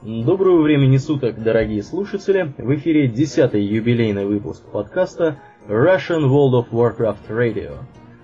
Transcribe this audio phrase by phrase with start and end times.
[0.00, 2.54] Доброго времени суток, дорогие слушатели!
[2.56, 7.78] В эфире 10-й юбилейный выпуск подкаста Russian World of Warcraft Radio.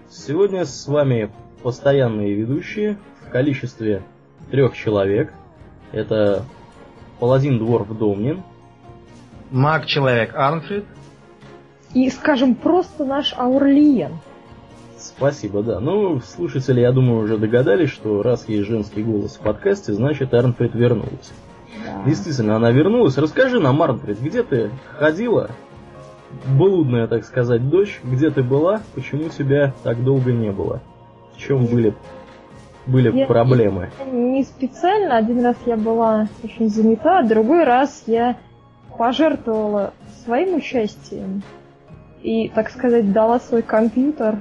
[0.09, 1.33] Сегодня с вами
[1.65, 4.05] постоянные ведущие в количестве
[4.53, 5.33] трех человек.
[5.91, 6.45] Это
[7.19, 8.45] Паладин Дворф Домнин.
[9.51, 10.85] Маг-человек Арнфрид.
[11.93, 14.13] И, скажем, просто наш Аурлиен.
[14.97, 15.81] Спасибо, да.
[15.81, 20.73] Ну, слушатели, я думаю, уже догадались, что раз есть женский голос в подкасте, значит Арнфрид
[20.77, 21.33] вернулась.
[22.07, 23.17] Действительно, она вернулась.
[23.17, 25.51] Расскажи нам, Марнфрид, где ты ходила?
[26.47, 28.83] Блудная, так сказать, дочь, где ты была?
[28.95, 30.83] Почему тебя так долго не было?
[31.35, 31.95] В чем были,
[32.87, 33.91] были я, проблемы?
[34.13, 35.17] Не специально.
[35.17, 38.37] Один раз я была очень занята, другой раз я
[38.99, 41.43] пожертвовала своим участием
[42.23, 44.41] и, так сказать, дала свой компьютер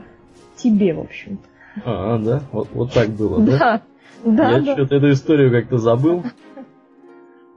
[0.56, 1.48] тебе, в общем-то.
[1.86, 2.42] А, да?
[2.52, 3.58] Вот, вот так было, да?
[3.58, 3.82] Да.
[4.26, 4.74] Да, я да.
[4.74, 6.24] что-то эту историю как-то забыл.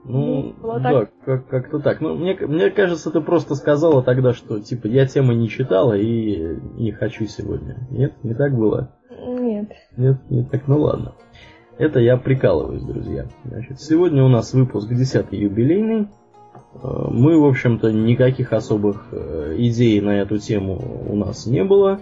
[0.07, 1.99] Ну, ну да, как- как-то так.
[1.99, 6.57] Ну, мне, мне кажется, ты просто сказала тогда, что, типа, я темы не читала и
[6.77, 7.87] не хочу сегодня.
[7.91, 8.93] Нет, не так было?
[9.27, 9.71] Нет.
[9.97, 11.13] Нет, не так, ну ладно.
[11.77, 13.27] Это я прикалываюсь, друзья.
[13.43, 16.07] Значит, сегодня у нас выпуск 10 юбилейный.
[16.81, 21.99] Э, мы, в общем-то, никаких особых э, идей на эту тему у нас не было.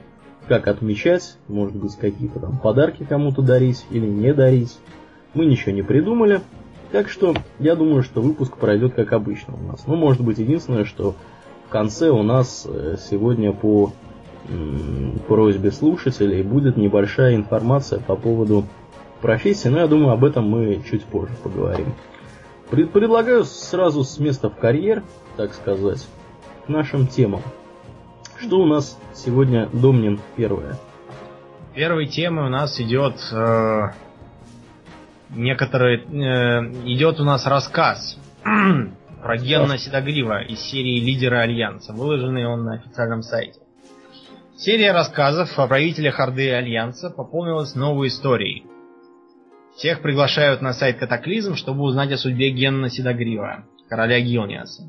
[0.48, 4.78] Как отмечать, может быть, какие-то там подарки кому-то дарить или не дарить.
[5.34, 6.42] Мы ничего не придумали.
[6.96, 9.86] Так что я думаю, что выпуск пройдет как обычно у нас.
[9.86, 11.14] Ну, может быть, единственное, что
[11.68, 13.92] в конце у нас э, сегодня по
[15.28, 18.64] просьбе слушателей будет небольшая информация по поводу
[19.20, 21.88] профессии, но я думаю, об этом мы чуть позже поговорим.
[22.70, 25.04] Пред предлагаю сразу с места в карьер,
[25.36, 26.08] так сказать,
[26.66, 27.42] к нашим темам.
[28.38, 30.78] Что у нас сегодня, Домнин, первое?
[31.74, 33.90] Первой темой у нас идет э,
[35.30, 38.18] некоторые э, идет у нас рассказ
[39.22, 43.60] про Генна Седогрива из серии Лидеры Альянса, выложенный он на официальном сайте.
[44.58, 48.66] Серия рассказов о правителях Орды Альянса пополнилась новой историей.
[49.76, 54.84] Всех приглашают на сайт Катаклизм, чтобы узнать о судьбе Генна Седогрива, короля Гилниаса.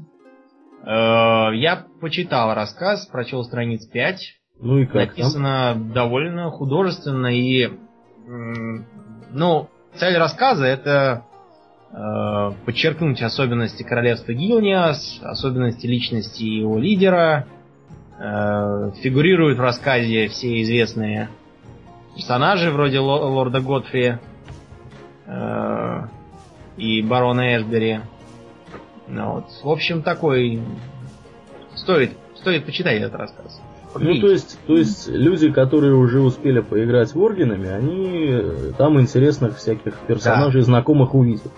[0.84, 4.20] Э, я почитал рассказ, прочел страниц 5.
[4.60, 5.92] Ну и как Написано там?
[5.92, 7.69] довольно художественно и...
[8.26, 11.24] Ну, Цель рассказа это
[11.90, 17.46] э, подчеркнуть особенности королевства Гилниас, особенности личности его лидера.
[18.18, 21.30] Э, фигурируют в рассказе все известные
[22.14, 24.18] персонажи вроде лорда Готфри
[25.26, 26.00] э,
[26.76, 28.00] и барона Эшбери.
[29.08, 29.46] Ну, вот.
[29.62, 30.60] В общем, такой
[31.74, 33.60] стоит, стоит почитать этот рассказ.
[33.98, 39.00] Ну, то есть, то есть люди, которые уже успели поиграть в Оргинами, они э, там
[39.00, 40.66] интересных всяких персонажей, да.
[40.66, 41.52] знакомых увидят.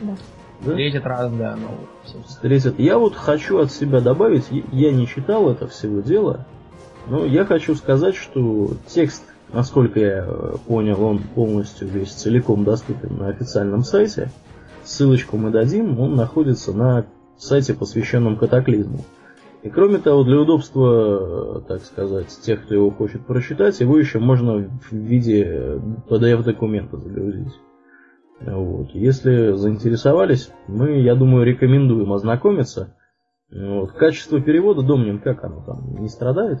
[0.00, 0.16] Да.
[0.60, 0.70] Да?
[0.70, 2.22] Встретят раз, да, ну.
[2.26, 2.78] Встретят.
[2.78, 6.46] Я вот хочу от себя добавить, я не читал это всего дела,
[7.08, 13.16] но я хочу сказать, что текст, насколько я э, понял, он полностью весь целиком доступен
[13.16, 14.30] на официальном сайте.
[14.84, 17.04] Ссылочку мы дадим, он находится на
[17.38, 19.04] сайте, посвященном катаклизму.
[19.66, 24.68] И кроме того, для удобства, так сказать, тех, кто его хочет прочитать, его еще можно
[24.68, 27.52] в виде PDF-документа загрузить.
[28.40, 28.90] Вот.
[28.90, 32.94] Если заинтересовались, мы, я думаю, рекомендуем ознакомиться.
[33.52, 33.90] Вот.
[33.90, 36.60] Качество перевода, Домнин, как оно там, не страдает?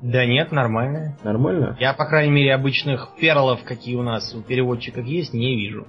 [0.00, 1.16] Да нет, нормально.
[1.24, 1.76] Нормально?
[1.80, 5.84] Я, по крайней мере, обычных перлов, какие у нас у переводчиков есть, не вижу.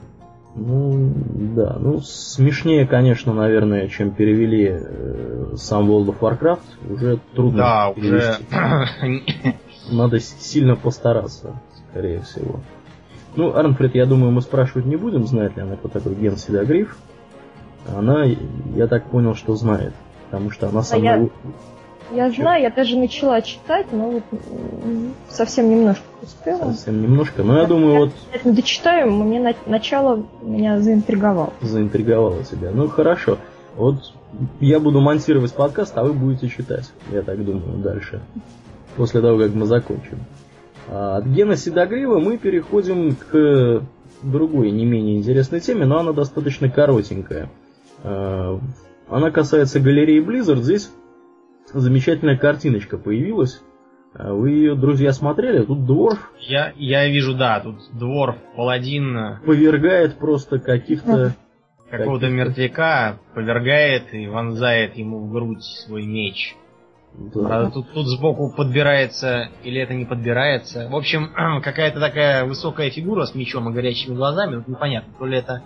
[0.56, 1.13] Ну,
[1.56, 1.78] да.
[1.79, 6.94] Ну, смешнее, конечно, наверное, чем перевели э, сам World of Warcraft.
[6.94, 8.44] Уже трудно Да, перевести.
[8.51, 9.56] уже...
[9.95, 11.56] Надо сильно постараться,
[11.90, 12.59] скорее всего.
[13.35, 16.97] Ну, Арнфред, я думаю, мы спрашивать не будем, знает ли она, кто такой Ген Седогриф.
[17.88, 18.25] Она,
[18.75, 19.94] я так понял, что знает.
[20.29, 21.03] Потому что она сама...
[21.03, 21.29] Я,
[22.13, 24.23] я знаю, я даже начала читать, но вот
[25.29, 26.72] совсем немножко успела.
[26.72, 28.11] Совсем немножко, но я, я думаю, я, вот...
[28.44, 31.53] Я дочитаю, мне на, начало меня заинтриговало.
[31.61, 32.72] Заинтриговало тебя.
[32.72, 33.37] Ну, хорошо.
[33.75, 34.13] Вот
[34.59, 38.22] я буду монтировать подкаст, а вы будете читать, я так думаю, дальше.
[38.96, 40.19] После того, как мы закончим.
[40.90, 43.84] А от Гена Седогрива мы переходим к
[44.22, 47.49] другой, не менее интересной теме, но она достаточно коротенькая.
[48.03, 48.59] А,
[49.09, 50.61] она касается галереи Blizzard.
[50.61, 50.91] Здесь
[51.79, 53.62] замечательная картиночка появилась.
[54.14, 55.64] А вы ее, друзья, смотрели?
[55.64, 56.32] Тут дворф.
[56.40, 59.18] Я, я вижу, да, тут дворф, паладин.
[59.18, 61.35] Э, повергает просто каких-то...
[61.90, 66.56] Какого-то мертвяка повергает и вонзает ему в грудь свой меч.
[67.14, 67.41] Да.
[67.41, 70.88] Правда, тут, тут сбоку подбирается, или это не подбирается.
[70.90, 71.32] В общем,
[71.62, 75.62] какая-то такая высокая фигура с мечом и горячими глазами, вот непонятно, то ли это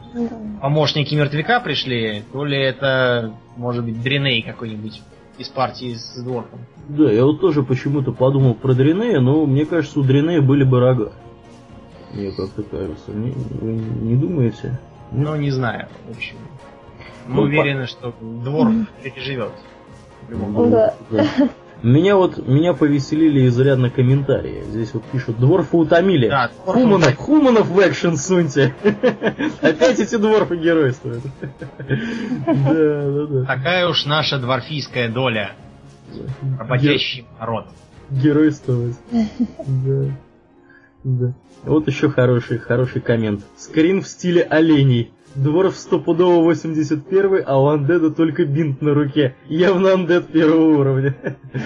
[0.62, 5.02] помощники мертвяка пришли, то ли это, может быть, Дреней какой-нибудь
[5.38, 6.60] из партии с дворфом.
[6.88, 10.80] Да, я вот тоже почему-то подумал про Дренея, но мне кажется, у Дренея были бы
[10.80, 11.14] рога.
[12.14, 13.12] Мне как-то кажется.
[13.12, 14.80] Не, вы не думаете?
[15.12, 16.38] Ну, не знаю, в общем.
[17.28, 17.88] Мы ну, уверены, по...
[17.88, 18.72] что двор
[19.04, 19.52] переживет.
[20.30, 20.96] Ну, да.
[21.10, 21.28] да.
[21.84, 24.64] Меня вот, меня повеселили изрядно комментарии.
[24.64, 26.30] Здесь вот пишут, дворфы утомили.
[26.30, 28.74] Да, Хуманов, Хуманов в экшен суньте.
[29.62, 31.24] Опять эти дворфы геройствуют.
[31.38, 31.86] Да,
[32.48, 33.46] да, да.
[33.46, 35.56] Такая уж наша дворфийская доля.
[36.58, 37.68] Работящий народ.
[38.10, 38.96] Геройствовать.
[39.12, 40.06] Да.
[41.04, 41.34] Да.
[41.64, 43.44] Вот еще хороший, хороший коммент.
[43.58, 45.12] Скрин в стиле оленей.
[45.36, 49.36] Дворф стопудово 81, а у андеда только бинт на руке.
[49.48, 51.16] Явно андед первого уровня.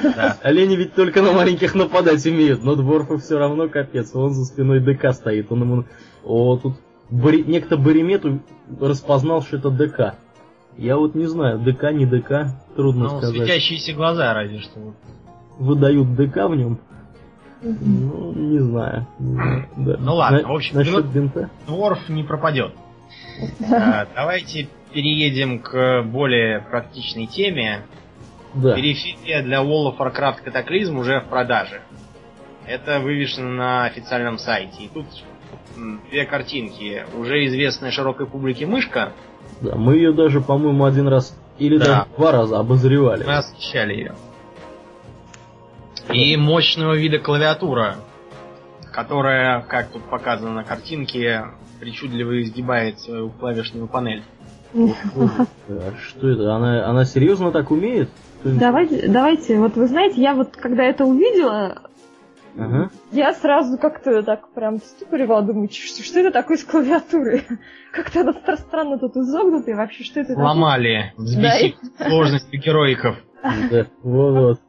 [0.03, 0.37] Да.
[0.43, 4.15] Олени ведь только на маленьких нападать умеют, но дворфу все равно капец.
[4.15, 5.51] Он за спиной ДК стоит.
[5.51, 5.85] Он ему...
[6.23, 6.77] О, тут
[7.11, 7.43] Бори...
[7.43, 8.39] некто Боримету
[8.79, 10.15] распознал, что это ДК.
[10.75, 13.35] Я вот не знаю, ДК, не ДК, трудно ну, сказать.
[13.35, 14.95] светящиеся глаза разве что.
[15.59, 16.79] Выдают ДК в нем.
[17.61, 19.05] Ну, не знаю.
[19.19, 19.97] Да.
[19.99, 21.49] Ну ладно, На, в общем, насчет бинта.
[21.67, 22.73] Дворф не пропадет.
[23.71, 27.85] А, давайте переедем к более практичной теме.
[28.53, 28.75] Да.
[28.75, 31.81] Периферия для World of Warcraft Cataclysm уже в продаже.
[32.65, 34.83] Это вывешено на официальном сайте.
[34.83, 35.05] И тут
[36.09, 37.05] две картинки.
[37.15, 39.13] Уже известная широкой публике мышка.
[39.61, 41.85] Да, мы ее даже, по-моему, один раз или да.
[41.85, 43.23] даже два раза обозревали.
[43.23, 44.15] Мы освещали ее.
[46.11, 47.97] И мощного вида клавиатура,
[48.91, 51.45] которая, как тут показано на картинке,
[51.79, 54.23] причудливо изгибает свою клавишную панель.
[54.73, 56.55] А что это?
[56.55, 58.09] Она, она серьезно так умеет?
[58.43, 61.89] Давайте, давайте, вот вы знаете, я вот когда это увидела,
[62.57, 62.89] Ага.
[63.11, 64.79] Я сразу как-то так прям
[65.09, 67.43] была, думаю, что, что это такое с клавиатуры?
[67.93, 73.17] Как-то она странно тут изогнутая, вообще что это Ломали, взбесив да, сложность героиков.
[73.43, 74.59] Да, вот-вот.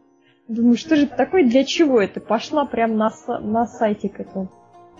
[0.46, 2.20] Думаю, что же это такое, для чего это?
[2.20, 3.10] Пошла прям на,
[3.40, 4.50] на сайте к этому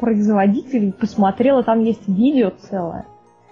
[0.01, 3.07] производителей, посмотрела, там есть видео целое.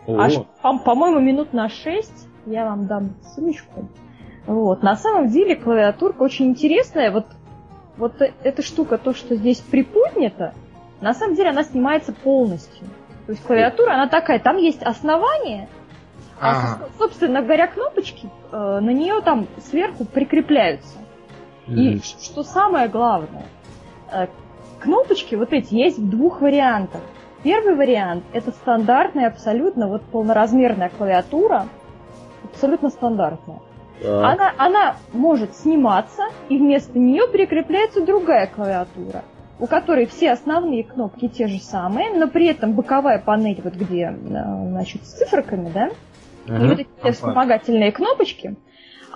[0.06, 0.18] О.
[0.18, 2.10] Аж, по- по-моему, минут на 6,
[2.46, 3.88] я вам дам ссылочку.
[4.46, 4.82] Вот.
[4.82, 7.10] На самом деле клавиатурка очень интересная.
[7.12, 7.26] Вот,
[7.98, 10.54] вот э, эта штука, то, что здесь приподнято,
[11.00, 12.86] на самом деле она снимается полностью.
[13.26, 15.68] То есть клавиатура, она такая, там есть основание,
[16.40, 20.96] а, собственно говоря, кнопочки э, на нее там сверху прикрепляются.
[21.66, 23.44] И что самое главное,
[24.10, 24.28] э,
[24.80, 27.00] Кнопочки вот эти есть в двух вариантах.
[27.42, 31.66] Первый вариант это стандартная, абсолютно вот полноразмерная клавиатура,
[32.44, 33.60] абсолютно стандартная.
[34.02, 34.30] Да.
[34.30, 39.24] Она, она может сниматься, и вместо нее прикрепляется другая клавиатура,
[39.58, 44.04] у которой все основные кнопки те же самые, но при этом боковая панель, вот где,
[44.04, 45.90] э, значит, с циферками, да,
[46.46, 46.64] ага.
[46.64, 48.56] и вот эти вспомогательные кнопочки,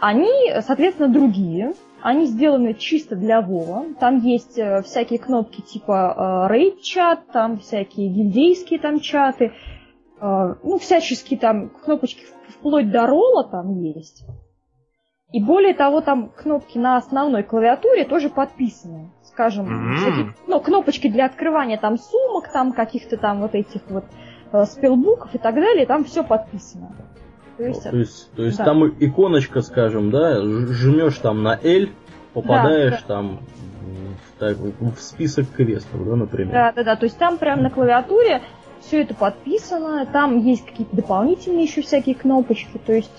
[0.00, 3.86] они, соответственно, другие, они сделаны чисто для Вова.
[4.00, 9.52] Там есть э, всякие кнопки типа рейд-чат, э, там всякие гильдейские там чаты,
[10.20, 14.24] э, ну, всяческие там кнопочки вплоть до ролла там есть.
[15.32, 19.10] И более того, там кнопки на основной клавиатуре тоже подписаны.
[19.22, 19.96] Скажем, mm-hmm.
[19.96, 24.04] всякие, ну, кнопочки для открывания там сумок, там каких-то там вот этих вот
[24.52, 26.94] э, спелбуков и так далее, там все подписано.
[27.56, 28.64] То есть, то есть, то есть да.
[28.64, 31.88] там иконочка, скажем, да, жмешь там на L,
[32.32, 33.14] попадаешь да, да.
[33.14, 33.38] там
[34.36, 36.52] в, так, в список квестов, да, например.
[36.52, 36.96] Да, да, да.
[36.96, 38.42] То есть там прям на клавиатуре
[38.80, 43.12] все это подписано, там есть какие-то дополнительные еще всякие кнопочки, то есть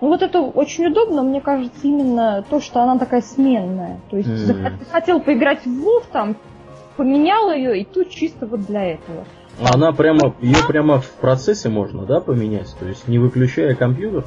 [0.00, 4.00] ну вот это очень удобно, мне кажется, именно то, что она такая сменная.
[4.10, 4.90] То есть mm.
[4.90, 6.36] хотел поиграть в WoW, там,
[6.96, 9.24] поменял ее, и тут чисто вот для этого.
[9.72, 12.74] Она прямо, ее прямо в процессе можно, да, поменять?
[12.78, 14.24] То есть не выключая компьютер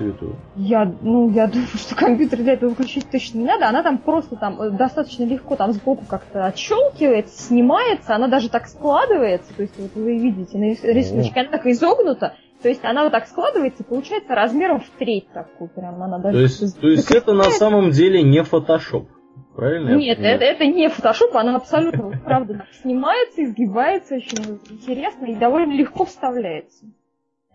[0.00, 0.36] эту?
[0.56, 3.68] Я, ну, я думаю, что компьютер для этого выключить точно не надо.
[3.68, 8.66] Она там просто там э, достаточно легко там сбоку как-то отщелкивается, снимается, она даже так
[8.68, 9.54] складывается.
[9.54, 12.34] То есть вот вы видите на рисунке, она так изогнута.
[12.62, 16.02] То есть она вот так складывается, получается размером в треть такую прям.
[16.02, 19.08] Она даже то есть, то есть это на самом деле не фотошоп?
[19.54, 19.96] Правильно?
[19.96, 26.04] Нет, это, это не фотошоп, она абсолютно, правда, снимается, изгибается, очень интересно и довольно легко
[26.04, 26.86] вставляется.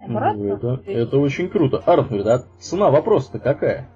[0.08, 1.82] Ну, это, это очень круто.
[1.86, 3.90] Арнольд, а цена вопроса-то какая?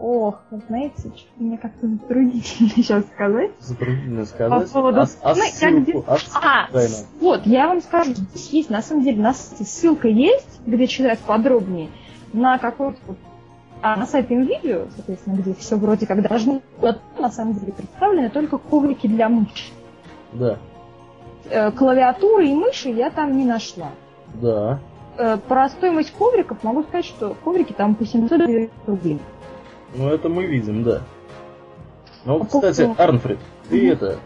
[0.00, 3.50] Ох, вы знаете, мне как-то затруднительно сейчас сказать.
[3.58, 4.66] Затруднительно сказать?
[4.68, 5.00] По поводу...
[5.00, 6.68] А, а, ну, ссылку, а, а
[7.20, 11.90] вот, я вам скажу, здесь есть, на самом деле, на ссылка есть, где читать подробнее,
[12.32, 12.98] на какой-то
[13.82, 16.62] А на сайте видео, соответственно, где все вроде как должно,
[17.18, 19.72] на самом деле представлены только коврики для мыши.
[20.32, 20.58] Да.
[21.50, 23.90] Э, клавиатуры и мыши я там не нашла.
[24.40, 24.80] Да.
[25.20, 28.40] Э, про стоимость ковриков могу сказать, что коврики там по 700
[28.86, 29.18] рублей.
[29.94, 31.02] Ну, это мы видим, да.
[32.24, 33.92] Ну, А кстати, по- Арнфрид, ты Мгм.
[33.92, 34.18] это,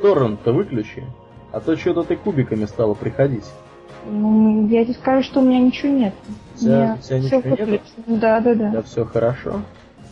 [0.00, 1.04] торрент-то выключи,
[1.50, 3.44] а то что-то ты кубиками стало приходить.
[4.08, 6.14] Ну, я тебе скажу, что у меня ничего нет.
[6.54, 7.80] У тебя- у тебя ничего выключено.
[8.06, 8.70] Да, да, да.
[8.70, 9.62] Да, все хорошо.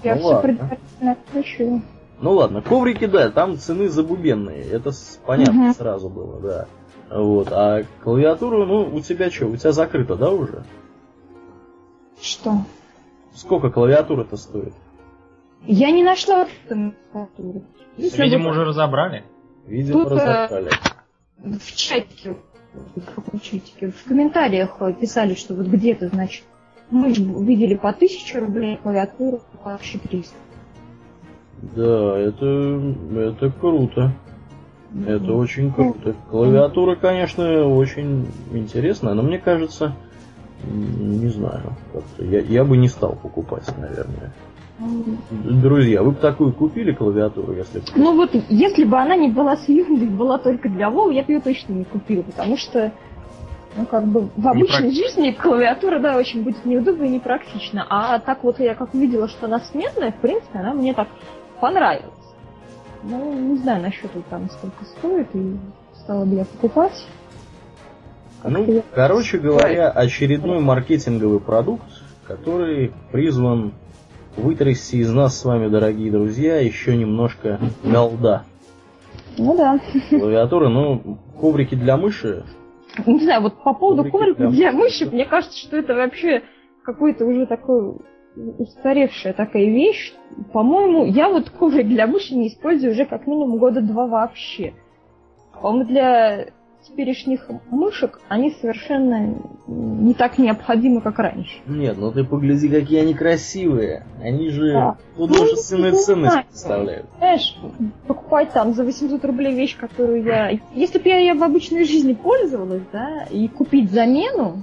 [0.03, 0.43] Я ну все ладно.
[0.43, 1.81] предварительно отключила.
[2.21, 4.91] Ну ладно, коврики, да, там цены забубенные, это
[5.25, 5.75] понятно Мгм.
[5.75, 6.67] сразу было, да.
[7.11, 10.65] Вот, а клавиатуру, ну, у тебя что, у тебя закрыто, да, уже?
[12.21, 12.59] Что?
[13.35, 14.75] Сколько клавиатура-то стоит?
[15.65, 17.63] Я не нашла клавиатуры.
[17.97, 19.25] Если Видимо, бы уже разобрали.
[19.67, 20.71] Видимо, Тут, э, разобрали.
[21.39, 22.37] в чатике,
[22.75, 26.45] в каком чатике, в комментариях писали, что вот где-то, значит,
[26.91, 30.35] мы ж увидели по 1000 рублей клавиатуру, по 1300.
[31.75, 34.13] Да, это, это круто.
[35.07, 36.15] Это очень круто.
[36.31, 39.95] Клавиатура, конечно, очень интересная, но мне кажется,
[40.65, 44.33] не знаю, как-то я, я бы не стал покупать, наверное.
[45.31, 47.85] Друзья, вы бы такую купили клавиатуру, если бы...
[47.97, 51.33] Ну вот, если бы она не была с Юндой, была только для Вов, я бы
[51.33, 52.93] ее точно не купила, потому что,
[53.77, 57.87] ну, как бы, в обычной жизни клавиатура, да, очень будет неудобна и непрактична.
[57.91, 61.09] А так вот я как увидела, что она сменная, в принципе, она мне так
[61.61, 62.13] понравилась.
[63.03, 65.57] Ну, не знаю насчет там сколько стоит, и
[65.95, 67.07] стала бы я покупать.
[68.43, 71.85] Как-то Ну, я- короче говоря, очередной маркетинговый продукт,
[72.27, 73.73] который призван
[74.37, 78.45] вытрясти из нас с вами, дорогие друзья, еще немножко голда.
[79.37, 79.81] Ну да.
[80.11, 82.45] Клавиатуры, ну, коврики для мыши,
[83.07, 86.43] Не знаю, вот по поводу ковриков для для мыши, мне кажется, что это вообще
[86.85, 87.97] какой-то уже такой
[88.59, 90.13] устаревшая такая вещь.
[90.53, 94.75] По-моему, я вот коврик для мыши не использую уже как минимум года два вообще.
[95.61, 96.47] По-моему, для
[96.87, 99.35] теперешних мышек они совершенно
[99.67, 101.59] не так необходимы, как раньше.
[101.67, 104.05] Нет, ну ты погляди, какие они красивые.
[104.23, 104.97] Они же Да.
[105.17, 106.47] художественную Ну, ценность знаю.
[106.47, 107.07] представляют.
[107.19, 107.57] Знаешь,
[108.07, 110.51] покупать там за 800 рублей вещь, которую я...
[110.75, 114.63] Если бы я ее в обычной жизни пользовалась, да, и купить замену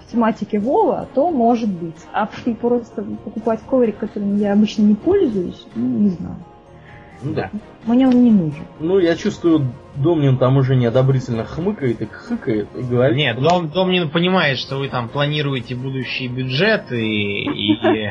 [0.00, 1.96] в тематике Вова, то может быть.
[2.12, 2.28] А
[2.60, 6.36] просто покупать коврик, которым я обычно не пользуюсь, ну, не знаю.
[7.22, 7.50] Ну да.
[7.86, 8.64] Мне он не нужен.
[8.80, 13.16] Ну, я чувствую, Домнин там уже неодобрительно хмыкает и хыкает и говорит.
[13.16, 18.10] Нет, Дом, Домнин понимает, что вы там планируете будущий бюджет, и, и,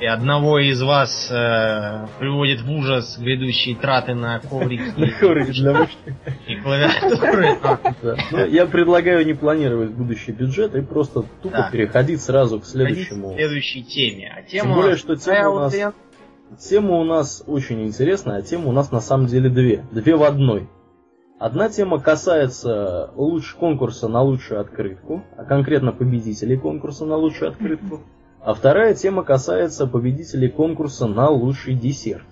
[0.00, 5.06] и одного из вас э, приводит в ужас грядущие траты на коврики На
[5.44, 5.88] для
[6.46, 7.58] и клавиатуры.
[8.32, 13.34] Ну, я предлагаю не планировать будущий бюджет и просто тупо переходить сразу к следующему.
[13.34, 14.32] следующей теме.
[14.36, 15.94] А тема Тем более, что тема у нас-.
[16.58, 19.84] Тема у нас очень интересная, а тема у нас на самом деле две.
[19.92, 20.68] Две в одной.
[21.38, 28.00] Одна тема касается луч конкурса на лучшую открытку, а конкретно победителей конкурса на лучшую открытку.
[28.42, 32.24] А вторая тема касается победителей конкурса на лучший десерт.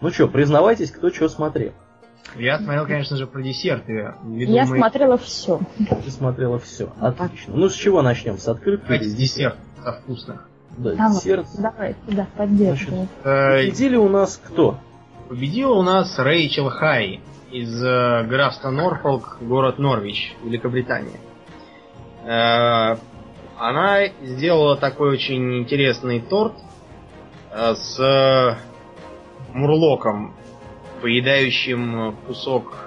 [0.00, 1.72] Ну что, признавайтесь, кто что смотрел.
[2.36, 4.14] Я смотрел, конечно же, про десерты.
[4.24, 5.60] ввиду Я смотрела все.
[6.04, 6.92] Ты смотрела все.
[7.00, 7.54] Отлично.
[7.54, 8.38] Ну с чего начнем?
[8.38, 10.48] С открытки Давайте с десерт со вкусных.
[10.76, 11.14] Да, Давай.
[11.14, 11.46] десерт.
[11.58, 13.08] Давай, да, поддерживаю.
[13.24, 14.78] Э, Победили у нас кто?
[15.28, 21.18] Победила у нас Рэйчел Хай из э, графства Норфолк, город Норвич, Великобритания.
[22.24, 22.96] Э,
[23.58, 26.54] она сделала такой очень интересный торт
[27.52, 28.58] э, с
[29.52, 30.34] мурлоком,
[31.00, 32.86] поедающим кусок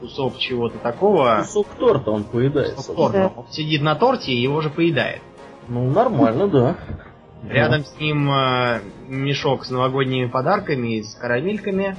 [0.00, 1.38] кусок чего-то такого.
[1.40, 2.74] Кусок торта он поедает.
[2.74, 3.32] Кусок торта.
[3.34, 5.22] Он сидит на торте и его же поедает.
[5.68, 6.76] Ну, нормально, да.
[7.48, 11.96] Рядом с ним э, мешок с новогодними подарками, с карамельками.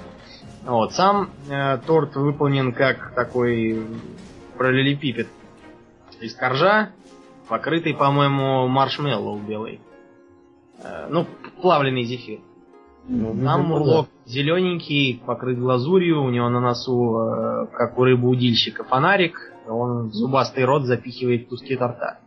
[0.66, 3.82] Вот, сам э, торт выполнен как такой
[4.58, 5.28] параллелепипед
[6.20, 6.90] из коржа,
[7.48, 9.82] покрытый, по-моему, маршмеллоу белый.
[10.84, 11.26] Э, ну,
[11.62, 12.40] плавленый зефир.
[13.08, 18.84] Ну, Там видимо, мурлок зелененький, покрыт глазурью, у него на носу, э, как у рыбоудильщика,
[18.84, 19.54] фонарик.
[19.68, 22.20] Он зубастый рот запихивает куски торта.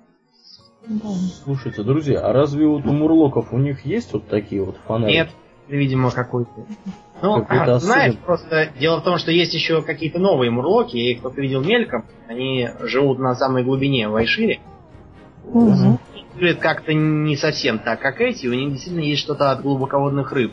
[0.86, 1.08] Да.
[1.44, 5.16] Слушайте, друзья, а разве вот у мурлоков у них есть вот такие вот фонарики?
[5.16, 5.30] Нет,
[5.68, 6.50] видимо, какой-то.
[7.22, 11.12] Ну, Какой-то а, знаешь, просто дело в том, что есть еще какие-то новые мурлоки, я
[11.12, 12.06] их только видел мельком.
[12.28, 14.60] Они живут на самой глубине в Айшире.
[16.34, 18.46] Выглядят как-то не совсем так, как эти.
[18.46, 20.52] У них действительно есть что-то от глубоководных рыб.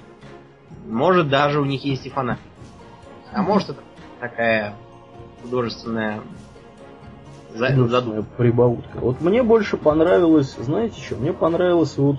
[0.88, 2.38] Может, даже у них есть и фонарь.
[3.32, 3.80] А может, это
[4.20, 4.74] такая
[5.42, 6.22] художественная
[7.54, 8.26] за- задумка.
[8.38, 9.00] Прибаутка.
[9.00, 12.18] Вот мне больше понравилось, знаете что, мне понравилось вот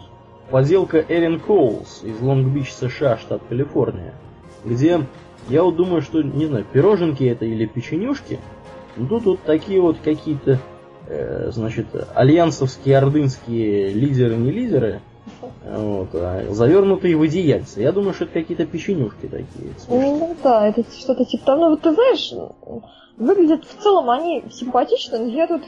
[0.51, 4.15] поделка Эрин Коулс из Лонг-Бич, США, штат Калифорния,
[4.65, 5.05] где
[5.49, 8.39] я вот думаю, что, не знаю, пироженки это или печенюшки,
[8.97, 10.59] но тут вот такие вот какие-то,
[11.51, 15.01] значит, альянсовские, ордынские лидеры, не лидеры,
[15.65, 17.81] вот, а завернутые в одеяльце.
[17.81, 19.73] Я думаю, что это какие-то печенюшки такие.
[19.89, 21.61] Ну да, это что-то типа того.
[21.61, 22.33] Ну вот ты знаешь,
[23.17, 25.63] выглядят в целом они симпатично, но я тут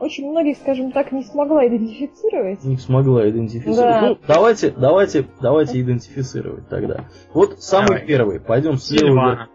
[0.00, 2.64] очень многих, скажем так, не смогла идентифицировать.
[2.64, 3.76] Не смогла идентифицировать.
[3.76, 4.00] Да.
[4.00, 7.04] Ну, давайте, давайте, давайте идентифицировать тогда.
[7.32, 8.06] Вот самый Давай.
[8.06, 8.40] первый.
[8.40, 9.06] Пойдем слева.
[9.06, 9.48] Сильвана.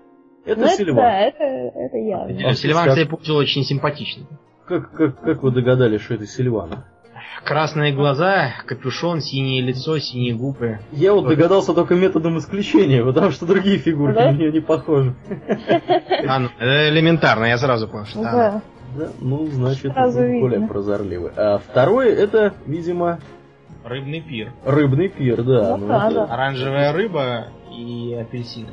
[0.46, 0.96] Это Ну, Сильван.
[0.96, 2.50] Да, это, это я.
[2.50, 4.28] А Сильван, как- кстати, получил очень симпатичный.
[4.68, 6.86] Как, как, как вы догадались, что это Сильвана?
[7.46, 10.80] Красные глаза, капюшон, синее лицо, синие губы.
[10.92, 14.32] Я вот догадался только методом исключения, потому что другие фигурки Да?
[14.32, 15.16] на нее не похожи.
[16.28, 18.32] А, ну, это элементарно, я сразу понял, что она.
[18.32, 18.62] Да.
[18.98, 20.68] Да, ну, значит, Сразу более видно.
[20.68, 21.32] прозорливый.
[21.36, 23.20] А второй, это, видимо,
[23.86, 24.52] Рыбный пир.
[24.66, 25.78] рыбный пир, да.
[25.78, 26.26] Ну ну, да, это- да.
[26.26, 28.70] Оранжевая рыба и апельсины.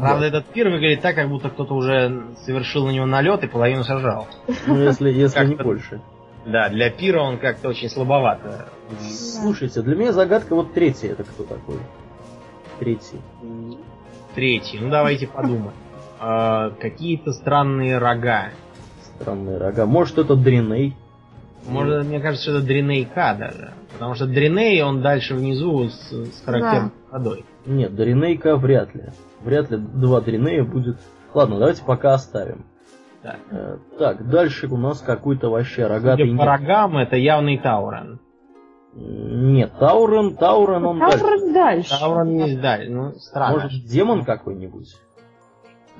[0.00, 3.84] Правда, этот пир выглядит так, как будто кто-то уже совершил на него налет и половину
[3.84, 4.26] сожрал.
[4.66, 6.00] Ну, если, если не больше.
[6.44, 8.68] Да, для пира он как-то очень слабовато.
[9.00, 11.78] Слушайте, для меня загадка вот третий, это кто такой?
[12.78, 13.20] Третий.
[14.34, 15.72] Третий, ну давайте подумаем.
[16.20, 18.50] А, Какие-то странные рога.
[19.16, 19.86] Странные рога.
[19.86, 20.94] Может, это Дриней?
[21.66, 23.72] Может, мне кажется, что это Дринейка даже.
[23.94, 27.44] Потому что Дриней, он дальше внизу с, с характерной водой.
[27.64, 29.06] Нет, Дринейка вряд ли.
[29.42, 30.98] Вряд ли два Дринея будет.
[31.34, 32.64] Ладно, давайте пока оставим.
[33.22, 33.36] Да.
[33.50, 36.26] Э, так, дальше у нас какой-то вообще рогатый...
[36.26, 38.20] Судя по рогам, это явный Таурен.
[38.94, 41.18] Нет, Таурен, Таурен, он дальше.
[41.18, 42.00] Таурон дальше.
[42.00, 43.62] Таурен есть дальше, ну, странно.
[43.64, 44.96] Может, демон какой-нибудь?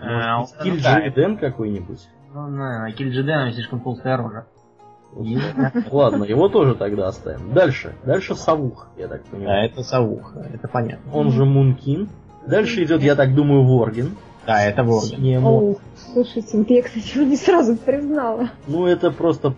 [0.01, 1.37] А, Может, он- Киль да.
[1.37, 2.09] Какой-нибудь?
[2.33, 4.47] Ну, на Кильджидена слишком толстая рожа.
[5.91, 7.53] Ладно, его тоже тогда оставим.
[7.55, 7.95] Дальше.
[8.05, 9.71] Дальше Савух, я так Да, понимаю.
[9.71, 11.13] это Савуха, это понятно.
[11.13, 12.09] Он же Мункин.
[12.47, 14.17] Дальше идет, я так думаю, Ворген.
[14.47, 15.21] Да, это Ворген.
[15.21, 15.51] Немо.
[15.51, 15.77] О,
[16.13, 18.51] слушайте, вот я, кстати, его не сразу признала.
[18.67, 19.55] Ну, это просто...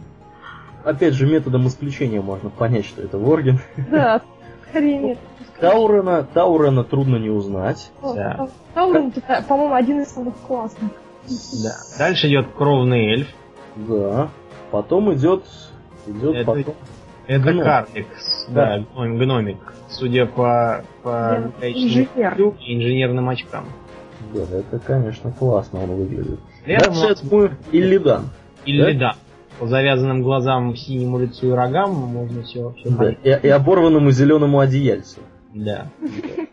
[0.85, 3.59] Опять же, методом исключения можно понять, что это Ворген.
[3.90, 4.23] Да,
[4.71, 5.18] скорее нет.
[5.61, 7.90] Таурена, Таурена трудно не узнать.
[8.01, 8.48] О, Да.
[8.74, 10.92] Таурон, это, по-моему, один из самых классных.
[11.62, 11.74] Да.
[11.98, 13.29] Дальше идет кровный эльф.
[13.77, 14.29] Да.
[14.70, 15.44] Потом идет...
[16.07, 16.74] Идет Это- потом...
[17.27, 18.07] Это карлик.
[18.51, 19.75] Да, гном- гномик.
[19.89, 22.55] Судя по, по инженер.
[22.61, 23.67] и инженерным очкам.
[24.35, 26.41] Да, это, конечно, классно он выглядит.
[26.67, 28.31] Рядом Дальше нас мой Иллидан.
[28.65, 29.15] Или да.
[29.59, 33.11] По завязанным глазам, синему лицу и рогам можно все, все Да.
[33.11, 35.21] И, и оборванному зеленому одеяльцу.
[35.55, 35.87] Да.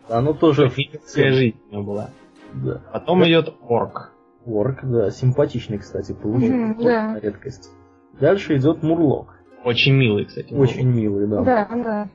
[0.08, 0.68] Оно тоже...
[0.70, 2.10] Физическая жизнь у него была.
[2.54, 2.80] Да.
[2.92, 4.12] Потом идет орк.
[4.46, 6.12] Орк, да, симпатичный, кстати.
[6.12, 7.08] Мгм, Орк да.
[7.12, 7.70] на редкость.
[8.18, 9.35] Дальше идет Мурлок.
[9.66, 10.54] Очень милый, кстати.
[10.54, 10.60] был.
[10.60, 11.42] Очень милый, да.
[11.42, 12.08] Да, да.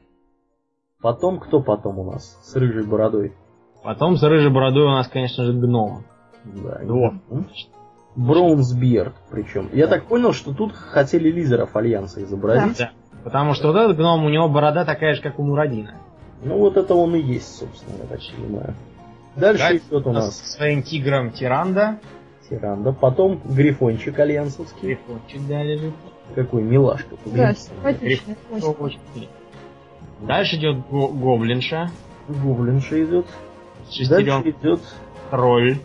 [1.01, 2.39] Потом, кто потом у нас?
[2.43, 3.33] С рыжей бородой.
[3.83, 6.05] Потом с рыжей бородой у нас, конечно же, гном.
[6.45, 6.79] Да.
[6.79, 7.15] Двор.
[8.15, 9.69] Бронзберд, причем.
[9.73, 12.77] Я так понял, что тут хотели лидеров Альянса изобразить.
[12.77, 12.91] Да.
[13.25, 15.95] Потому что вот этот гном, у него борода такая же, как у Мурадина.
[16.45, 18.75] Ну вот это он и есть, собственно, я так понимаю.
[19.35, 21.99] Дальше Дальше идет у нас Со своим тигром Тиранда.
[22.49, 24.87] Тиранда, потом Грифончик Альянсовский.
[24.87, 25.93] Грифончик, да, лежит.
[26.35, 27.15] Какой милашка.
[27.25, 27.53] Да,
[28.01, 28.21] милый.
[30.21, 31.91] Дальше идет го- гоблинша.
[32.27, 33.25] Гоблинша идет.
[33.89, 34.81] С шестерен Дальше идет...
[35.29, 35.77] тролль.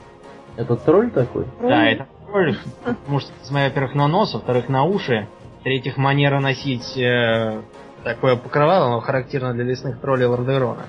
[0.56, 1.46] Это тролль такой?
[1.60, 2.56] Да, это тролль.
[2.84, 5.28] Потому что, смотря, во-первых, на нос, во-вторых, на уши.
[5.60, 7.60] В-третьих, манера носить э,
[8.04, 10.86] такое покрывало, оно характерно для лесных троллей Лордерона.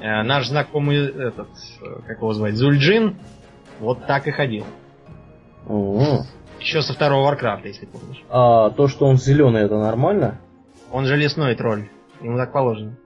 [0.00, 1.48] Э, наш знакомый этот,
[1.82, 3.16] э, как его звать, Зульджин,
[3.80, 4.64] вот так и ходил.
[5.68, 6.20] О.
[6.60, 8.24] Еще со второго Варкрафта, если помнишь.
[8.30, 10.38] А то, что он зеленый, это нормально?
[10.92, 11.88] Он же лесной тролль.
[12.20, 12.96] Ему так положено.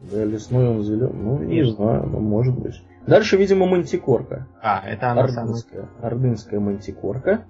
[0.00, 1.14] Да, лесной он зеленый.
[1.14, 2.80] Ну, не знаю, ну, может быть.
[3.06, 4.46] Дальше, видимо, мантикорка.
[4.62, 5.44] А, это она самая.
[5.44, 5.88] Ордынская.
[6.00, 7.44] Ордынская мантикорка.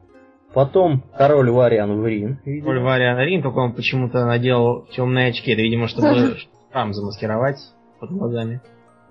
[0.55, 2.39] Потом король Вариан Врин.
[2.45, 2.65] видимо.
[2.73, 5.53] Тролль Вариан Рин, только он почему-то надел темные очки.
[5.53, 6.37] Это, видимо, чтобы
[6.73, 7.59] шрам замаскировать
[8.01, 8.61] под глазами.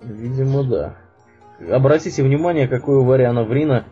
[0.02, 0.96] Видимо, да.
[1.70, 3.84] Обратите внимание, какой у Вариана Врина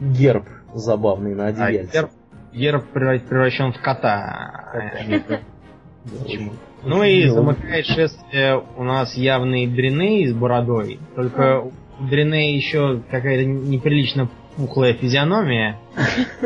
[0.00, 1.92] герб забавный на А одеяльце.
[1.92, 2.10] герб,
[2.52, 4.70] герб превра- превращен в кота.
[4.72, 5.40] Кота.
[6.22, 6.52] Почему?
[6.84, 10.98] Ну и замыкает шествие у нас явный Дриней с бородой.
[11.14, 11.72] Только у
[12.04, 15.78] Дриней еще какая-то неприлично пухлая физиономия.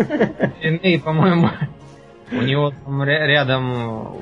[0.60, 1.48] Дриней, по-моему,
[2.32, 4.16] у него там ря- рядом,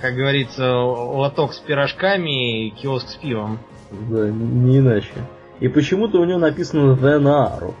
[0.00, 3.58] как говорится, лоток с пирожками и киоск с пивом.
[3.92, 5.12] Да, не иначе.
[5.60, 7.74] И почему-то у него написано The Naru.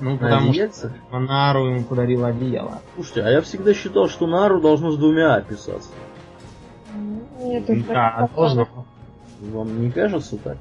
[0.00, 0.92] Ну, потому что одеяльце?
[1.10, 2.80] Монару ему подарил одеяло.
[2.94, 5.90] Слушайте, а я всегда считал, что Нару должно с двумя описаться.
[7.40, 8.68] Нет, Да, должно.
[9.40, 10.56] Вам не кажется так?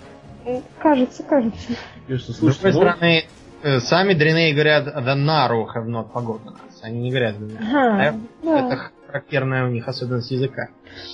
[0.80, 1.74] Кажется, кажется.
[2.08, 3.26] Кажется, С другой слушайте, ну, стороны,
[3.63, 6.82] э, сами Дриней говорят «the narrow have not forgotten us».
[6.82, 8.13] Они не говорят да.
[8.43, 10.69] Это характерная у них особенность языка.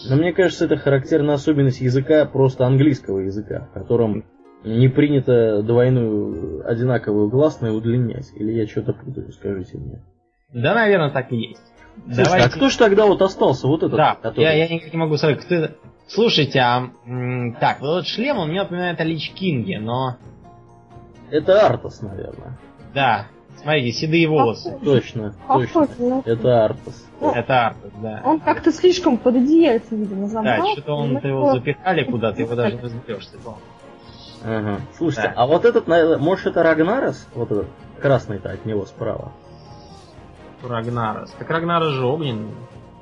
[0.09, 4.23] Но мне кажется, это характерная особенность языка просто английского языка, в котором
[4.63, 8.31] не принято двойную одинаковую гласную удлинять.
[8.35, 10.03] Или я что-то путаю, скажите мне.
[10.53, 11.61] Да, наверное, так и есть.
[12.05, 13.67] Слушайте, а кто ж тогда вот остался?
[13.67, 14.43] Вот этот, Да, который...
[14.43, 15.75] я, я никак не могу сказать, кто это.
[16.07, 16.89] Слушайте, а
[17.59, 20.15] так, вот этот шлем, он мне напоминает о Лич Кинге, но
[21.29, 22.57] Это Артас, наверное.
[22.95, 23.27] да,
[23.61, 24.75] смотрите, седые волосы.
[24.83, 25.95] Точно, Похож, точно.
[25.99, 26.23] ну.
[26.25, 27.05] Это Артас.
[27.21, 28.21] Ну, Это Артас, да.
[28.25, 30.67] Он как-то слишком под одеяльце, видимо, Да, забрал.
[30.73, 33.37] что-то он Ну, его запихали куда-то, его даже не разберешься.
[34.43, 34.81] Ага.
[34.97, 35.41] Слушайте, Да.
[35.41, 37.27] а вот этот, может это Рагнарос?
[37.35, 37.67] Вот этот
[38.01, 39.31] красный-то от него справа.
[40.63, 41.31] Рагнарос.
[41.37, 42.51] Так Рагнарос же огненный.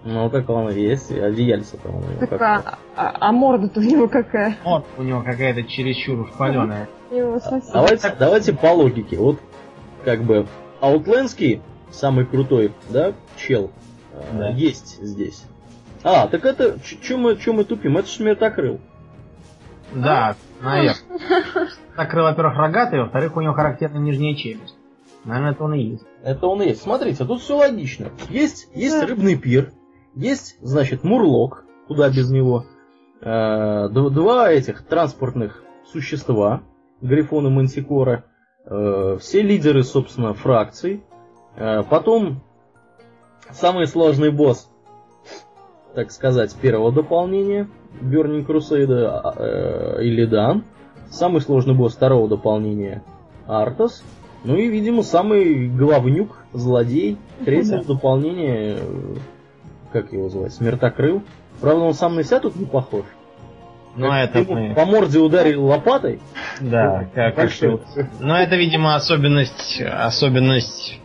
[0.06, 3.84] Ну, как он и есть, и одеяльце-то он его Так, а, а- а морда-то у
[3.84, 4.56] него какая?
[4.64, 6.88] Вот у него какая-то чересчур уж паленая.
[7.12, 7.74] У него совсем...
[7.74, 9.18] Давайте, давайте по логике.
[9.18, 9.40] Вот
[10.06, 10.48] как бы
[10.80, 13.72] Аутлендский, самый крутой, да, чел,
[14.14, 14.50] э, Да.
[14.50, 15.44] есть здесь.
[16.04, 17.98] А, так это, чем мы, чё мы тупим?
[17.98, 18.80] Это ж смертокрыл.
[19.94, 20.96] Да, наверное.
[21.96, 24.78] Так, крыло, во-первых, рогатый, во-вторых, у него характерная нижняя челюсть.
[25.24, 26.06] Наверное, это он и есть.
[26.24, 26.82] Это он и есть.
[26.82, 28.12] Смотрите, тут все логично.
[28.30, 29.72] Есть, есть рыбный пир,
[30.16, 32.66] есть, значит, мурлок, куда без него.
[33.22, 36.64] Э, два этих транспортных существа,
[37.02, 38.26] Грифон и Мантикора.
[38.66, 41.04] Э, все лидеры, собственно, фракций.
[41.56, 42.42] Э, потом
[43.52, 44.70] самый сложный босс,
[45.98, 47.68] так сказать, первого дополнения,
[48.04, 50.64] Burning Crusade э, Илидан.
[51.10, 53.02] Самый сложный босс второго дополнения
[53.48, 54.04] Артас.
[54.44, 59.16] Ну и, видимо, самый главнюк, злодей, третьего дополнения, э,
[59.92, 61.24] как его звать, Смертокрыл.
[61.62, 63.06] Правда, он сам на себя тут не похож.
[63.96, 64.76] Ну, Как это мы...
[64.76, 66.20] по морде ударил лопатой.
[66.62, 67.82] Да, как, как что-
[68.20, 71.00] Но это, видимо, особенность, особенность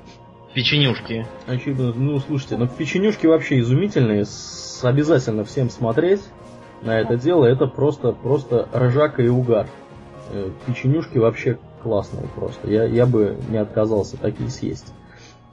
[0.52, 1.26] печенюшки.
[1.46, 6.23] Очевидно, ну слушайте, ну печенюшки вообще изумительные, с- обязательно всем смотреть
[6.83, 9.66] на это дело, это просто, просто ржака и угар.
[10.33, 14.92] Э, Печенюшки вообще классные просто, я, я бы не отказался такие съесть.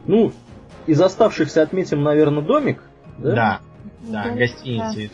[0.06, 0.32] Ну,
[0.88, 2.82] из оставшихся отметим, наверное, домик,
[3.18, 3.36] да?
[3.36, 3.60] Да,
[4.08, 4.36] да, Да.
[4.36, 5.12] гостиница из,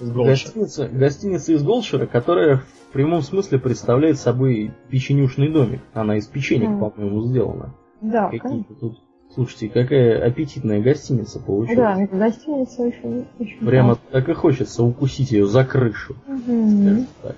[0.00, 0.30] из Голша.
[0.30, 5.80] Гостиница, гостиница из Голшера, которая в прямом смысле представляет собой печенюшный домик.
[5.92, 6.80] Она из печенек, Мгм.
[6.90, 7.74] по-моему, сделана.
[8.00, 8.48] Да, конечно.
[8.48, 8.98] Какие-то тут...
[9.34, 11.76] Слушайте, какая аппетитная гостиница получилась.
[12.10, 16.16] Да, гостиница очень, очень Прямо так и хочется укусить ее за крышу.
[16.26, 17.06] Мгм.
[17.22, 17.36] Так.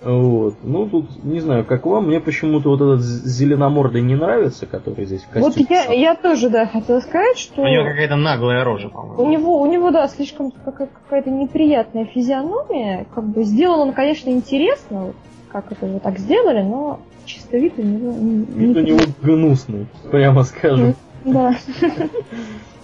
[0.00, 0.54] Вот.
[0.62, 5.22] Ну, тут, не знаю, как вам, мне почему-то вот этот зеленомордый не нравится, который здесь
[5.22, 5.66] в Вот костюме.
[5.70, 9.28] я, я тоже, да, хотела сказать, что У него какая-то наглая рожа, у по-моему.
[9.28, 13.06] него, у него, да, слишком какая- какая-то неприятная физиономия.
[13.12, 15.16] Как бы сделан он, конечно, интересно, вот
[15.50, 19.86] как это его так сделали, но чисто вид у него не, Вид у него гнусный,
[20.10, 20.94] прямо скажем.
[21.24, 21.54] Да.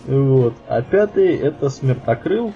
[0.07, 0.53] Вот.
[0.69, 2.53] А пятый это смертокрыл.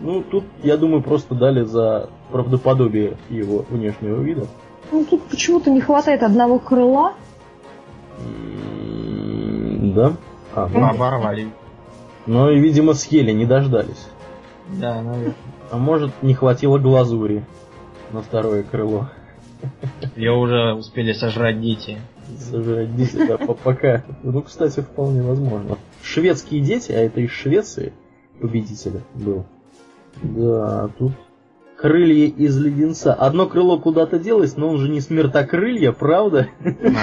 [0.00, 4.46] Ну, тут, я думаю, просто дали за правдоподобие его внешнего вида.
[4.92, 7.14] Ну, тут почему-то не хватает одного крыла.
[8.18, 10.12] М, Да.
[10.54, 11.48] А, ну, Ну, Оборвали.
[12.26, 14.08] Но, и, видимо, съели, не дождались.
[14.68, 15.34] Да, наверное.
[15.70, 17.44] А может, не хватило глазури
[18.12, 19.08] на второе крыло.
[20.16, 21.98] Ее уже успели сожрать дети.
[22.38, 24.04] Сожрать дети, да, по- пока.
[24.22, 25.78] Ну, кстати, вполне возможно.
[26.02, 27.92] Шведские дети, а это из Швеции
[28.40, 29.44] победитель был.
[30.22, 31.12] Да, тут
[31.76, 33.14] крылья из леденца.
[33.14, 36.48] Одно крыло куда-то делось, но он же не смертокрылья, правда?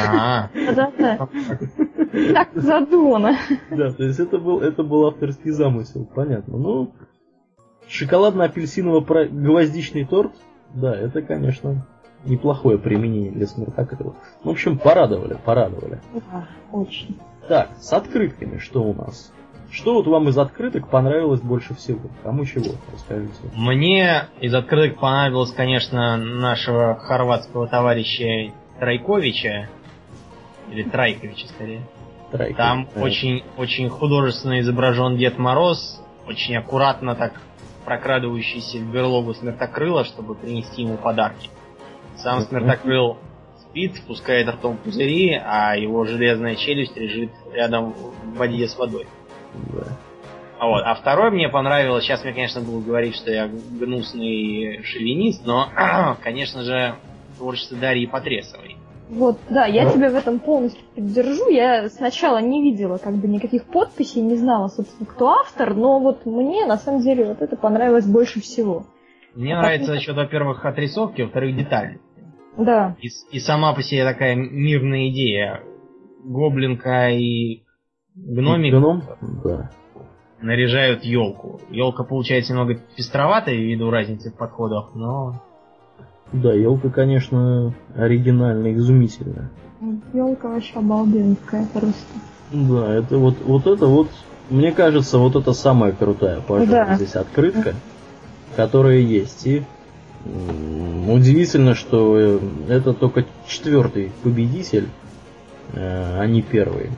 [0.07, 1.27] А, Да-да.
[2.33, 3.37] Так задумано.
[3.71, 6.57] Да, то есть это был, это был авторский замысел, понятно.
[6.57, 6.93] Ну,
[7.87, 10.33] шоколадно-апельсиново-гвоздичный торт,
[10.73, 11.85] да, это, конечно,
[12.25, 14.15] неплохое применение для смертокрыла.
[14.43, 15.99] В общем, порадовали, порадовали.
[16.13, 17.17] Да, очень.
[17.47, 19.31] Так, с открытками что у нас?
[19.71, 21.99] Что вот вам из открыток понравилось больше всего?
[22.23, 22.75] Кому чего?
[22.93, 23.33] Расскажите.
[23.53, 29.69] Мне из открыток понравилось, конечно, нашего хорватского товарища Трайковича.
[30.71, 31.81] Или Трайковича, скорее.
[32.31, 32.55] Трайка.
[32.57, 33.01] Там Да.
[33.01, 37.33] очень, очень художественно изображен Дед Мороз, очень аккуратно так
[37.85, 41.49] прокрадывающийся в берлогу Смертокрыла, чтобы принести ему подарки.
[42.17, 42.41] Сам.
[42.41, 43.17] Смертокрыл
[43.59, 49.07] спит, спускает ртом пузыри, а его железная челюсть лежит рядом в воде с водой.
[49.73, 49.83] Да.
[50.59, 50.83] А Вот.
[50.83, 55.67] А второй мне понравилось, сейчас мне, конечно, будут говорить, что я гнусный шовинист, но,
[56.23, 56.95] конечно же,
[57.37, 58.77] творчество Дарьи Потресовой.
[59.09, 61.49] Вот, да, я тебя в этом полностью поддержу.
[61.49, 66.25] Я сначала не видела как бы никаких подписей, не знала, собственно, кто автор, но вот
[66.25, 68.85] мне на самом деле вот это понравилось больше всего.
[69.33, 71.99] Мне нравится за счет, во-первых, отрисовки, во-вторых, деталей.
[72.57, 72.95] Да.
[73.01, 75.61] И, и сама по себе такая мирная идея.
[76.23, 77.63] Гоблинка и
[78.15, 79.03] гномик Гном?
[79.43, 79.69] Да.
[80.41, 81.61] наряжают елку.
[81.69, 85.41] Елка получается немного пестроватая ввиду разницы в подходах, но
[86.33, 89.49] Да, елка, конечно, оригинальная, изумительная.
[90.13, 92.05] Елка вообще обалденская просто.
[92.51, 94.09] Да, это вот, вот это вот,
[94.49, 96.95] мне кажется, вот это самая крутая, пожалуй, Да.
[96.95, 97.75] здесь открытка,
[98.55, 99.45] которая есть.
[99.45, 99.63] И
[100.25, 104.87] удивительно, что э, это только четвертый победитель,
[105.73, 106.89] э, а не первый.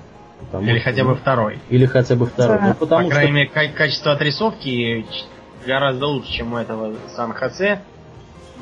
[0.52, 1.60] Потому или что- хотя бы второй.
[1.70, 2.58] Или хотя бы второй.
[2.60, 2.68] Да.
[2.70, 5.06] Ну, потому По что крайней мере, ка- качество отрисовки
[5.66, 7.82] гораздо лучше, чем у этого Сан-Хосе.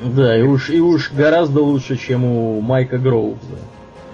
[0.02, 3.58] Да, и уж, и уж гораздо лучше, чем у Майка Гроувза.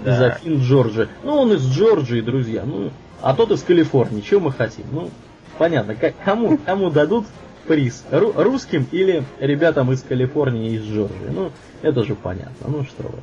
[0.03, 0.13] Да.
[0.15, 1.09] Из Афин Джорджи.
[1.23, 2.63] Ну, он из Джорджии, друзья.
[2.65, 4.21] Ну, а тот из Калифорнии.
[4.21, 4.85] Чего мы хотим?
[4.91, 5.09] Ну,
[5.57, 5.95] понятно.
[5.95, 7.25] Как, кому, кому дадут
[7.67, 8.03] приз?
[8.11, 11.29] Ру- русским или ребятам из Калифорнии и из Джорджии?
[11.31, 11.51] Ну,
[11.81, 12.67] это же понятно.
[12.67, 13.19] Ну, что вы.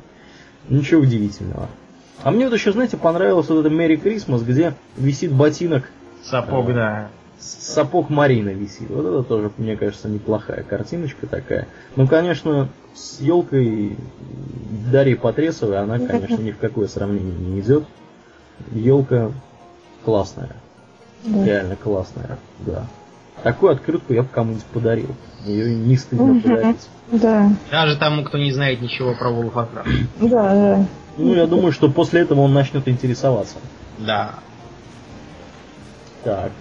[0.69, 1.69] Ничего удивительного.
[2.23, 5.89] А мне вот еще, знаете, понравилось вот это Merry Christmas, где висит ботинок
[6.23, 6.73] Сапог, А.
[6.73, 7.07] да.
[7.39, 8.89] Сапог Марина висит.
[8.89, 11.67] Вот это тоже, мне кажется, неплохая картиночка такая.
[11.97, 13.97] Ну, конечно, с елкой
[14.91, 17.83] Дарьи Потресовой она, конечно, ни в какое сравнение не идет.
[18.71, 19.31] Елка
[20.05, 20.55] классная.
[21.25, 21.45] Да.
[21.45, 22.85] Реально классная, да.
[23.43, 25.15] Такую открытку я бы кому-нибудь подарил.
[25.45, 26.89] Ее не стыдно подарить.
[27.11, 29.85] Да, Даже тому, кто не знает ничего про Warcraft.
[30.21, 30.85] да, да.
[31.17, 33.57] Ну, я думаю, что после этого он начнет интересоваться.
[33.99, 34.35] Да.
[36.23, 36.51] Так.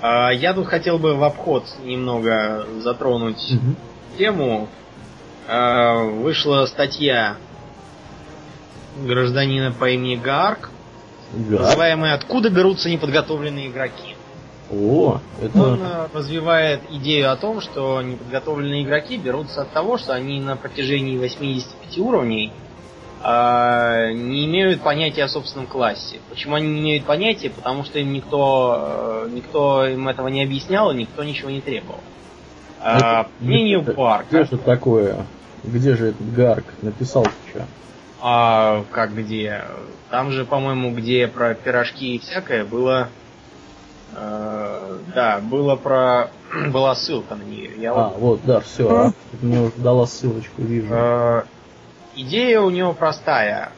[0.00, 3.76] А, Я тут хотел бы в обход немного затронуть Мгм.
[4.18, 4.68] тему.
[5.46, 7.36] А, Вышла статья
[9.04, 10.70] гражданина по имени Гарк,
[11.32, 11.58] Да.
[11.60, 14.11] называемая «Откуда берутся неподготовленные игроки?».
[14.72, 15.62] О, это...
[15.62, 20.56] Он э, развивает идею о том, что неподготовленные игроки берутся от того, что они на
[20.56, 22.52] протяжении 85 уровней
[23.22, 26.20] э, не имеют понятия о собственном классе.
[26.30, 27.50] Почему они не имеют понятия?
[27.50, 32.00] Потому что им никто, э, никто им этого не объяснял и никто ничего не требовал.
[32.80, 35.26] А, по мнению Парка, Где же такое?
[35.62, 37.66] Где же этот Гарк написал что?
[38.22, 39.64] а, как где?
[40.10, 43.08] Там же, по-моему, где про пирожки и всякое было...
[44.14, 46.30] э, да, было про...
[46.72, 47.74] была ссылка на нее.
[47.78, 48.88] Я А, вот вот, да, все.
[48.88, 50.94] А, мне уже дала ссылочку, вижу.
[50.94, 51.44] Э,
[52.14, 53.72] Идея у него простая.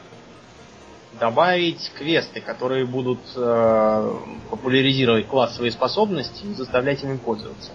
[1.19, 4.11] Добавить квесты, которые будут э,
[4.49, 7.71] популяризировать классовые способности и заставлять ими пользоваться.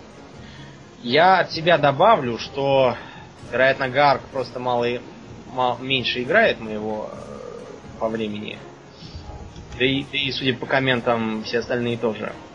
[1.03, 2.95] Я от себя добавлю, что,
[3.51, 5.01] вероятно, Гарк просто мало, и-
[5.55, 8.59] ма- меньше играет моего э, по времени.
[9.79, 12.35] Да и, да и, судя по комментам, все остальные тоже.
[12.35, 12.50] Э,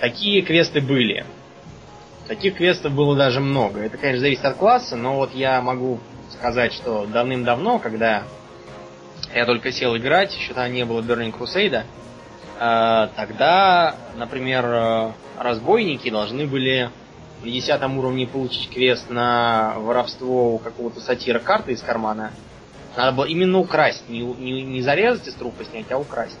[0.00, 1.24] такие квесты были.
[2.28, 3.80] Таких квестов было даже много.
[3.80, 8.22] Это, конечно, зависит от класса, но вот я могу сказать, что давным-давно, когда
[9.34, 11.82] я только сел играть, еще тогда не было Burning Crusade,
[12.58, 16.90] э, тогда, например, э, разбойники должны были
[17.42, 22.32] в 10 уровне получить квест на воровство у какого-то сатира карты из кармана.
[22.96, 26.38] Надо было именно украсть, не, не, не зарезать из трупа снять, а украсть.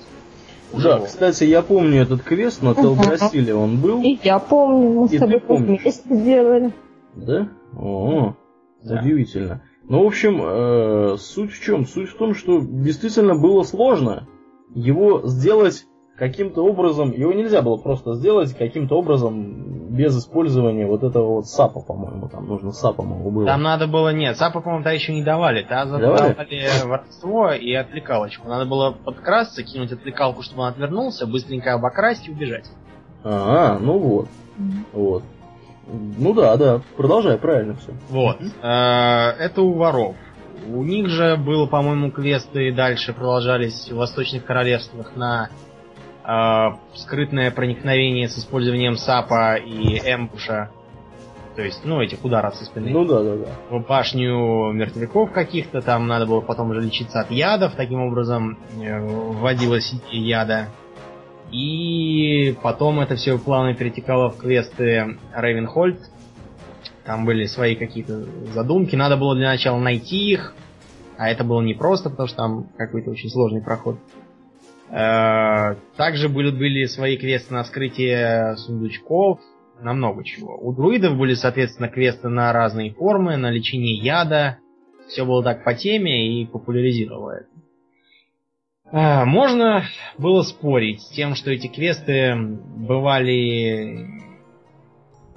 [0.72, 1.06] Да, живого.
[1.06, 4.02] кстати, я помню этот квест, на Телдрасиле он был.
[4.02, 6.72] И я помню, мы И с тобой вместе делали.
[7.14, 7.48] Да?
[7.76, 8.34] О,
[8.82, 9.00] Да.
[9.00, 9.62] удивительно.
[9.86, 11.86] Ну, в общем, э, суть в чем?
[11.86, 14.26] Суть в том, что действительно было сложно
[14.74, 21.34] его сделать каким-то образом, его нельзя было просто сделать каким-то образом без использования вот этого
[21.34, 23.46] вот сапа, по-моему, там нужно сапом его было.
[23.46, 25.62] Там надо было, нет, САПа, по-моему, тогда еще не давали.
[25.62, 26.32] Тогда Давали?
[26.32, 28.48] давали воровство и отвлекалочку.
[28.48, 32.70] Надо было подкрасться, кинуть отвлекалку, чтобы он отвернулся, быстренько обокрасть и убежать.
[33.22, 34.28] А, ну вот,
[34.92, 35.22] вот.
[36.18, 37.92] Ну да, да, продолжай, правильно все.
[38.08, 38.38] Вот.
[38.62, 40.16] Э, Это у воров.
[40.66, 45.50] У них же было, по-моему, квесты дальше продолжались в восточных королевствах на
[46.94, 50.70] скрытное проникновение с использованием САПа и эмбуша.
[51.54, 52.90] То есть, ну, этих ударов со спины.
[52.90, 53.46] Ну да, да, да.
[53.70, 59.00] в башню мертвяков каких-то, там надо было потом уже лечиться от ядов, таким образом э,
[59.00, 60.68] вводилась идея яда.
[61.52, 66.00] И потом это все плавно перетекало в квесты Рейвенхольд.
[67.04, 70.54] Там были свои какие-то задумки, надо было для начала найти их,
[71.18, 73.98] а это было непросто, потому что там какой-то очень сложный проход.
[73.98, 74.23] Э,
[74.90, 79.40] Также были, были свои квесты на вскрытие сундучков,
[79.80, 80.56] на много чего.
[80.56, 84.58] У друидов были, соответственно, квесты на разные формы, на лечение яда.
[85.08, 87.48] Все было так по теме и популяризировало это.
[89.26, 89.84] Можно
[90.18, 94.06] было спорить с тем, что эти квесты бывали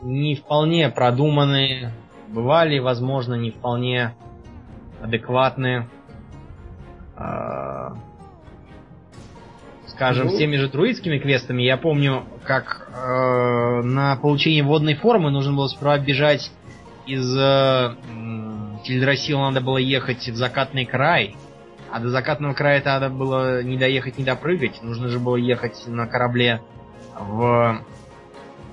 [0.01, 1.91] не вполне продуманные,
[2.27, 4.13] бывали, возможно, не вполне
[5.01, 5.89] адекватные.
[9.97, 10.37] Скажем, ну...
[10.37, 15.97] теми же друидскими квестами, я помню, как э, на получение водной формы нужно было сперва
[15.97, 16.51] бежать
[17.07, 17.95] из э,
[18.83, 21.35] Тильдрасила надо было ехать в закатный край,
[21.91, 24.83] а до закатного края надо было не доехать, не допрыгать.
[24.83, 26.61] Нужно же было ехать на корабле
[27.19, 27.81] в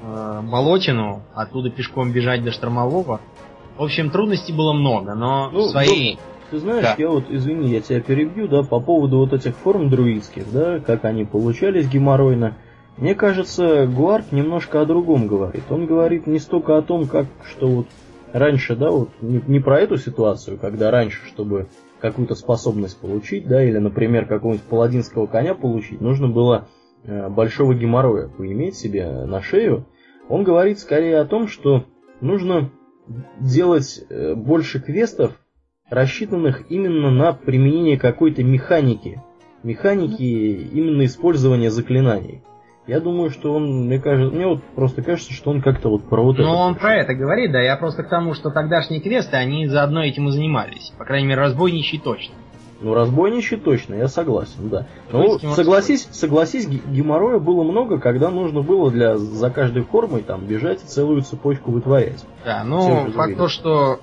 [0.02, 3.22] э, Болотину, оттуда пешком бежать до Штормового.
[3.78, 6.16] В общем, трудностей было много, но ну, свои...
[6.16, 6.20] Ну,
[6.54, 6.94] ты знаешь, да.
[6.98, 11.04] я вот, извини, я тебя перебью, да, по поводу вот этих форм друидских, да, как
[11.04, 12.56] они получались геморройно.
[12.96, 15.64] Мне кажется, Гуарк немножко о другом говорит.
[15.68, 17.86] Он говорит не столько о том, как, что вот
[18.32, 21.66] раньше, да, вот не, не про эту ситуацию, когда раньше, чтобы
[22.00, 26.68] какую-то способность получить, да, или, например, какого-нибудь паладинского коня получить, нужно было
[27.02, 29.86] э, большого геморроя поиметь себе на шею.
[30.28, 31.86] Он говорит скорее о том, что
[32.20, 32.70] нужно
[33.40, 35.32] делать э, больше квестов,
[35.90, 39.22] рассчитанных именно на применение какой-то механики.
[39.62, 42.42] Механики именно использования заклинаний.
[42.86, 46.22] Я думаю, что он, мне кажется, мне вот просто кажется, что он как-то вот про
[46.22, 46.52] вот ну, это.
[46.52, 47.62] Ну, он про это говорит, да.
[47.62, 50.92] Я просто к тому, что тогдашние квесты, они заодно этим и занимались.
[50.98, 52.34] По крайней мере, разбойничий точно.
[52.82, 54.86] Ну, разбойничий точно, я согласен, да.
[55.10, 60.82] Ну, согласись, согласись, геморроя было много, когда нужно было для за каждой формой там бежать
[60.82, 62.22] и целую цепочку вытворять.
[62.44, 64.00] Да, ну, факт то, что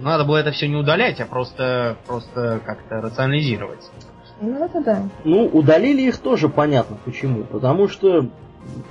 [0.00, 3.90] надо было это все не удалять, а просто, просто как-то рационализировать.
[4.40, 5.02] Ну, это да.
[5.24, 7.44] Ну, удалили их тоже понятно почему.
[7.44, 8.28] Потому что,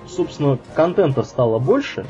[0.08, 2.06] собственно, контента стало больше,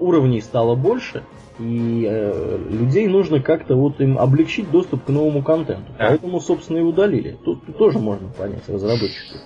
[0.00, 1.22] уровней стало больше,
[1.58, 5.92] и э, людей нужно как-то вот им облегчить доступ к новому контенту.
[5.98, 6.08] Да.
[6.08, 7.38] Поэтому, собственно, и удалили.
[7.44, 9.40] Тут, тоже можно понять разработчиков.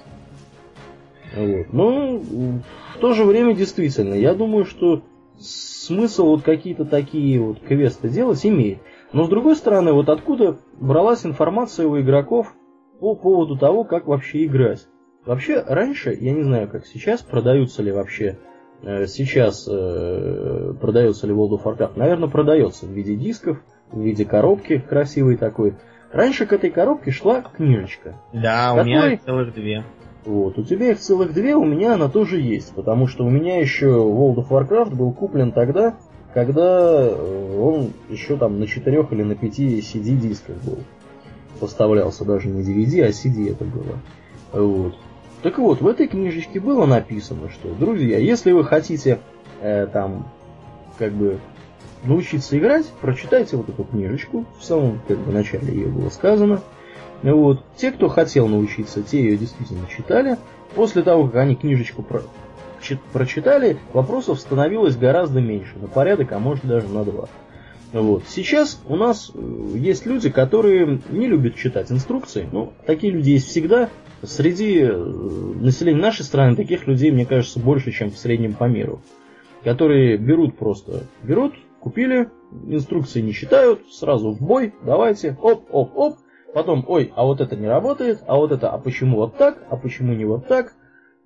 [1.34, 1.72] Вот.
[1.72, 5.02] Но в то же время действительно, я думаю, что
[5.38, 8.78] смысл вот какие-то такие вот квесты делать имеет.
[9.12, 12.54] Но с другой стороны, вот откуда бралась информация у игроков
[13.00, 14.86] по поводу того, как вообще играть.
[15.24, 18.38] Вообще, раньше, я не знаю, как сейчас, продаются ли вообще
[18.82, 21.92] э, сейчас э, продается ли World of Warcraft.
[21.96, 23.58] Наверное, продается в виде дисков,
[23.90, 25.74] в виде коробки красивой такой.
[26.12, 28.14] Раньше к этой коробке шла книжечка.
[28.32, 29.84] Да, у меня целых две.
[30.26, 33.60] Вот, у тебя их целых две, у меня она тоже есть, потому что у меня
[33.60, 35.96] еще World of Warcraft был куплен тогда,
[36.34, 40.78] когда э, он еще там на четырех или на пяти CD-дисках был
[41.56, 43.98] поставлялся даже не DVD, а CD это было.
[44.52, 44.94] Вот.
[45.42, 49.20] Так вот, в этой книжечке было написано, что, друзья, если вы хотите
[49.60, 50.28] э, там,
[50.98, 51.38] как бы,
[52.04, 56.62] научиться играть, прочитайте вот эту книжечку, в самом как бы, начале ее было сказано.
[57.22, 57.64] Вот.
[57.76, 60.38] Те, кто хотел научиться, те ее действительно читали.
[60.74, 62.22] После того, как они книжечку про
[63.12, 67.28] прочитали, вопросов становилось гораздо меньше, на порядок, а может даже на два.
[67.92, 68.24] Вот.
[68.28, 69.38] Сейчас у нас э,
[69.76, 72.48] есть люди, которые не любят читать инструкции.
[72.52, 73.90] Ну, такие люди есть всегда.
[74.22, 79.00] Среди э, населения нашей страны таких людей, мне кажется, больше, чем в среднем по миру.
[79.64, 82.28] Которые берут просто, берут, купили,
[82.66, 86.16] инструкции не читают, сразу в бой, давайте, оп, оп, оп.
[86.56, 89.76] Потом, ой, а вот это не работает, а вот это, а почему вот так, а
[89.76, 90.72] почему не вот так.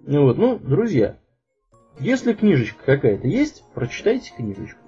[0.01, 1.19] Ну вот, ну, друзья,
[2.01, 4.81] если книжечка какая-то есть, прочитайте книжечку.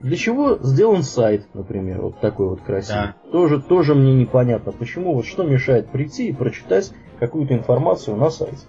[0.00, 3.08] Для чего сделан сайт, например, вот такой вот красивый?
[3.24, 3.30] Да.
[3.30, 8.64] Тоже, тоже мне непонятно, почему, вот что мешает прийти и прочитать какую-то информацию на сайте.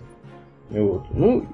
[0.70, 1.06] Вот.
[1.12, 1.46] Ну,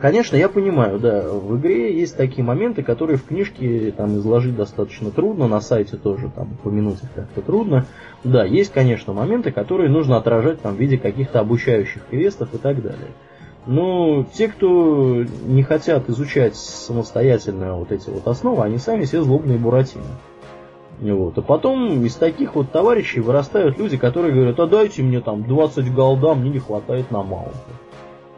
[0.00, 5.10] конечно, я понимаю, да, в игре есть такие моменты, которые в книжке там изложить достаточно
[5.10, 7.86] трудно, на сайте тоже там упомянуть их как-то трудно.
[8.22, 12.82] Да, есть, конечно, моменты, которые нужно отражать там в виде каких-то обучающих квестов и так
[12.82, 13.08] далее.
[13.66, 19.58] Но те, кто не хотят изучать самостоятельно вот эти вот основы, они сами все злобные
[19.58, 20.04] буратины.
[21.00, 21.38] Вот.
[21.38, 25.92] А потом из таких вот товарищей вырастают люди, которые говорят, а дайте мне там 20
[25.92, 27.58] голда, мне не хватает на маунта.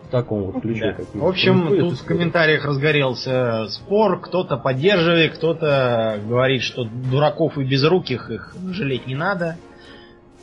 [0.06, 0.96] В таком вот ключе.
[0.96, 1.20] Да.
[1.20, 8.30] В общем, тут в комментариях разгорелся спор, кто-то поддерживает, кто-то говорит, что дураков и безруких
[8.30, 9.56] их жалеть не надо.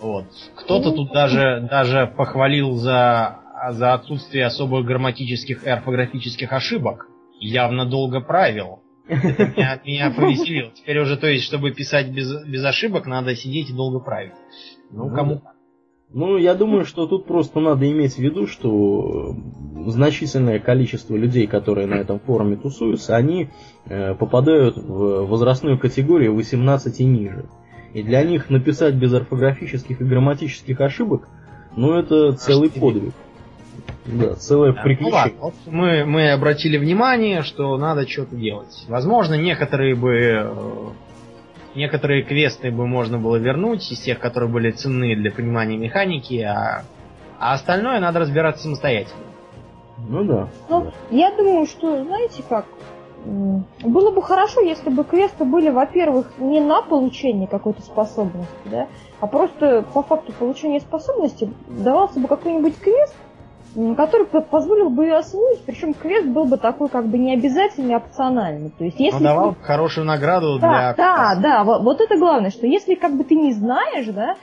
[0.02, 0.26] Вот.
[0.56, 3.40] Кто-то ну, тут даже, даже похвалил за
[3.72, 7.08] за отсутствие особых грамматических и орфографических ошибок.
[7.40, 8.82] Явно долго правил.
[9.08, 10.72] меня, меня повеселило.
[10.72, 14.34] Теперь уже, то есть, чтобы писать без, без ошибок, надо сидеть и долго править.
[14.92, 15.42] Ну, ну кому
[16.14, 19.36] ну, я думаю, что тут просто надо иметь в виду, что
[19.88, 23.50] значительное количество людей, которые на этом форуме тусуются, они
[23.86, 27.46] э, попадают в возрастную категорию 18 и ниже.
[27.94, 31.28] И для них написать без орфографических и грамматических ошибок,
[31.76, 33.14] ну, это целый подвиг.
[34.06, 35.34] Да, целое Да, ну приключение.
[35.40, 38.86] ладно, мы, мы обратили внимание, что надо что-то делать.
[38.88, 40.54] Возможно, некоторые бы э,
[41.76, 46.84] некоторые квесты бы можно было вернуть из тех, которые были ценны для понимания механики, а,
[47.40, 49.24] а остальное надо разбираться самостоятельно.
[49.98, 50.48] Ну да.
[50.70, 52.66] Ну, я думаю, что, знаете как,
[53.26, 58.88] было бы хорошо, если бы квесты были, во-первых, не на получение какой-то способности, да,
[59.20, 63.16] а просто по факту получения способности давался бы какой-нибудь квест,
[63.96, 67.96] который по- позволил бы ее освоить, причем квест был бы такой как бы не обязательный,
[67.96, 68.72] а опциональный.
[68.72, 70.94] То есть, если Но давал бы хорошую награду да, для...
[70.96, 74.36] да, да, вот, вот это главное, что если как бы ты не знаешь, да,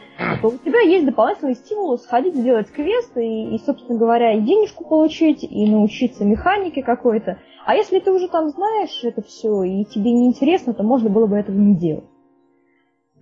[0.42, 4.84] то у тебя есть дополнительный стимул сходить сделать квест и, и, собственно говоря, и денежку
[4.84, 7.38] получить, и научиться механике какой-то.
[7.66, 11.26] А если ты уже там знаешь это все, и тебе не интересно, то можно было
[11.26, 12.04] бы этого не делать.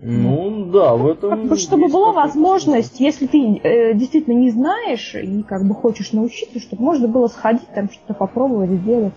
[0.00, 1.30] Ну да, в этом.
[1.30, 5.74] Как бы, чтобы есть была возможность, если ты э, действительно не знаешь и как бы
[5.74, 9.14] хочешь научиться, чтобы можно было сходить там что-то попробовать сделать.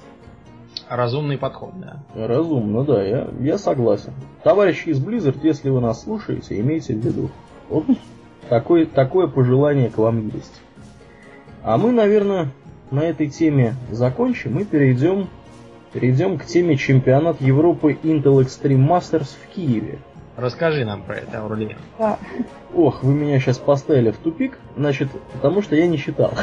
[0.89, 2.03] Разумный подход, да.
[2.15, 4.13] Разумно, да, я, я согласен.
[4.43, 7.29] Товарищи из Blizzard, если вы нас слушаете, имейте в виду.
[7.69, 7.85] Вот
[8.49, 10.61] такое, такое пожелание к вам есть.
[11.63, 12.49] А мы, наверное,
[12.89, 15.27] на этой теме закончим и перейдем,
[15.93, 19.99] перейдем к теме чемпионат Европы Intel Extreme Masters в Киеве.
[20.41, 21.77] Расскажи нам про это, Аурелиан.
[21.99, 22.17] Да.
[22.73, 26.33] Ох, вы меня сейчас поставили в тупик, значит, потому что я не читал.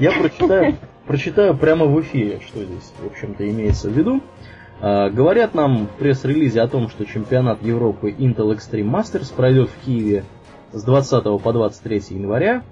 [0.00, 0.76] Я прочитаю,
[1.06, 4.22] прочитаю прямо в эфире, что здесь, в общем-то, имеется в виду.
[4.80, 9.84] А, Говорят нам в пресс-релизе о том, что чемпионат Европы Intel Extreme Masters пройдет в
[9.84, 10.24] Киеве
[10.72, 12.64] с 20 по 23 января.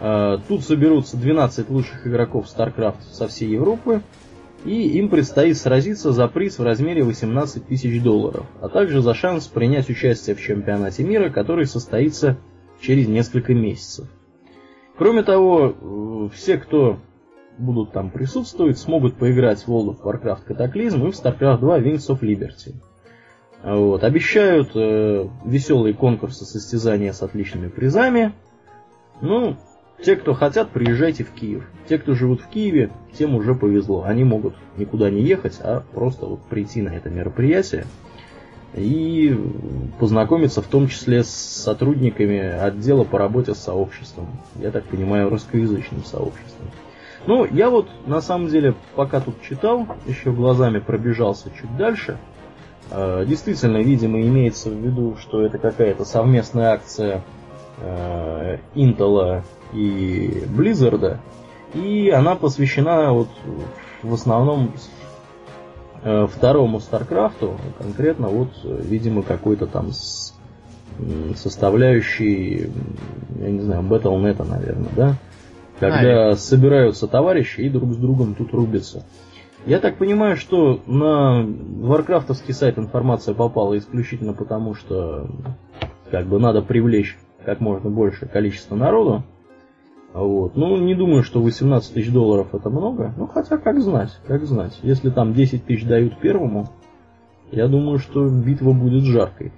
[0.00, 4.02] А, Тут соберутся 12 лучших игроков StarCraft со всей Европы,
[4.64, 9.46] и им предстоит сразиться за приз в размере 18 тысяч долларов, а также за шанс
[9.46, 12.38] принять участие в чемпионате мира, который состоится
[12.80, 14.08] через несколько месяцев.
[14.96, 16.98] Кроме того, э, все, кто
[17.58, 22.08] будут там присутствовать, смогут поиграть в World of Warcraft Cataclysm и в StarCraft 2 Wings
[22.08, 22.74] of Liberty.
[23.62, 24.02] Вот.
[24.02, 28.32] Обещают э, веселые конкурсы, состязания с отличными призами.
[29.20, 29.56] Ну,
[30.04, 31.64] те, кто хотят, приезжайте в Киев.
[31.88, 34.04] Те, кто живут в Киеве, тем уже повезло.
[34.04, 37.86] Они могут никуда не ехать, а просто вот прийти на это мероприятие
[38.74, 39.38] и
[40.00, 44.28] познакомиться в том числе с сотрудниками отдела по работе с сообществом.
[44.56, 46.68] Я так понимаю, русскоязычным сообществом.
[47.26, 52.18] Ну, я вот на самом деле, пока тут читал, еще глазами пробежался чуть дальше.
[52.90, 57.22] Э, Действительно, видимо, имеется в виду, что это какая-то совместная акция
[57.78, 58.21] э,
[58.74, 59.42] Intel
[59.72, 61.18] и Blizzard,
[61.74, 63.28] и она посвящена вот
[64.02, 64.72] в основном
[66.02, 70.34] э, второму Старкрафту, конкретно вот, э, видимо, какой-то там с,
[70.98, 71.34] м,
[73.40, 75.14] я не знаю, Battle.net, наверное, да?
[75.80, 76.34] Когда Наверное.
[76.36, 79.04] собираются товарищи и друг с другом тут рубятся.
[79.66, 85.28] Я так понимаю, что на варкрафтовский сайт информация попала исключительно потому, что
[86.10, 89.22] как бы надо привлечь как можно большее количество народу.
[90.12, 90.56] Вот.
[90.56, 93.14] Ну, не думаю, что 18 тысяч долларов это много.
[93.16, 94.78] Ну, хотя, как знать, как знать.
[94.82, 96.68] Если там 10 тысяч дают первому,
[97.50, 99.52] я думаю, что битва будет жаркой.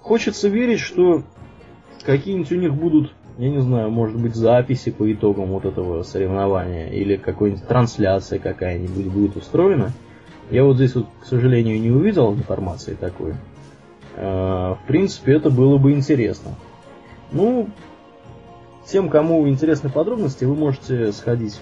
[0.00, 1.22] Хочется верить, что
[2.04, 6.88] какие-нибудь у них будут, я не знаю, может быть, записи по итогам вот этого соревнования,
[6.88, 9.90] или какой-нибудь трансляция какая-нибудь будет устроена.
[10.50, 13.34] Я вот здесь вот, к сожалению, не увидел информации такой.
[14.16, 16.52] Э, В принципе, это было бы интересно.
[17.32, 17.68] Ну,
[18.86, 21.60] тем, кому интересны подробности, вы можете сходить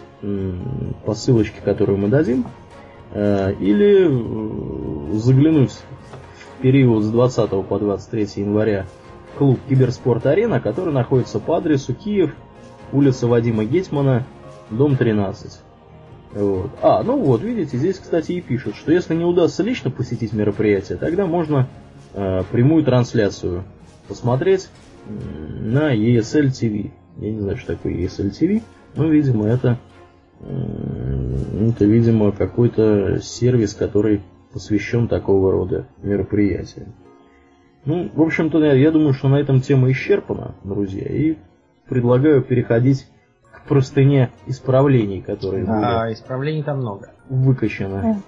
[1.04, 2.46] по ссылочке, которую мы дадим,
[3.12, 8.86] э, или э, заглянуть в период с 20 по 23 января
[9.32, 12.34] в клуб Киберспорт Арена, который находится по адресу Киев,
[12.92, 14.24] улица Вадима Гетмана,
[14.70, 15.60] дом 13.
[16.34, 16.70] Вот.
[16.82, 20.98] А, ну вот, видите, здесь, кстати, и пишут, что если не удастся лично посетить мероприятие,
[20.98, 21.68] тогда можно
[22.14, 23.64] э, прямую трансляцию
[24.06, 24.68] посмотреть
[25.08, 26.90] на ESL TV.
[27.18, 28.62] Я не знаю, что такое ESL TV,
[28.94, 29.78] но, видимо, это,
[30.40, 36.94] это видимо, какой-то сервис, который посвящен такого рода мероприятиям.
[37.84, 41.36] Ну, в общем-то, я, я думаю, что на этом тема исчерпана, друзья, и
[41.88, 43.06] предлагаю переходить
[43.52, 47.12] к простыне исправлений, которые были А исправлений там много.
[47.28, 48.22] выкачаны.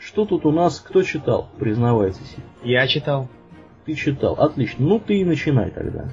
[0.00, 2.36] Что тут у нас, кто читал, признавайтесь.
[2.64, 3.28] Я читал.
[3.84, 6.12] Ты читал, отлично, ну ты и начинай тогда.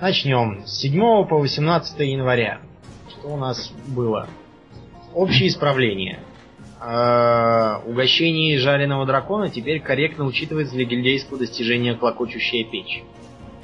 [0.00, 0.66] Начнем.
[0.66, 2.60] С 7 по 18 января.
[3.08, 4.28] Что у нас было?
[5.14, 6.20] Общее исправление.
[6.82, 13.02] Э, Угощение жареного дракона теперь корректно учитывается для гильдейского достижения клокочущая печь.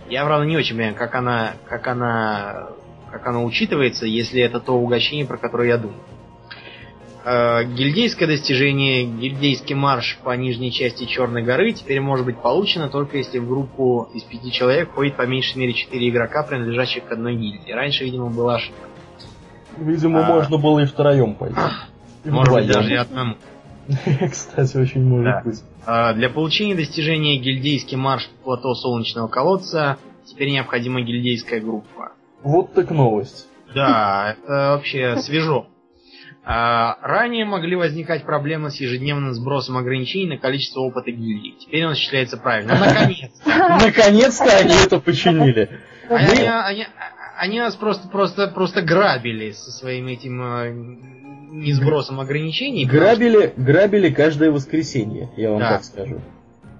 [0.08, 2.68] Я, правда, не очень понимаю, как она, как она
[3.12, 6.00] как оно учитывается, если это то угощение, про которое я думаю.
[7.24, 13.18] Э, гильдейское достижение, гильдейский марш по нижней части Черной горы теперь может быть получено только
[13.18, 17.36] если в группу из пяти человек входит по меньшей мере четыре игрока, принадлежащих к одной
[17.36, 17.70] гильдии.
[17.70, 18.88] Раньше, видимо, была ошибка.
[19.76, 20.34] Видимо, А.
[20.34, 21.56] можно было и втроем пойти.
[22.24, 23.36] И Может быть, даже и одному.
[24.30, 25.42] Кстати, очень может Да.
[25.44, 25.60] быть.
[25.86, 32.12] А, Для получения достижения гильдейский марш плато Солнечного колодца теперь необходима гильдейская группа.
[32.42, 33.46] Вот так новость.
[33.74, 35.66] Да, это вообще свежо.
[36.44, 41.54] А, ранее могли возникать проблемы с ежедневным сбросом ограничений на количество опыта гильдии.
[41.60, 42.76] Теперь он осуществляется правильно.
[42.78, 43.78] Наконец-то!
[43.86, 45.70] Наконец-то они это починили.
[46.08, 46.86] Они, Мы-
[47.36, 50.72] они- нас просто, просто, просто грабили со своим этим э,
[51.52, 52.86] не сбросом ограничений.
[52.86, 56.20] Грабили, грабили каждое воскресенье, я вам так скажу.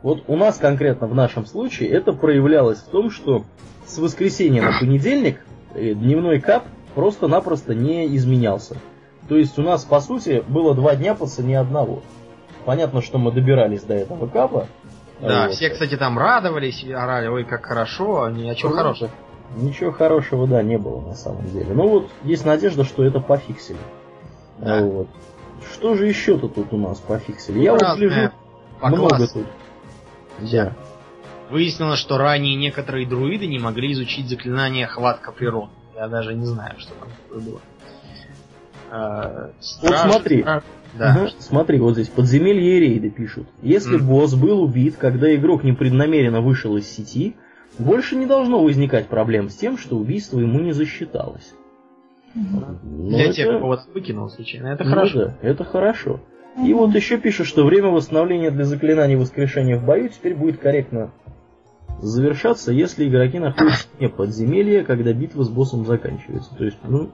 [0.03, 3.45] Вот у нас конкретно в нашем случае это проявлялось в том, что
[3.87, 5.39] с воскресенья на понедельник
[5.75, 6.65] э, дневной кап
[6.97, 8.77] просто-напросто не изменялся.
[9.29, 12.03] То есть у нас, по сути, было два дня по цене одного.
[12.65, 14.69] Понятно, что мы добирались до этого капа.
[15.21, 15.55] Да, Вот.
[15.55, 18.83] все, кстати, там радовались, орали, ой, как хорошо, ни о чем Круто.
[18.83, 19.11] хорошем.
[19.57, 21.73] Ничего хорошего, да, не было на самом деле.
[21.75, 23.79] Ну вот, есть надежда, что это пофиксили.
[24.59, 24.83] Да.
[24.83, 25.09] Вот.
[25.73, 27.61] Что же еще-то тут у нас пофиксили?
[27.61, 27.81] Я вот
[28.81, 29.47] по много тут.
[30.51, 30.73] Да.
[31.51, 35.71] Выяснилось, что ранее некоторые друиды не могли изучить заклинание хватка природы.
[35.95, 37.61] Я даже не знаю, что там такое было.
[38.95, 40.43] А, страж- смотри.
[40.43, 40.63] Да.
[40.99, 43.47] Ага, Смотри, вот здесь подземелье и рейды пишут.
[43.63, 44.07] Если Мгм.
[44.09, 47.35] босс был убит, когда игрок непреднамеренно вышел из сети,
[47.79, 51.55] больше не должно возникать проблем с тем, что убийство ему не засчиталось.
[52.35, 52.77] Но
[53.09, 54.69] Для это- тех, кого вот выкинул случайно.
[54.69, 55.19] Это ну хорошо.
[55.19, 56.21] да, это хорошо.
[56.63, 61.11] И вот еще пишут, что время восстановления для заклинаний воскрешения в бою теперь будет корректно
[62.03, 66.55] завершаться, если игроки находятся вне подземелья, когда битва с боссом заканчивается.
[66.55, 67.11] То есть, ну,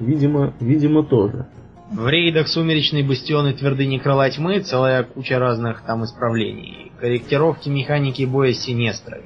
[0.00, 1.46] видимо, видимо тоже.
[1.90, 6.92] В рейдах Сумеречный Бастион и Твердыни Крыла Тьмы целая куча разных там исправлений.
[7.00, 9.22] Корректировки механики боя с Синестрой.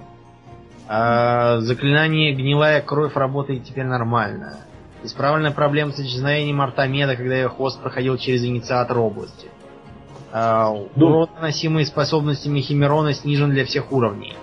[0.89, 4.59] А, заклинание Гнилая Кровь работает теперь нормально.
[5.03, 9.49] Исправлена проблема с исчезновением Артамеда, когда ее хвост проходил через инициатор области.
[10.33, 11.07] А, Ну.
[11.07, 14.35] урон, наносимый способностями Химерона, снижен для всех уровней.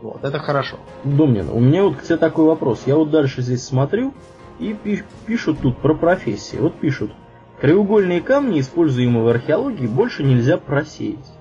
[0.00, 0.76] Вот, это хорошо.
[1.02, 2.82] Домнин, у меня вот к тебе такой вопрос.
[2.86, 4.14] Я вот дальше здесь смотрю,
[4.58, 6.56] и пи- пишут тут про профессии.
[6.56, 7.12] Вот пишут,
[7.60, 11.32] краеугольные камни, используемые в археологии, больше нельзя просеять.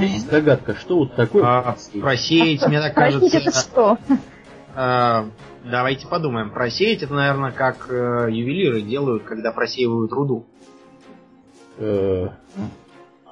[0.00, 2.02] Есть догадка, что вот такое А, просеять?
[2.02, 3.98] просеять, мне так кажется, это что?
[4.74, 5.26] А,
[5.64, 6.50] давайте подумаем.
[6.50, 10.46] Просеять это, наверное, как э, ювелиры делают, когда просеивают руду.
[11.76, 12.28] Э,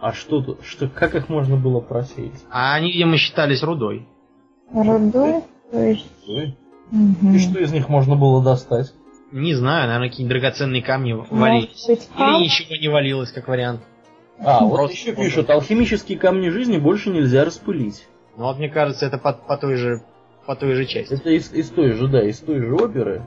[0.01, 0.63] А что тут?
[0.65, 2.45] Что, как их можно было просеять?
[2.51, 4.07] А они, видимо, считались рудой.
[4.73, 5.43] Рудой?
[5.71, 6.07] То есть...
[6.93, 7.39] И мгм.
[7.39, 8.93] что из них можно было достать?
[9.33, 11.85] Не знаю, наверное, какие-нибудь драгоценные камни Может валились.
[11.89, 13.81] быть, Или ничего не валилось, как вариант.
[14.39, 18.07] А, вот еще пишут, алхимические камни жизни больше нельзя распылить.
[18.37, 20.03] Но вот мне кажется, это по, по той же
[20.47, 21.15] по той же части.
[21.15, 23.23] Это из, из той же, да, из той же оперы,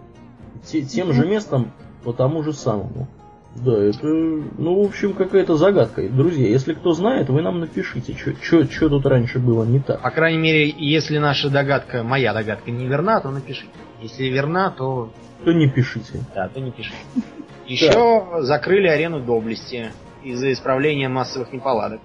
[0.64, 3.08] те- тем же местом, по тому же самому.
[3.56, 6.08] Да, это, ну, в общем, какая-то загадка.
[6.08, 10.02] Друзья, если кто знает, вы нам напишите, что тут раньше было не так.
[10.02, 13.72] По крайней мере, если наша догадка, моя догадка не верна, то напишите.
[14.02, 15.12] Если верна, то
[15.44, 16.22] То не пишите.
[16.34, 16.96] да, то не пишите.
[17.68, 19.92] Еще закрыли арену доблести
[20.24, 22.02] из-за исправления массовых неполадок.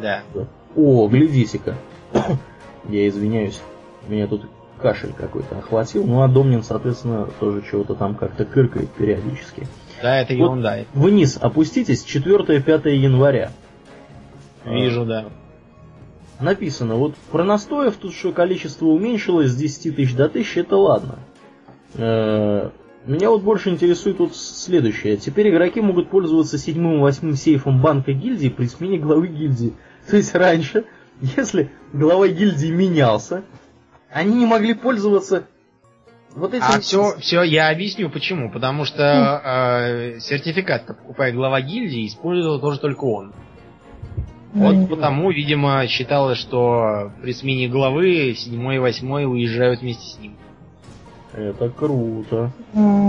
[0.00, 0.22] Да.
[0.76, 1.76] О, глядите-ка.
[2.88, 3.60] Я извиняюсь,
[4.08, 4.46] меня тут
[4.80, 6.04] кашель какой-то охватил.
[6.04, 9.66] Ну, а Домнин, соответственно, тоже чего-то там как-то кыркает периодически.
[10.02, 10.40] Да, это Вот.
[10.40, 10.78] ерунда.
[10.94, 13.52] Вниз опуститесь, 4-5 января.
[14.64, 15.26] Вижу, да.
[16.40, 21.18] Написано, вот про настоев тут что количество уменьшилось с 10 тысяч до 1000, это ладно.
[21.94, 22.70] Э,
[23.06, 25.16] Меня вот больше интересует тут следующее.
[25.16, 29.74] Теперь игроки могут пользоваться седьмым и восьмым сейфом банка гильдии при смене главы гильдии.
[30.08, 30.84] То есть раньше,
[31.20, 33.42] если глава гильдии менялся,
[34.12, 35.44] они не могли пользоваться
[36.34, 36.64] вот этим...
[36.68, 38.50] А все, все, я объясню почему.
[38.50, 39.02] Потому что
[39.44, 43.32] э, сертификат покупает глава гильдии, использовал тоже только он.
[44.52, 44.86] Вот М.
[44.88, 50.36] потому, видимо, считалось, что при смене главы седьмой и восьмой уезжают вместе с ним.
[51.32, 52.50] Это круто.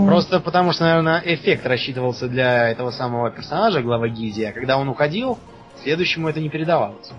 [0.06, 4.88] Просто потому что, наверное, эффект рассчитывался для этого самого персонажа, глава гильдии, а когда он
[4.90, 5.40] уходил,
[5.82, 7.12] следующему это не передавалось.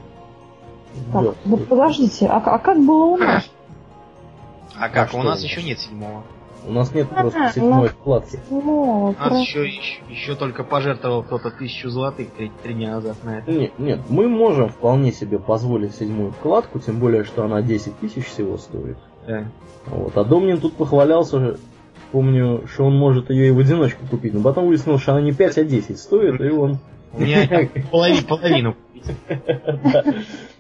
[1.12, 1.32] Так, Да.
[1.44, 3.50] да подождите, а, а как было у нас?
[4.82, 5.10] А как?
[5.10, 6.24] что у нас еще нет седьмого.
[6.66, 8.40] У нас нет А, просто седьмой вкладки.
[8.50, 13.38] У нас еще, еще, еще только пожертвовал кто-то тысячу золотых три, три дня назад на
[13.38, 13.52] это.
[13.52, 18.26] Нет, нет, мы можем вполне себе позволить седьмую вкладку, тем более, что она 10 тысяч
[18.26, 18.96] всего стоит.
[19.24, 19.46] Да.
[19.86, 20.16] Вот.
[20.16, 21.58] А Домнин тут похвалялся,
[22.10, 25.32] помню, что он может ее и в одиночку купить, но потом выяснил, что она не
[25.32, 26.78] 5, а 10 стоит, и он...
[27.12, 27.48] У меня
[27.92, 29.16] половину, половину купить.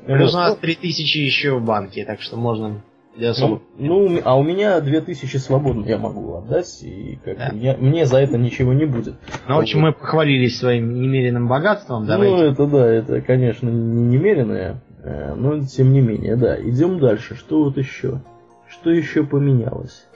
[0.06, 2.82] Плюс у нас 3000 еще в банке, так что можно
[3.16, 3.60] для особо.
[3.78, 7.50] Ну, ну, а у меня 2000 свободно я могу отдать, и как Да.
[7.54, 9.14] я- мне за это ничего не будет.
[9.48, 12.02] Ну, в общем, мы похвалились своим немеренным богатством.
[12.02, 12.44] Ну, Давайте.
[12.52, 16.58] это да, это, конечно, не немеренное, э, но тем не менее, да.
[16.60, 17.34] Идем дальше.
[17.36, 18.22] Что вот еще?
[18.68, 20.06] Что еще поменялось?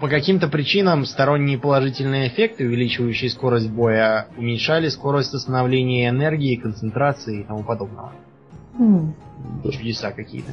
[0.00, 7.44] По каким-то причинам сторонние положительные эффекты, увеличивающие скорость боя, уменьшали скорость восстановления энергии, концентрации и
[7.44, 8.12] тому подобного.
[8.78, 9.14] Хм,
[9.72, 10.50] Чудеса какие-то.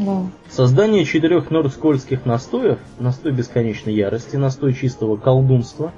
[0.00, 0.22] Да.
[0.48, 5.92] Создание четырех нордскольских настоев, настой бесконечной ярости, настой чистого колдунства,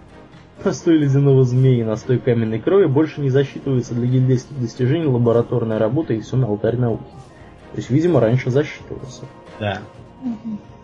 [0.65, 6.13] настой ледяного змеи и настой каменной крови больше не засчитываются для гильдейских достижений, лабораторная работа
[6.13, 7.05] и все на алтарь науки.
[7.73, 9.23] То есть, видимо, раньше засчитывался.
[9.61, 9.81] Да.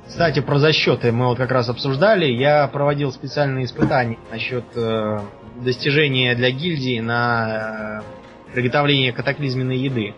[0.06, 2.26] Кстати, про засчеты мы вот как раз обсуждали.
[2.26, 5.20] Я проводил специальные испытания насчет э,
[5.62, 10.14] достижения для гильдии на э, приготовление катаклизменной еды.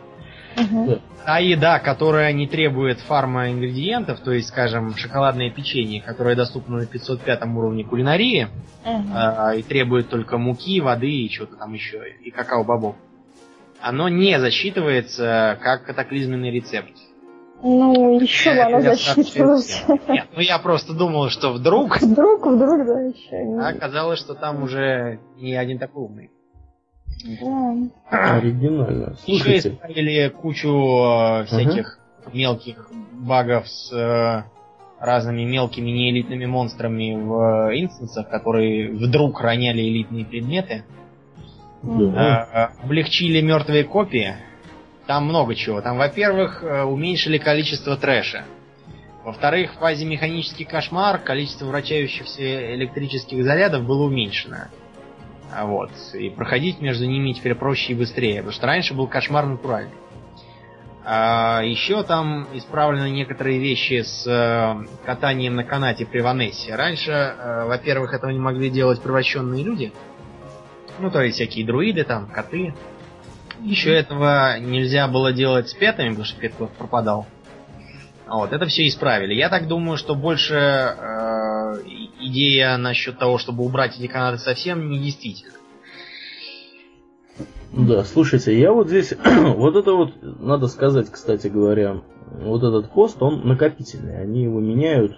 [0.57, 1.01] Мгм.
[1.25, 6.87] Та еда, которая не требует фарма ингредиентов, то есть, скажем, шоколадное печенье, которое доступно на
[6.87, 8.49] 505 уровне кулинарии,
[8.85, 9.13] Мгм.
[9.15, 12.97] а, и требует только муки, воды и что-то там еще, и какао-бобов,
[13.81, 16.93] оно не засчитывается как катаклизменный рецепт.
[17.65, 19.85] Ну, еще бы оно засчитывалось.
[20.09, 23.61] Нет, ну я просто думал, что вдруг Вдруг, вдруг, да, еще.
[23.61, 26.31] а оказалось, что там уже не один такой умный.
[27.25, 28.37] Да.
[28.37, 29.17] Оригинально.
[29.27, 31.99] Еще Слушайте, исправили кучу э, всяких
[32.33, 34.45] мелких багов с э,
[35.01, 40.85] разными мелкими неэлитными монстрами в э, инстансах, которые вдруг роняли элитные предметы.
[41.83, 42.71] да.
[42.81, 44.37] Э, облегчили мертвые копии.
[45.07, 45.81] Там много чего.
[45.81, 48.45] Там, во-первых, э, уменьшили количество трэша.
[49.25, 54.69] Во-вторых, в фазе механический кошмар количество вращающихся электрических зарядов было уменьшено.
[55.61, 55.91] Вот.
[56.15, 58.37] И проходить между ними теперь проще и быстрее.
[58.37, 59.93] Потому что раньше был кошмар натуральный.
[61.05, 66.77] А, еще там исправлены некоторые вещи с э, катанием на канате при Ванессе.
[66.77, 69.93] Раньше, э, во-первых, этого не могли делать превращенные люди.
[71.01, 72.75] Ну, то есть всякие друиды, там, коты.
[73.63, 77.27] Еще этого нельзя было делать с петами, потому что пет пропадал.
[78.27, 79.35] А Вот, это все исправили.
[79.35, 81.42] Я так думаю, что больше э,
[82.21, 85.53] идея насчет того, чтобы убрать эти канаты совсем, не действительно.
[87.73, 93.23] Да, слушайте, я вот здесь, вот это вот, надо сказать, кстати говоря, вот этот пост,
[93.23, 95.13] он накопительный, они его меняют,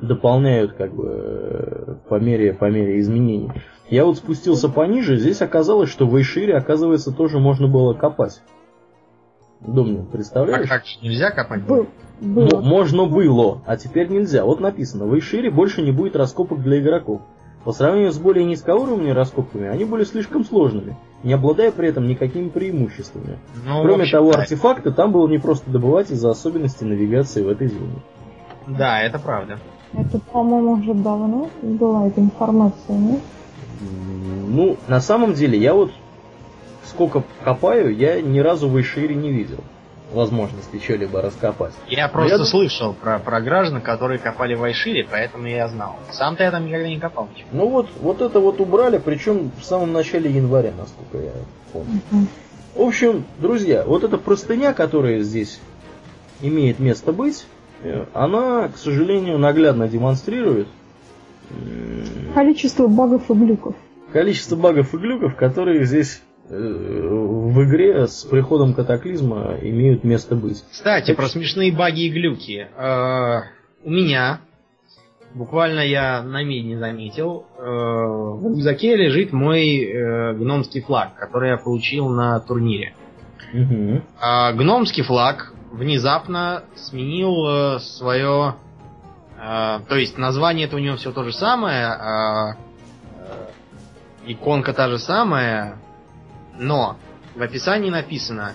[0.00, 3.50] дополняют как бы по мере, по мере изменений.
[3.90, 8.40] Я вот спустился пониже, здесь оказалось, что в Эйшире, оказывается, тоже можно было копать.
[9.60, 10.68] Домнин, А представляешь?
[10.68, 11.62] как же, нельзя копать?
[12.20, 12.60] Было.
[12.60, 14.44] можно было, а теперь нельзя.
[14.44, 17.20] Вот написано, в Эйшире больше не будет раскопок для игроков.
[17.64, 22.48] По сравнению с более низкоуровневыми раскопками, они были слишком сложными, не обладая при этом никакими
[22.48, 23.38] преимуществами.
[23.66, 24.40] Ну, Кроме общем, того, да.
[24.40, 28.00] артефакты там было не просто добывать из-за особенностей навигации в этой зоне.
[28.66, 29.58] Да, это правда.
[29.92, 33.20] Это, по-моему, уже давно была эта информация, нет?
[34.48, 35.92] Ну, на самом деле, я вот
[36.84, 39.58] сколько копаю, я ни разу в Эйшире не видел
[40.12, 41.72] возможности что-либо раскопать.
[41.88, 45.96] Я просто Я- слышал про, про граждан, которые копали в Айшире, поэтому я знал.
[46.10, 47.48] Сам-то я там никогда не копал ничего.
[47.52, 51.32] Ну вот, вот это вот убрали, причем в самом начале января, насколько я
[51.72, 52.00] помню.
[52.74, 55.60] В общем, друзья, вот эта простыня, которая здесь
[56.40, 57.46] имеет место быть,
[57.82, 60.68] э, она, к сожалению, наглядно демонстрирует
[62.34, 63.74] Количество багов и глюков.
[64.12, 70.64] количество багов и глюков, которые здесь в игре с приходом катаклизма имеют место быть.
[70.70, 72.68] Кстати, про смешные баги и глюки.
[72.76, 73.40] Э,
[73.84, 74.40] У меня,
[75.34, 81.58] буквально я на медне заметил, э, в рюкзаке лежит мой э, гномский флаг, который я
[81.58, 82.94] получил на турнире.
[84.20, 88.56] А гномский флаг внезапно сменил свое...
[89.38, 92.56] то есть название это у него все то же самое, а,
[94.26, 95.78] иконка та же самая,
[96.58, 96.96] но
[97.34, 98.52] в описании написано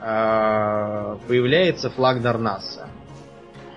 [0.00, 2.88] э, появляется флаг Дарнаса.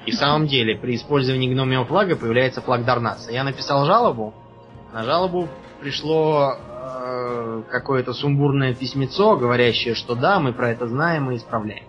[0.06, 3.32] И в самом деле, при использовании гномиего флага появляется флаг Дарнаса.
[3.32, 4.34] Я написал жалобу.
[4.94, 5.48] На жалобу
[5.82, 11.86] пришло э, какое-то сумбурное письмецо, говорящее, что да, мы про это знаем и исправляем.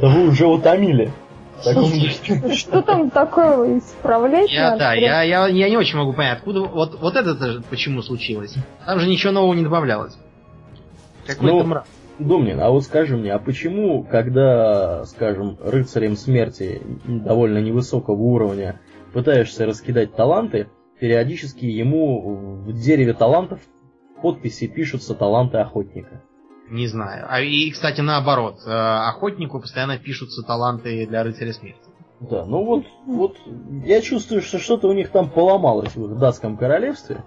[0.00, 1.12] Да вы уже утомили.
[2.52, 7.00] Что там такое исправлять Я, да, я, я, я не очень могу понять, откуда вот,
[7.00, 8.54] вот это почему случилось.
[8.84, 10.18] Там же ничего нового не добавлялось.
[11.26, 11.86] Какой-то Ну, мрак.
[12.18, 18.80] Домнин, а вот скажи мне, а почему, когда, скажем, рыцарем смерти довольно невысокого уровня
[19.12, 20.68] пытаешься раскидать таланты,
[20.98, 23.60] периодически ему в дереве талантов
[24.22, 26.22] подписи пишутся таланты охотника?
[26.70, 27.26] Не знаю.
[27.28, 31.80] А и, кстати, наоборот, э, охотнику постоянно пишутся таланты для рыцаря смерти.
[32.18, 33.36] Да, ну вот, вот
[33.84, 37.22] я чувствую, что что-то у них там поломалось в их датском королевстве.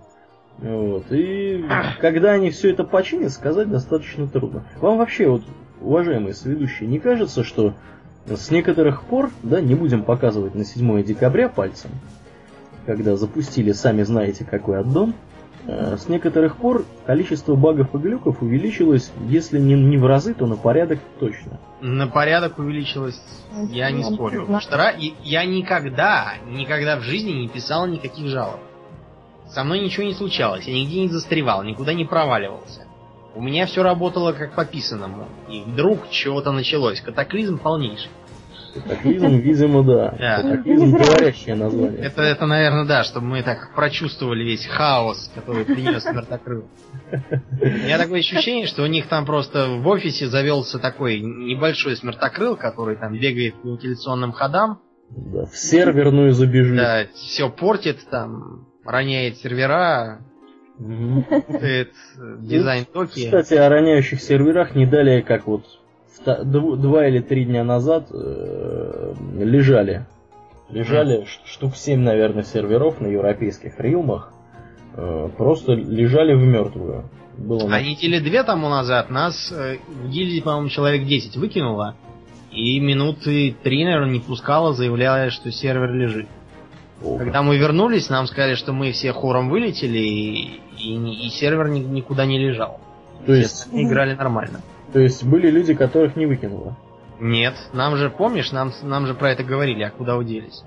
[0.61, 1.63] Вот, и
[1.99, 4.65] когда они все это починят, сказать достаточно трудно.
[4.81, 5.43] Вам вообще, вот,
[5.81, 7.73] уважаемые сведущие, не кажется, что
[8.27, 11.91] с некоторых пор, да, не будем показывать на 7 декабря пальцем,
[12.85, 15.13] когда запустили сами знаете какой аддон,
[15.65, 20.47] Э, с некоторых пор количество багов и глюков увеличилось, если не, не в разы, то
[20.47, 21.59] на порядок точно.
[21.81, 23.21] На порядок увеличилось,
[23.69, 24.41] я не спорю.
[24.41, 28.59] Потому что я никогда, никогда в жизни не писал никаких жалоб.
[29.49, 32.85] Со мной ничего не случалось, я нигде не застревал, никуда не проваливался.
[33.35, 35.27] У меня все работало как по писанному.
[35.49, 36.99] И вдруг чего-то началось.
[37.01, 38.09] Катаклизм полнейший.
[38.73, 40.15] Катаклизм, видимо, да.
[40.19, 40.41] да.
[40.41, 41.99] Катаклизм говорящее название.
[41.99, 46.65] Это, это, наверное, да, чтобы мы так прочувствовали весь хаос, который принес смертокрыл.
[47.11, 52.55] У меня такое ощущение, что у них там просто в офисе завелся такой небольшой смертокрыл,
[52.55, 54.79] который там бегает по вентиляционным ходам.
[55.09, 56.77] Да, в серверную забежит.
[56.77, 60.19] Да, все портит там, роняет сервера,
[60.79, 61.25] Угу.
[62.39, 63.25] дизайн токи.
[63.25, 65.65] Кстати, о роняющих серверах не далее, как вот
[66.25, 70.05] два или три дня назад э, лежали.
[70.69, 74.31] Лежали штук 7, наверное, серверов на европейских рилмах.
[74.95, 77.09] Э, просто лежали в мертвую.
[77.37, 81.95] Было а недели две тому назад нас э, в гильдии, по-моему, человек 10 выкинуло.
[82.51, 86.27] И минуты три, наверное, не пускало, заявляя, что сервер лежит.
[87.03, 87.17] О.
[87.17, 91.79] Когда мы вернулись, нам сказали, что мы все хором вылетели, и, и, и сервер ни,
[91.79, 92.79] никуда не лежал.
[93.25, 94.61] То есть играли нормально.
[94.93, 96.75] То есть были люди, которых не выкинуло?
[97.19, 100.63] Нет, нам же, помнишь, нам, нам же про это говорили, а куда уделись?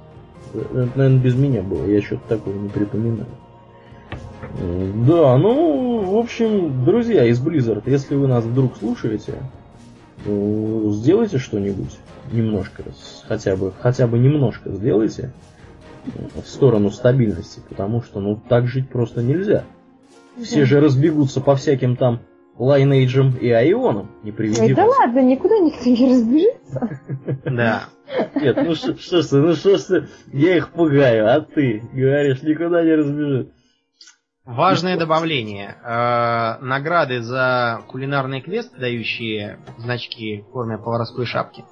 [0.54, 3.26] Это, наверное, без меня было, я что-то такого не припоминаю.
[5.06, 9.34] Да, ну, в общем, друзья из Blizzard, если вы нас вдруг слушаете,
[10.26, 11.96] ну, сделайте что-нибудь
[12.30, 12.84] немножко,
[13.26, 15.32] хотя бы, хотя бы немножко сделайте
[16.04, 19.64] в сторону стабильности, потому что, ну, так жить просто нельзя.
[20.42, 20.66] Все да.
[20.66, 22.20] же разбегутся по всяким там
[22.58, 27.00] Лайнейджем и Айоном, не приведи Ой, да ладно, никуда никто не разбежится.
[27.44, 27.84] Да.
[28.34, 32.42] Нет, ну что ж ты, ну что ж ты, я их пугаю, а ты говоришь,
[32.42, 33.52] никуда не разбежит.
[34.44, 35.76] Важное добавление.
[35.84, 41.64] Э, награды за кулинарный квест, дающие значки в форме поварской шапки,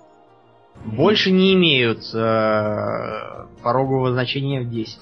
[0.84, 4.98] больше не имеют э, порогового значения в 10.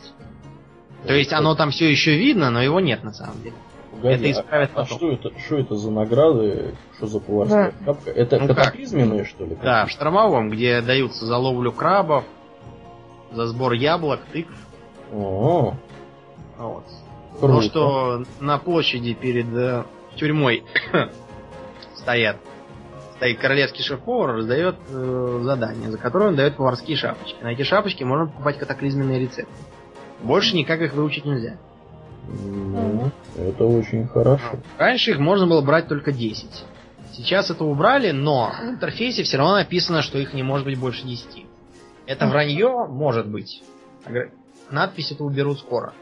[1.06, 3.54] То есть оно там все еще видно, но его нет на самом деле.
[3.92, 6.74] Погоди, это исправят а, а что это, что это за награды?
[6.96, 7.84] Что за поварская да.
[7.86, 8.10] шапка?
[8.10, 9.56] Это ну катаклизменные, что ли?
[9.62, 12.24] Да, в штормовом, где даются за ловлю крабов,
[13.32, 14.54] за сбор яблок, тыкв.
[15.12, 15.74] О,
[16.58, 16.84] вот.
[17.40, 17.54] Круто.
[17.54, 19.84] То, что на площади перед э,
[20.16, 20.64] тюрьмой
[21.94, 22.36] стоят
[23.18, 27.42] стоит королевский шеф-повар, раздает э, задание, за которое он дает поварские шапочки.
[27.42, 29.52] На эти шапочки можно покупать катаклизменные рецепты.
[30.22, 31.56] Больше никак их выучить нельзя.
[32.28, 34.58] Ну, это очень хорошо.
[34.78, 36.46] Раньше их можно было брать только 10.
[37.12, 41.04] Сейчас это убрали, но в интерфейсе все равно написано, что их не может быть больше
[41.04, 41.44] 10.
[42.06, 43.62] Это вранье может быть.
[44.70, 45.92] Надпись это уберут скоро.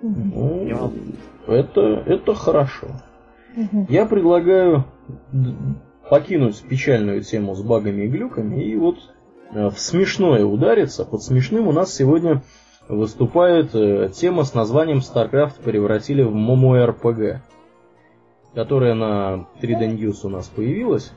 [0.00, 2.88] Ну, это, это хорошо.
[3.88, 4.86] Я предлагаю
[6.10, 8.96] покинуть печальную тему с багами и глюками и вот
[9.52, 11.04] э, в смешное удариться.
[11.04, 12.42] Под смешным у нас сегодня
[12.88, 17.38] выступает э, тема с названием StarCraft превратили в MMORPG,
[18.54, 21.12] которая на 3D News у нас появилась.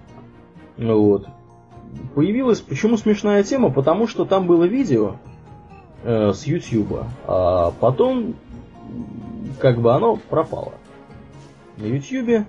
[0.78, 1.28] Вот.
[2.16, 3.72] Появилась, почему смешная тема?
[3.72, 5.16] Потому что там было видео
[6.04, 8.36] э, с YouTube, а потом
[9.60, 10.74] как бы оно пропало
[11.78, 12.46] на YouTube.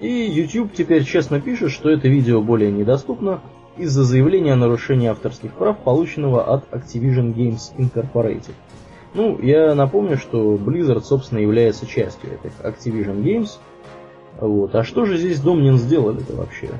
[0.00, 3.40] И YouTube теперь честно пишет, что это видео более недоступно
[3.76, 8.54] из-за заявления о нарушении авторских прав, полученного от Activision Games Incorporated.
[9.14, 13.50] Ну, я напомню, что Blizzard, собственно, является частью этих Activision Games.
[14.40, 14.74] Вот.
[14.74, 16.70] А что же здесь Домнин сделали-то вообще?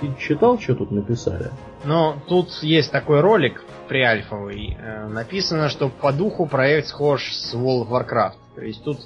[0.00, 1.50] Ты читал, что тут написали?
[1.84, 4.76] Ну, тут есть такой ролик приальфовый.
[4.78, 8.34] Э, написано, что по духу проект схож с World of Warcraft.
[8.54, 8.98] То есть тут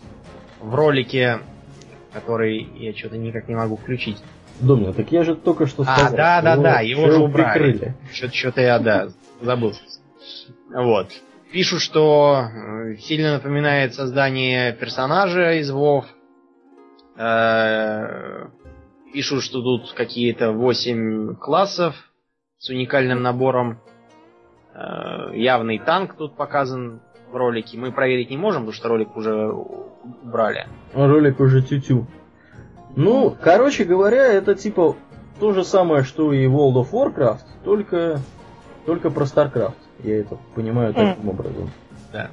[0.61, 1.39] в ролике,
[2.13, 4.23] который я что-то никак не могу включить.
[4.61, 6.15] Домнин, так я же только что а, сказал.
[6.15, 7.95] А, да, да, да, его же убрали.
[8.13, 9.09] Что-то я, да,
[9.41, 9.73] забыл.
[10.73, 11.09] Вот.
[11.53, 16.05] Пишут, что э, сильно напоминает создание персонажа из WoW.
[17.17, 18.47] Э,
[19.13, 21.95] пишут, что тут какие-то 8 классов
[22.59, 23.81] с уникальным набором.
[24.75, 27.03] Э, явный танк тут показан
[27.33, 27.79] в ролике.
[27.79, 29.51] Мы проверить не можем, потому что ролик уже
[30.23, 30.67] убрали.
[30.95, 32.07] Ролик уже тю-тю.
[32.95, 34.97] Ну, короче говоря, это типа
[35.41, 38.21] то же самое, что и World of Warcraft, только,
[38.87, 39.75] только про StarCraft.
[40.05, 41.71] Я это понимаю таким образом.
[42.13, 42.29] Да.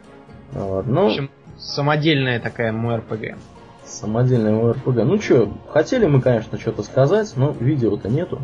[0.51, 3.37] Вот, ну, В общем, самодельная такая МРПГ.
[3.85, 4.95] самодельный РПГ.
[5.05, 8.41] Ну что, хотели мы, конечно, что-то сказать, но видео-то нету.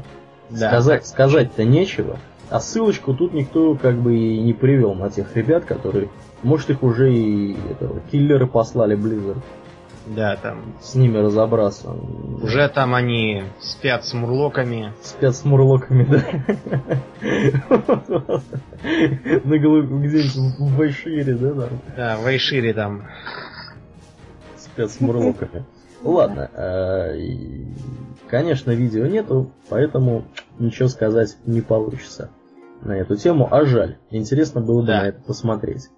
[0.50, 0.70] Да.
[0.70, 2.18] Сказать, сказать-то нечего.
[2.50, 6.10] А ссылочку тут никто как бы и не привел на тех ребят, которые,
[6.46, 9.42] может их уже и этого, киллеры послали Blizzard
[10.16, 11.92] Да, там с ними разобраться.
[12.42, 14.94] уже там они спят с мурлоками.
[15.02, 16.24] Спят с мурлоками, да.
[19.44, 21.70] На голову где-нибудь в Вайшире, да, там.
[21.98, 23.04] Да, в Айшире там.
[24.58, 25.66] Спят с мурлоками.
[26.04, 27.18] Ладно, э,
[28.28, 30.26] конечно, видео нету, поэтому
[30.60, 32.30] ничего сказать не получится
[32.84, 33.98] на эту тему, а жаль.
[34.12, 35.02] Интересно было бы Да.
[35.02, 35.90] на это посмотреть.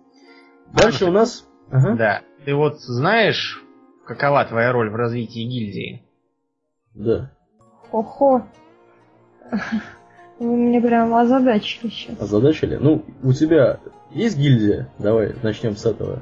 [0.74, 1.47] Дальше у нас...
[1.70, 1.95] Ага.
[1.95, 2.22] Да.
[2.45, 3.63] Ты вот знаешь,
[4.05, 6.03] какова твоя роль в развитии гильдии?
[6.93, 7.32] Да.
[7.91, 8.47] Охо.
[10.39, 12.22] Вы меня прям озадачили сейчас.
[12.22, 12.76] Озадачили?
[12.76, 13.80] Ну, у тебя
[14.11, 14.89] есть гильдия?
[14.99, 16.22] Давай начнем с этого.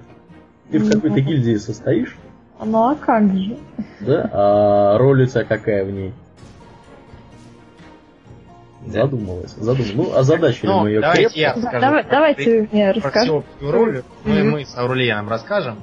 [0.72, 2.18] Ты в какой-то гильдии состоишь?
[2.64, 3.58] Ну а как же?
[4.00, 4.30] Да?
[4.32, 6.14] А роль у тебя какая в ней?
[8.86, 9.02] Да.
[9.04, 9.52] Задумалась.
[9.52, 9.94] Задумалась.
[9.96, 11.40] Ну, озадачили Ну, мы ее давайте крепко.
[11.40, 11.82] я Да, скажу.
[11.82, 13.44] давай- про- давайте вы мне про расскажете.
[13.58, 14.04] всю роль.
[14.26, 15.76] Мы, с Аурельяном расскажем.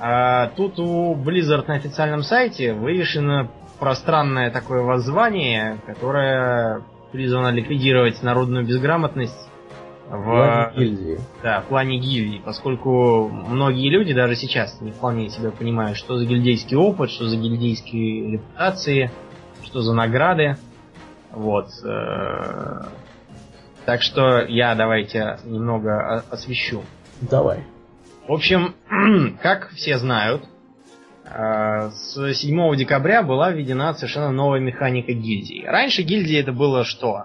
[0.00, 6.82] А, тут у Blizzard на официальном сайте вывешено пространное такое воззвание, которое
[7.12, 9.36] призвано ликвидировать народную безграмотность
[10.08, 11.20] в, Главной гильдии.
[11.42, 16.24] да, в плане гильдии, поскольку многие люди даже сейчас не вполне себя понимают, что за
[16.26, 19.10] гильдейский опыт, что за гильдейские репутации,
[19.64, 20.56] что за награды.
[21.32, 21.68] Вот.
[21.84, 22.82] э,
[23.84, 26.82] Так что я давайте немного освещу.
[27.20, 27.64] Давай.
[28.28, 28.74] В общем,
[29.42, 30.44] как все знают,
[31.24, 35.64] э, с 7 декабря была введена совершенно новая механика гильдии.
[35.66, 37.24] Раньше гильдии это было что?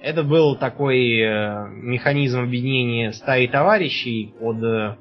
[0.00, 4.98] Это был такой э, механизм объединения стаи товарищей под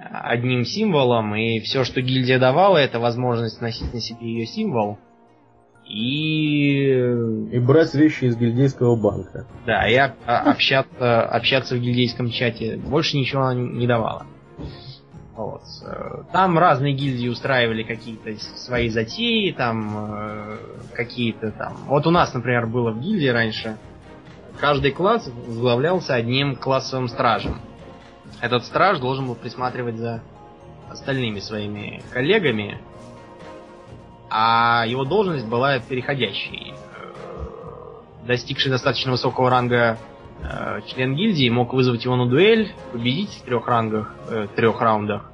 [0.00, 4.98] одним символом, и все, что гильдия давала, это возможность носить на себе ее символ.
[5.88, 6.90] И
[7.52, 9.46] И брать вещи из гильдейского банка.
[9.66, 14.26] да, и об- общаться, общаться в гильдейском чате больше ничего она не давала.
[15.36, 15.62] Вот.
[16.32, 20.56] Там разные гильдии устраивали какие-то свои затеи, там э,
[20.94, 21.76] какие-то там.
[21.86, 23.76] Вот у нас, например, было в гильдии раньше.
[24.58, 27.60] Каждый класс возглавлялся одним классовым стражем.
[28.40, 30.22] Этот страж должен был присматривать за
[30.90, 32.78] остальными своими коллегами,
[34.30, 36.74] а его должность была переходящей.
[36.74, 39.98] Э, Достигший достаточно высокого ранга
[40.42, 45.30] э, член гильдии мог вызвать его на дуэль, победить в трех рангах, э, трех раундах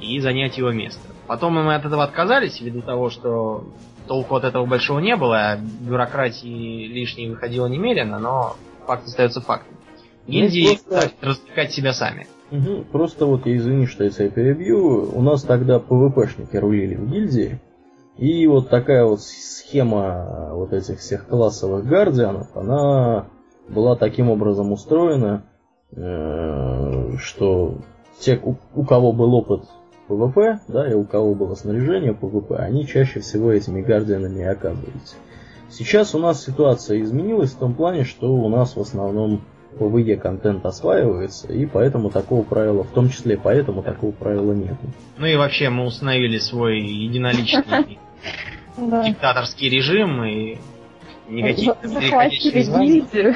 [0.00, 1.00] и занять его место.
[1.26, 3.64] Потом мы от этого отказались, ввиду того, что
[4.06, 8.56] толку от этого большого не было, а бюрократии лишней выходило немерено, но
[8.86, 9.76] факт остается фактом.
[10.26, 12.26] Гильдии Ну, просто- хотят развлекать себя сами.
[12.50, 12.84] Мгм.
[12.84, 15.10] Просто вот извини, что я тебя перебью.
[15.14, 17.60] У нас тогда ПВПшники рулили в гильдии.
[18.20, 23.28] И вот такая вот схема вот этих всех классовых гардианов, она
[23.66, 25.44] была таким образом устроена,
[25.92, 27.78] э, что
[28.18, 29.62] те, у, у кого был опыт
[30.06, 35.16] ПВП, да, и у кого было снаряжение ПВП, они чаще всего этими гардианами и оказывались.
[35.70, 39.40] Сейчас у нас ситуация изменилась в том плане, что у нас в основном
[39.78, 44.74] ПВЕ контент осваивается, и поэтому такого правила, в том числе поэтому такого правила нет.
[45.16, 47.98] Ну и вообще мы установили свой единоличный
[48.76, 49.02] Да.
[49.04, 50.58] диктаторский режим и
[51.28, 53.34] никаких Захватили гильдию.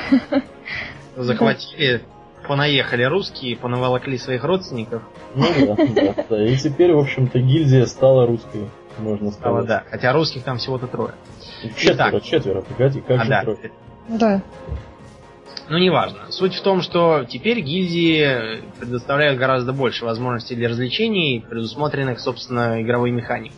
[1.16, 2.02] захватили,
[2.46, 5.02] понаехали русские, понаволокли своих родственников.
[5.34, 5.76] Ну да,
[6.14, 6.46] да, да.
[6.46, 8.68] И теперь, в общем-то, гильдия стала русской,
[8.98, 9.66] можно сказать.
[9.66, 9.82] да.
[9.90, 11.14] Хотя русских там всего-то трое.
[11.76, 12.22] Четверо, Итак.
[12.22, 13.42] четверо, погоди, как А, же да.
[13.42, 13.72] трое?
[14.08, 14.42] Да.
[15.70, 16.30] Ну, неважно.
[16.30, 23.10] Суть в том, что теперь гильдии предоставляют гораздо больше возможностей для развлечений, предусмотренных, собственно, игровой
[23.12, 23.56] механикой.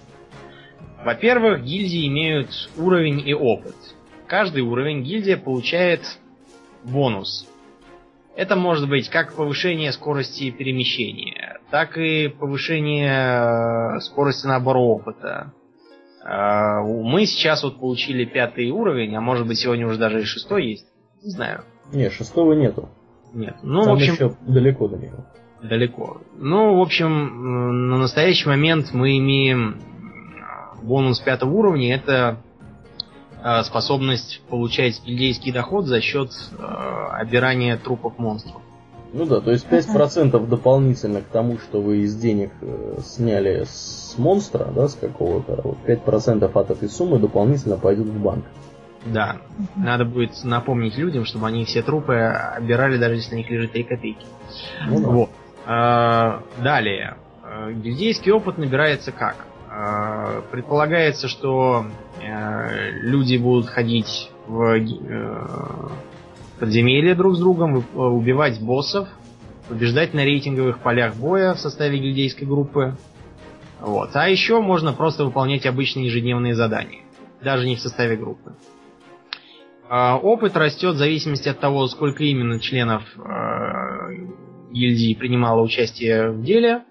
[1.07, 3.77] Во-первых, гильдии имеют уровень и опыт.
[4.27, 6.01] Каждый уровень гильдия получает
[6.83, 7.49] бонус.
[8.35, 13.09] Это может быть как повышение скорости перемещения, так и повышение
[13.97, 15.53] э, скорости набора опыта.
[16.25, 20.71] Э, Мы сейчас вот получили пятый уровень, а может быть сегодня уже даже и шестой
[20.71, 20.87] есть.
[21.23, 21.63] Не знаю.
[21.93, 22.89] Не, шестого нету.
[23.33, 23.55] Нет.
[23.63, 25.25] Ну, Там в общем, еще далеко до него.
[25.63, 26.21] далеко.
[26.37, 29.77] Ну, в общем, м, на настоящий момент мы имеем
[30.87, 32.39] бонус пятого уровня это
[33.43, 36.63] э, способность получать гильдейский доход за счет э,
[37.13, 38.63] обирания трупов монстров.
[39.13, 44.15] Ну да, то есть 5% дополнительно к тому, что вы из денег э, сняли с
[44.19, 48.45] монстра, да, с какого-то, вот 5% от этой суммы дополнительно пойдет в банк.
[49.07, 49.37] Да.
[49.77, 53.85] Надо будет напомнить людям, чтобы они все трупы обирали, даже если на них лежит 3
[53.85, 54.27] копейки.
[54.89, 55.09] Ну да.
[55.09, 55.31] Вот.
[55.65, 57.17] А, далее.
[57.43, 59.37] А, Гильдейский опыт набирается как?
[59.79, 61.85] А, Предполагается, что
[62.23, 65.89] э, люди будут ходить в э,
[66.59, 69.07] подземелья друг с другом, э, убивать боссов,
[69.69, 72.97] побеждать на рейтинговых полях боя в составе гильдейской группы.
[73.79, 74.11] Вот.
[74.15, 77.03] А еще можно просто выполнять обычные ежедневные задания,
[77.43, 78.55] даже не в составе группы.
[79.89, 86.83] Опыт растет в зависимости от того, сколько именно членов э, гильдии принимало участие в деле.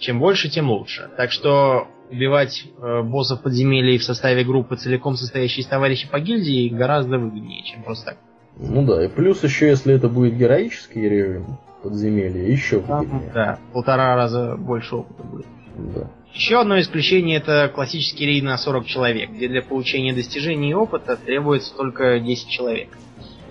[0.00, 1.10] Чем больше, тем лучше.
[1.16, 6.68] Так что убивать э, боссов подземелья в составе группы, целиком состоящей из товарищей по гильдии,
[6.68, 8.18] гораздо выгоднее, чем просто так.
[8.58, 13.32] Ну да, и плюс еще, если это будет героический режим подземелья, еще выгоднее.
[13.34, 15.46] да, полтора раза больше опыта будет.
[15.94, 16.10] Да.
[16.34, 21.16] Еще одно исключение это классический рейд на 40 человек, где для получения достижений и опыта
[21.16, 22.88] требуется только 10 человек.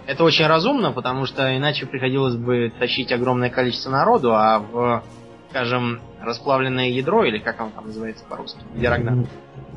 [0.07, 5.03] Это очень разумно, потому что иначе приходилось бы тащить огромное количество народу, а в,
[5.51, 9.25] скажем, расплавленное ядро, или как оно там называется по-русски, где Рагнар,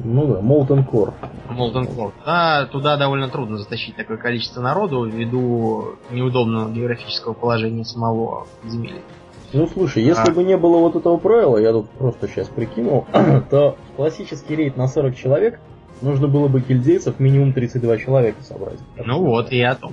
[0.05, 1.13] Ну да, Molten Core.
[1.51, 8.47] Molten Core, да, туда довольно трудно затащить такое количество народу ввиду неудобного географического положения самого
[8.63, 9.03] подземелья.
[9.53, 10.35] Ну слушай, если А.
[10.35, 13.07] бы не было вот этого правила, я тут просто сейчас прикинул,
[13.51, 15.59] то классический рейд на 40 человек
[16.03, 18.79] нужно было бы кильдейцев минимум 32 человека собрать.
[18.97, 19.93] Ну вот, и я о том.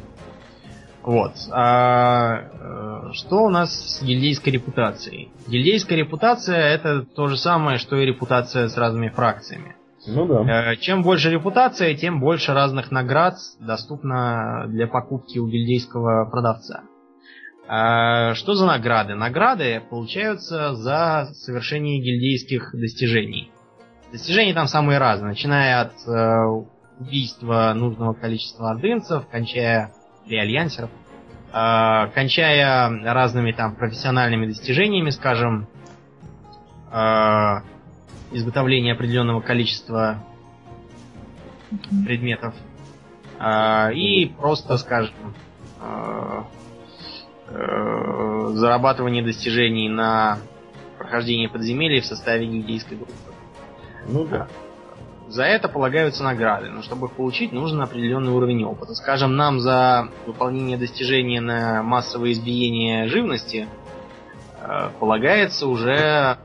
[1.04, 1.34] Вот.
[1.52, 2.42] А,
[3.10, 5.32] э, что у нас с гильдейской репутацией?
[5.48, 9.76] Гильдейская репутация это то же самое, что и репутация с разными фракциями.
[10.06, 10.72] Ну да.
[10.72, 16.82] Э, Чем больше репутация, тем больше разных наград доступно для покупки у гильдейского продавца.
[17.68, 19.16] А, Что за награды?
[19.16, 23.52] Награды получаются за совершение гильдейских достижений.
[24.12, 26.66] Достижения там самые разные, начиная от э,
[27.00, 29.94] убийства нужного количества ордынцев, кончая
[30.32, 30.90] или альянсеров,
[31.54, 35.68] э, кончая разными там профессиональными достижениями, скажем,
[36.92, 37.56] э,
[38.32, 40.24] изготовление определенного количества
[42.06, 42.54] предметов
[43.40, 45.34] а, и просто, скажем,
[45.80, 46.46] а,
[47.48, 50.40] э, зарабатывание достижений на
[50.98, 53.14] прохождение подземелья в составе гильдейской группы.
[54.08, 54.48] Ну да.
[55.32, 58.94] За это полагаются награды, но чтобы их получить, нужен определенный уровень опыта.
[58.96, 63.70] Скажем, нам за выполнение достижения на массовое избиение живности
[64.62, 66.38] э, полагается уже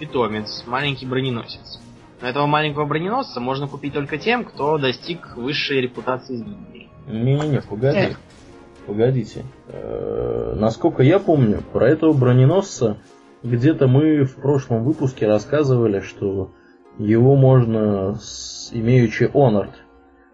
[0.00, 1.80] питомец, маленький броненосец.
[2.20, 6.90] Но этого маленького броненосца можно купить только тем, кто достиг высшей репутации гильдии.
[7.06, 8.16] Не-не-не, погоди.
[8.84, 9.44] Погодите.
[9.68, 12.98] Э, Насколько я помню, про этого броненосца
[13.44, 16.50] где-то мы в прошлом выпуске рассказывали, что
[16.98, 19.72] его можно, с, имеючи Honored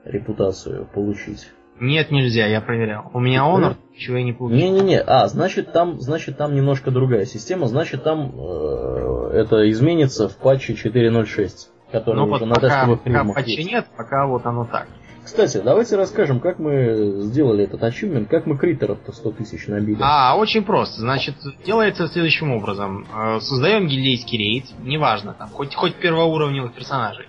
[0.04, 1.48] репутацию, получить.
[1.80, 3.10] Нет, нельзя, я проверял.
[3.14, 4.58] У меня Honor, чего я не получил.
[4.58, 10.36] Не-не-не, а, значит там, значит там немножко другая система, значит там э, это изменится в
[10.38, 11.48] патче 4.06,
[11.92, 13.70] который Ну уже вот на пока, тестовых пока есть.
[13.70, 14.88] нет, пока вот оно так.
[15.28, 19.98] Кстати, давайте расскажем, как мы сделали этот ачивмент, как мы критеров-то 100 тысяч набили.
[20.00, 21.02] А, очень просто.
[21.02, 21.34] Значит,
[21.66, 23.06] делается следующим образом.
[23.14, 27.26] Э, Создаем гильдейский рейд, неважно, там, хоть, хоть первоуровневых персонажей.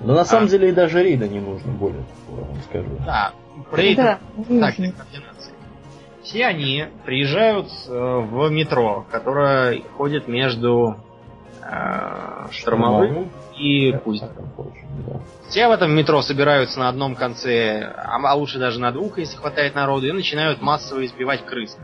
[0.00, 0.48] Но на самом а.
[0.48, 2.88] деле и даже рейда не нужно, более того, я вам скажу.
[3.04, 3.32] Да,
[3.72, 5.52] рейд Да, так, координации.
[6.22, 10.96] Все они приезжают э, в метро, которое ходит между
[11.62, 14.00] э, штормовым и да.
[15.48, 19.36] Все в этом метро собираются на одном конце, а а лучше даже на двух, если
[19.36, 21.76] хватает народу, и начинают массово избивать крыс,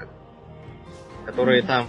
[1.24, 1.88] которые там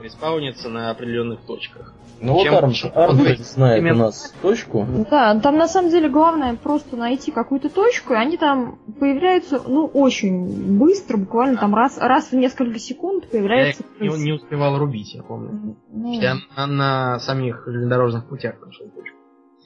[0.00, 1.92] респаунятся на определенных точках.
[2.22, 3.40] Ну вот Арн быть?
[3.40, 4.86] знает у Именно- нас точку.
[5.10, 9.86] Да, там на самом деле главное просто найти какую-то точку, и они там появляются, ну,
[9.86, 14.78] очень быстро, буквально там раз, раз в несколько секунд Я появляется их не, не успевал
[14.78, 15.76] рубить, я помню.
[15.90, 19.16] Ну, Я на, на самих железнодорожных путях нашел точку.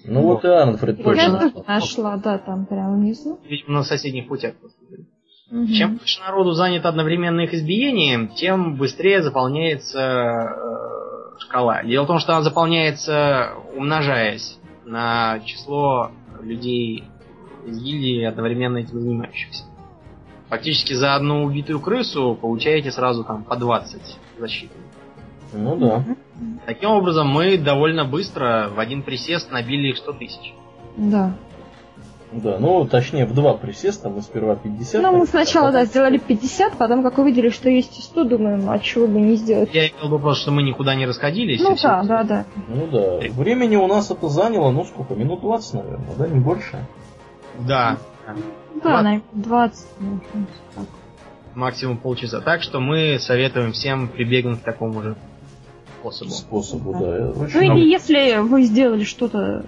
[0.05, 1.39] Ну вот и Арнфред я точно.
[1.51, 3.39] тоже нашла, да, там прямо внизу.
[3.49, 4.55] Видимо, на соседних путях.
[4.55, 4.79] просто.
[5.51, 5.67] Мгм.
[5.69, 10.96] Чем больше народу занято одновременно их избиением, тем быстрее заполняется э,
[11.39, 11.83] шкала.
[11.83, 16.11] Дело в том, что она заполняется, умножаясь на число
[16.41, 17.05] людей
[17.67, 19.65] из гильдии, одновременно этим занимающихся.
[20.49, 24.01] Фактически за одну убитую крысу получаете сразу там по 20
[24.39, 24.75] защиты.
[25.53, 26.05] Ну да.
[26.67, 30.55] Таким образом, мы довольно быстро в один присест набили их 100 тысяч.
[30.97, 31.35] Да.
[32.33, 35.01] Да, ну, точнее, в два присеста мы сперва 50.
[35.01, 38.25] Ну, мы так, сначала, а да, сделали 50, потом, как увидели, что есть и 100,
[38.25, 39.73] думаем, а чего бы не сделать.
[39.73, 41.63] Я имел в виду просто, что мы никуда не расходились.
[41.63, 42.45] Ну да, да, да.
[42.69, 43.19] Ну да.
[43.31, 46.87] Времени у нас это заняло, ну сколько, минут 20, наверное, да, не больше.
[47.61, 47.97] Да.
[48.83, 49.03] Да, Вот.
[49.03, 50.23] на 20, может,
[50.75, 50.85] так.
[51.55, 52.41] Максимум полчаса.
[52.41, 55.17] Так что мы советуем всем прибегнуть к такому же
[56.11, 56.31] способу.
[56.31, 57.33] Способу, да.
[57.35, 59.65] Ну Очень- или если вы сделали что-то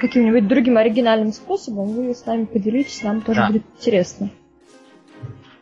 [0.00, 3.46] каким-нибудь другим оригинальным способом, вы с нами поделитесь, нам тоже Да.
[3.48, 4.30] будет интересно.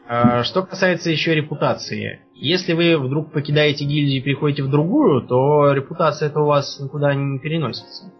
[0.08, 2.20] А, Что касается еще репутации.
[2.34, 7.14] Если вы вдруг покидаете гильдию и переходите в другую, то репутация это у вас никуда
[7.14, 8.10] не переносится.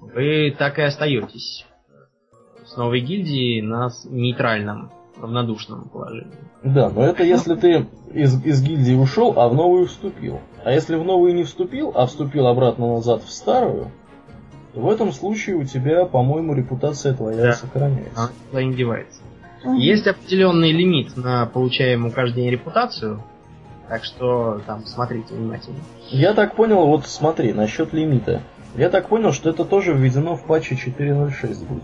[0.00, 1.66] Вы так и остаетесь
[2.66, 4.90] с новой гильдией на нейтральном,
[5.22, 6.32] равнодушном положении.
[6.62, 10.40] Да, но это если ты из, из гильдии ушел, а в новую вступил.
[10.64, 13.90] А если в новую не вступил, а вступил обратно назад в старую,
[14.74, 17.52] то в этом случае у тебя, по-моему, репутация твоя Да.
[17.52, 18.30] сохраняется.
[18.52, 19.20] Она не девается.
[19.76, 23.22] Есть определенный лимит на получаемую каждый день репутацию,
[23.88, 25.78] так что там смотрите внимательно.
[26.10, 28.42] Я так понял, вот смотри, насчет лимита.
[28.76, 31.82] Я так понял, что это тоже введено в патче 4.06 будет.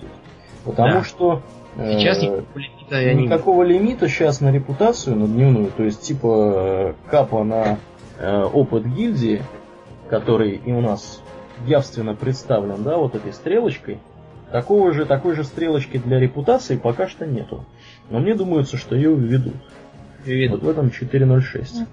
[0.65, 1.05] Потому Да.
[1.05, 1.43] что
[1.77, 2.43] э, Сейчас никакого
[2.91, 7.45] лимита я не никакого лимита сейчас на репутацию, на дневную, то есть типа э, капа
[7.45, 7.79] на
[8.19, 9.43] э, опыт гильдии,
[10.09, 11.23] который и у нас
[11.67, 14.01] явственно представлен, да, вот этой стрелочкой,
[14.51, 17.65] такого же, такой же стрелочки для репутации пока что нету.
[18.11, 19.55] Но мне думается, что ее введут.
[20.25, 20.63] Введут.
[20.63, 21.87] Вот в этом 4.06.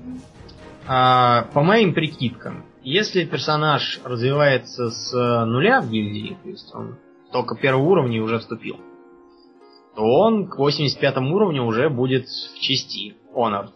[0.87, 6.97] А, по моим прикидкам, если персонаж развивается с э, нуля в гильдии, то есть он
[7.31, 8.77] только первого уровня и уже вступил,
[9.95, 13.69] то он к 85 уровню уже будет в части Honored.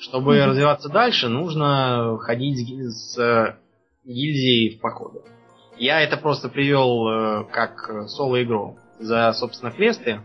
[0.00, 0.50] Чтобы Мгм.
[0.50, 3.56] развиваться дальше, нужно ходить с ги- с э,
[4.04, 5.20] гильдией в походы.
[5.76, 8.76] Я это просто привел э, как соло-игру.
[9.00, 10.20] За, собственно, квесты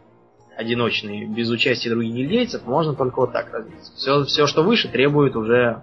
[0.58, 3.92] одиночные, без участия других гильдейцев, можно только вот так развиться.
[3.96, 5.82] Все, все что выше, требует уже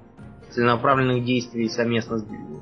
[0.50, 2.60] целенаправленных действий совместно с гильдией.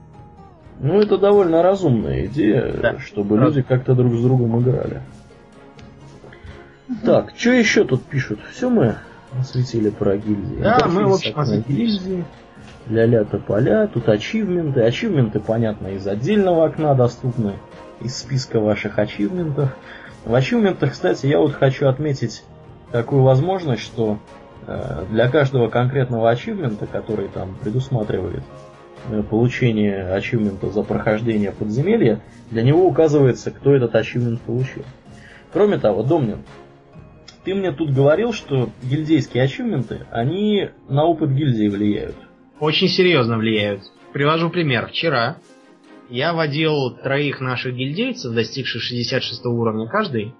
[0.80, 2.98] Ну, это довольно разумная идея, Да.
[3.00, 5.02] чтобы Раз- люди как-то друг с другом играли.
[7.04, 8.40] Так, что еще тут пишут?
[8.50, 8.96] Все мы
[9.38, 10.62] осветили про гильдии.
[10.62, 12.00] Да, мы, в общем, окна осветились.
[12.00, 12.24] гильдии.
[12.88, 14.80] Ля-ля-то поля, тут ачивменты.
[14.82, 17.54] Ачивменты, понятно, из отдельного окна доступны,
[18.00, 19.76] из списка ваших ачивментов.
[20.24, 22.42] В ачивментах, кстати, я вот хочу отметить
[22.90, 24.18] такую возможность, что
[24.66, 28.42] э, для каждого конкретного ачивмента, который там предусматривает
[29.10, 32.20] э, получение ачивмента за прохождение подземелья,
[32.50, 34.84] для него указывается, кто этот ачивмент получил.
[35.52, 36.38] Кроме того, Домнин,
[37.48, 42.14] ты мне тут говорил, что гильдейские ачивменты, они на опыт гильдии влияют.
[42.60, 43.84] Очень серьезно влияют.
[44.12, 44.88] Привожу пример.
[44.88, 45.38] Вчера
[46.10, 50.34] я водил троих наших гильдейцев, достигших 66 уровня каждый,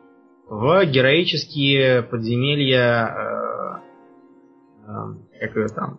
[0.51, 3.79] в героические подземелья, э,
[4.87, 5.99] э, как это там,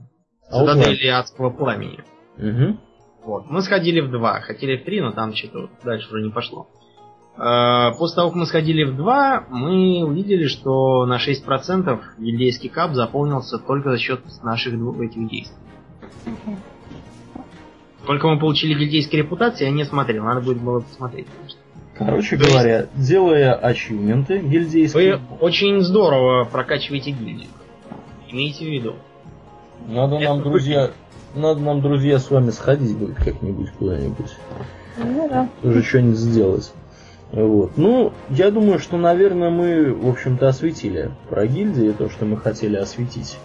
[0.54, 0.76] Outland.
[0.76, 2.04] цитадели адского пламени.
[2.38, 2.78] Угу.
[3.24, 3.46] Вот.
[3.50, 6.70] Мы сходили в два, хотели в три, но там что-то дальше уже не пошло.
[7.40, 12.94] Э, После того, как мы сходили в два, мы увидели, что на 6% гильдейский кап
[12.94, 15.56] заполнился только за счет наших двух этих действий.
[18.04, 21.28] Сколько мы получили гильдейской репутации, я не смотрел, надо будет было посмотреть.
[21.38, 21.60] конечно.
[21.98, 27.50] Короче То есть- говоря, делая ачивменты гильдейские, Вы очень здорово прокачиваете гильдию.
[28.30, 28.96] Имейте в виду.
[29.88, 30.92] надо это нам, друзья,
[31.36, 34.32] надо нам, друзья, с вами сходить будет как-нибудь куда-нибудь.
[34.98, 35.50] Ну да.
[35.62, 36.74] Тоже что-нибудь сделать.
[37.32, 37.78] Вот.
[37.78, 42.76] Ну, я думаю, что, наверное, мы, в общем-то, осветили про гильдии то, что мы хотели
[42.76, 43.38] осветить.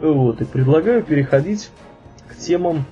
[0.00, 1.70] Вот, и предлагаю переходить
[2.28, 2.84] к темам,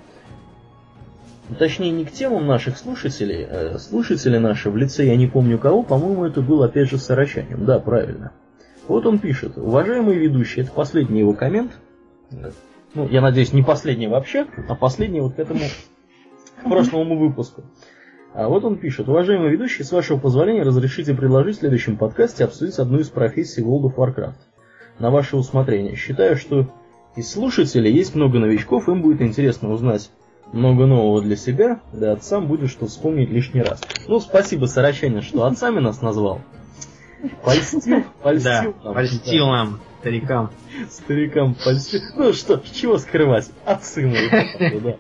[1.59, 5.85] точнее, не к темам наших слушателей, а слушатели наши в лице, я не помню кого,
[5.85, 8.32] по-моему, это был опять же Сорочанин, да, правильно.
[8.89, 11.72] Вот он пишет, уважаемый ведущий, это последний его коммент,
[12.94, 15.60] ну, я надеюсь, не последний вообще, а последний вот к этому,
[16.60, 17.62] к прошлому выпуску.
[18.36, 22.78] А вот он пишет, уважаемый ведущий, с вашего позволения разрешите предложить в следующем подкасте обсудить
[22.78, 24.34] одну из профессий World of Warcraft.
[24.98, 25.96] На ваше усмотрение.
[25.96, 26.70] Считаю, что
[27.16, 30.10] из слушателей есть много новичков, им будет интересно узнать
[30.52, 33.80] много нового для себя, да отцам будет что вспомнить лишний раз.
[34.06, 36.42] Ну, спасибо, Сорочанин, что отцами нас назвал.
[37.42, 38.52] Польстил, польстил.
[38.52, 40.51] Да, нам, польстил да, нам, старикам.
[40.89, 42.01] Старикам польстил.
[42.16, 43.51] Ну что, чего скрывать?
[43.64, 44.28] Отцы мои,
[44.81, 44.97] да.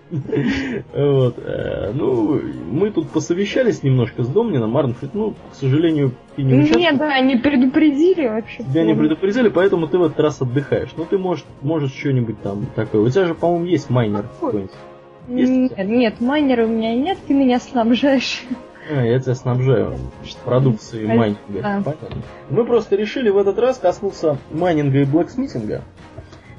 [0.94, 1.36] Вот.
[1.38, 2.40] э, Ну,
[2.70, 4.70] мы тут посовещались немножко с Домнином.
[4.70, 6.80] Марнфрид, ну, к сожалению, ты не участвовал.
[6.80, 8.62] Нет, да, не предупредили вообще.
[8.64, 10.90] Тебя не предупредили, поэтому ты в этот раз отдыхаешь.
[10.96, 13.02] Ну, ты можешь, можешь что-нибудь там такое.
[13.02, 14.70] У тебя же, по-моему, есть майнер какой-нибудь.
[15.28, 18.44] Нет, нет, майнера у меня нет, ты меня снабжаешь.
[18.88, 19.96] А, я тебя снабжаю
[20.44, 21.82] продукцией майнинга.
[21.84, 21.94] Да.
[22.50, 25.82] Мы просто решили в этот раз коснуться майнинга и блэксмитинга.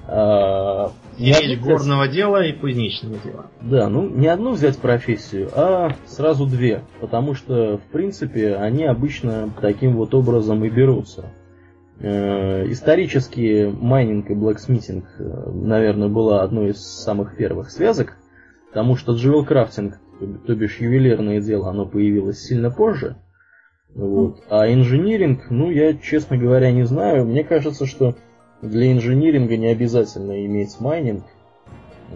[0.10, 3.46] А, не горного дела и кузнечного дела.
[3.62, 6.84] Да, ну не одну взять профессию, а сразу две.
[7.02, 11.32] Потому что, в принципе, они обычно таким вот образом и берутся.
[12.00, 18.18] Э, исторически майнинг и blacksmithing, э, наверное, была одной из самых первых связок,
[18.70, 20.00] потому что jewelcrafting,
[20.46, 23.18] то бишь ювелирное дело, оно появилось сильно позже.
[23.94, 24.44] Вот.
[24.50, 27.26] А инжиниринг, ну, я, честно говоря, не знаю.
[27.26, 28.16] Мне кажется, что
[28.62, 31.24] для инжиниринга не обязательно иметь майнинг.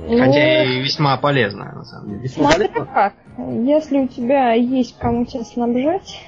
[0.07, 2.21] Хотя и весьма полезно, на самом деле.
[2.21, 2.85] Весьма полезно.
[2.85, 3.13] как.
[3.37, 6.21] Если у тебя есть кому тебя снабжать,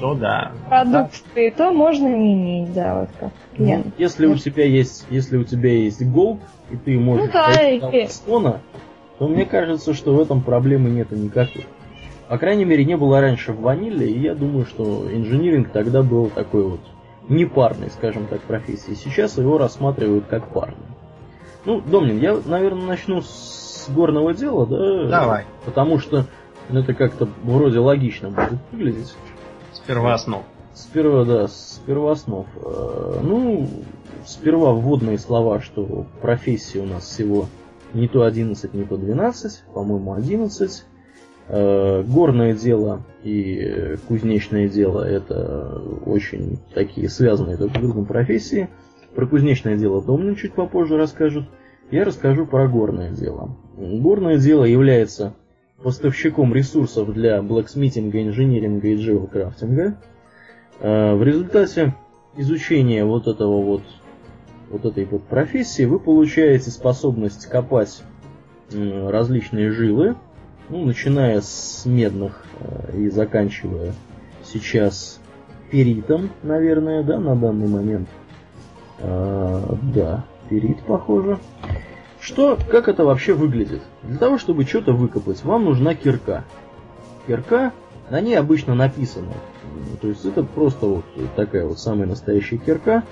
[0.00, 0.52] то да.
[0.68, 1.56] Продукты, да.
[1.56, 5.70] то можно не иметь, да, вот как ну, Если у тебя есть, если у тебя
[5.70, 6.40] есть gold,
[6.70, 8.08] и ты можешь ну, да, и...
[8.08, 8.60] стона,
[9.18, 11.66] то мне кажется, что в этом проблемы нету никакой.
[12.28, 16.30] По крайней мере, не было раньше в ваниле, и я думаю, что инжиниринг тогда был
[16.30, 16.80] такой вот
[17.28, 18.96] непарной, скажем так, профессией.
[18.96, 20.76] Сейчас его рассматривают как парный.
[21.64, 25.08] Ну, Домнин, я, наверное, начну с горного дела, да?
[25.08, 25.44] Давай.
[25.64, 26.26] Потому что
[26.70, 29.14] это как-то вроде логично будет выглядеть.
[29.72, 30.42] С первооснов.
[30.74, 32.46] Сперва, да, с первооснов.
[32.56, 33.68] Э, ну,
[34.26, 37.46] сперва вводные слова, что профессии у нас всего
[37.94, 40.84] не то 11, не то 12, по-моему, 11.
[41.46, 48.68] Э, горное дело и кузнечное дело это очень такие связанные друг с другом профессии.
[49.14, 51.44] Про кузнечное дело Домнин чуть попозже расскажет.
[51.90, 53.56] Я расскажу про горное дело.
[53.76, 55.34] Горное дело является
[55.82, 59.98] поставщиком ресурсов для блэксмитинга, инжиниринга и джевелкрафтинга.
[60.80, 61.94] Э, в результате
[62.36, 63.82] изучения вот этого вот
[64.74, 68.02] вот этой вот профессии вы получаете способность копать
[68.72, 70.16] различные жилы,
[70.68, 73.92] ну, начиная с медных э, и заканчивая
[74.42, 75.20] сейчас
[75.70, 78.08] перитом, наверное, да, на данный момент.
[78.98, 81.38] А, да, перит, похоже.
[82.20, 83.82] Что, как это вообще выглядит?
[84.02, 86.44] Для того, чтобы что-то выкопать, вам нужна кирка.
[87.28, 87.72] Кирка,
[88.10, 89.34] на ней обычно написано.
[90.00, 91.04] То есть это просто вот
[91.36, 93.04] такая вот самая настоящая кирка.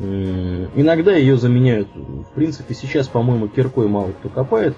[0.00, 1.88] Иногда ее заменяют.
[1.94, 4.74] В принципе, сейчас, по-моему, киркой мало кто копает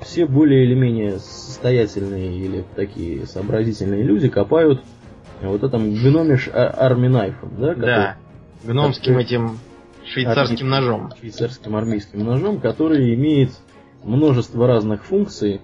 [0.00, 4.82] все более или менее состоятельные или такие сообразительные люди копают
[5.40, 7.74] вот этом гномиш арминайфом, да?
[7.74, 8.16] Да,
[8.64, 9.58] гномским который, этим
[10.04, 11.10] швейцарским армейским, ножом.
[11.18, 13.50] Швейцарским армейским ножом, который имеет
[14.02, 15.60] множество разных функций,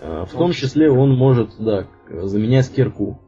[0.00, 3.20] а, в том числе он может, да, заменять кирку.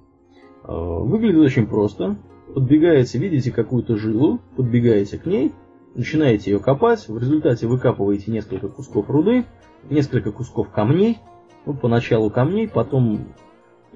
[0.63, 2.17] А, выглядит очень просто.
[2.55, 5.53] Подбегаете, видите какую-то жилу, подбегаете к ней,
[5.95, 9.45] начинаете ее копать, в результате выкапываете несколько кусков руды,
[9.89, 11.19] несколько кусков камней.
[11.67, 13.35] Ну, поначалу камней, потом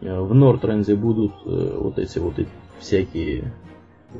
[0.00, 3.52] э, в Нортренде будут э, вот эти вот эти всякие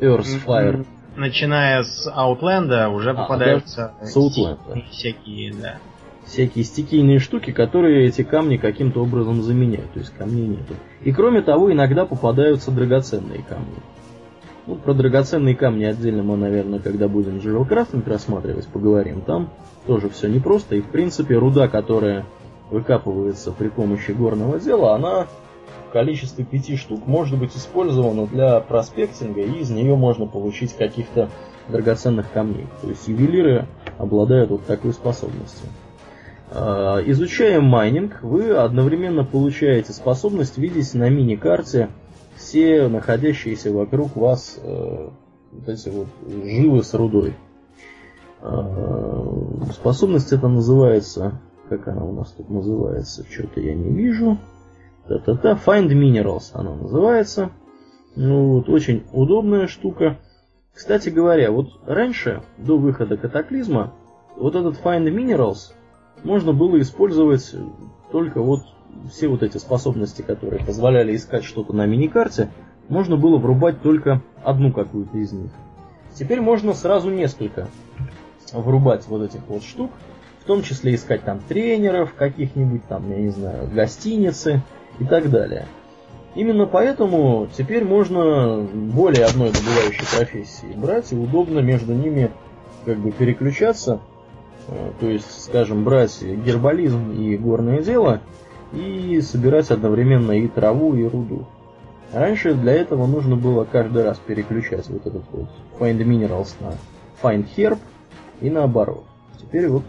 [0.01, 0.87] Earth Fire.
[1.17, 4.89] Начиная с Outland уже а, попадаются да, с Outland.
[4.91, 5.79] всякие, да.
[6.25, 9.93] Всякие стихийные штуки, которые эти камни каким-то образом заменяют.
[9.93, 10.75] То есть камней нету.
[11.03, 13.77] И кроме того, иногда попадаются драгоценные камни.
[14.67, 19.21] Ну, про драгоценные камни отдельно мы, наверное, когда будем Jewel Crafting рассматривать, поговорим.
[19.21, 19.51] Там
[19.87, 20.75] тоже все непросто.
[20.75, 22.25] И, в принципе, руда, которая
[22.71, 25.27] выкапывается при помощи горного дела, она
[25.89, 31.29] в количестве пяти штук может быть использована для проспектинга, и из нее можно получить каких-то
[31.69, 32.67] драгоценных камней.
[32.81, 33.67] То есть ювелиры
[33.99, 35.69] обладают вот такой способностью.
[36.51, 41.91] А, изучая майнинг, вы одновременно получаете способность видеть на мини-карте
[42.45, 45.09] все находящиеся вокруг вас э,
[45.53, 47.35] вот эти вот жилы с рудой.
[48.43, 49.25] Э,
[49.73, 51.41] способность это называется,
[51.71, 54.37] как она у нас тут называется, что-то я не вижу.
[55.09, 57.51] Та-та-та, Find Minerals она называется.
[58.15, 60.19] Ну вот, очень удобная штука.
[60.75, 63.95] Кстати говоря, вот раньше, до выхода катаклизма,
[64.37, 65.73] вот этот Find Minerals
[66.23, 67.55] можно было использовать
[68.13, 68.61] только вот
[69.11, 72.51] все вот эти способности, которые позволяли искать что-то на миникарте,
[72.89, 75.51] можно было врубать только одну какую-то из них.
[76.15, 77.69] Теперь можно сразу несколько
[78.53, 79.91] врубать вот этих вот штук,
[80.41, 84.63] в том числе искать там тренеров, каких-нибудь там, я не знаю, гостиницы
[84.99, 85.67] и так далее.
[86.35, 92.31] Именно поэтому теперь можно более одной добывающей профессии брать и удобно между ними
[92.85, 94.01] как бы переключаться.
[94.67, 98.21] Э, то есть, скажем, брать гербализм и горное дело
[98.75, 101.47] и собирать одновременно и траву, и руду.
[102.13, 105.49] Раньше для этого нужно было каждый раз переключать вот этот вот
[105.79, 106.75] Find Minerals на
[107.23, 107.79] Find Herb
[108.41, 109.05] и наоборот.
[109.41, 109.85] Теперь вот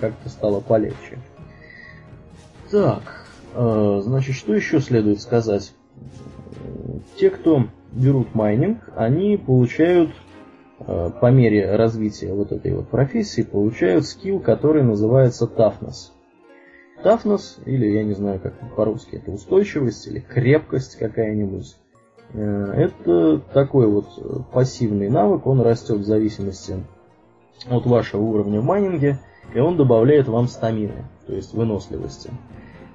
[0.00, 1.18] как-то стало полегче.
[2.70, 5.72] Так, э, значит, что еще следует сказать?
[7.18, 10.10] Те, кто берут майнинг, они получают
[10.80, 16.12] э, по мере развития вот этой вот профессии, получают скилл, который называется toughness.
[17.02, 21.76] Toughness, или я не знаю, как по-русски, это устойчивость или крепкость какая-нибудь.
[22.32, 26.82] Э, это такой вот пассивный навык, он растет в зависимости
[27.68, 29.18] от вашего уровня в майнинге,
[29.54, 32.30] и он добавляет вам стамины, то есть выносливости.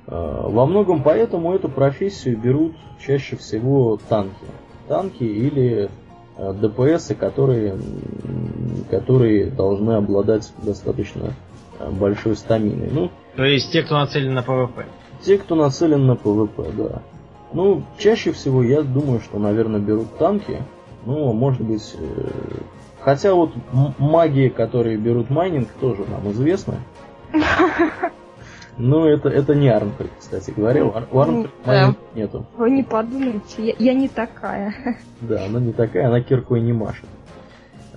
[0.08, 4.46] Э, во многом поэтому эту профессию берут чаще всего танки.
[4.90, 5.90] Танки или
[6.38, 7.78] э, ДПСы, которые,
[8.90, 11.34] которые должны обладать достаточно
[11.80, 12.90] большой стаминой.
[12.92, 14.86] Ну, то есть те, кто нацелен на ПВП?
[15.22, 17.02] Те, кто нацелен на ПВП, да.
[17.54, 20.64] Ну, чаще всего я думаю, что, наверное, берут танки.
[21.06, 21.96] Ну, может быть...
[21.98, 22.30] Э,
[23.00, 23.52] хотя вот
[24.00, 26.76] маги, которые берут майнинг, тоже нам известны.
[28.78, 30.86] Но это, это не Арнфельд, кстати говоря.
[30.86, 32.46] У Арнфельд майнинг нету.
[32.58, 34.74] Вы не подумайте, я, я не такая.
[35.22, 37.06] Да, она не такая, она киркой не машет.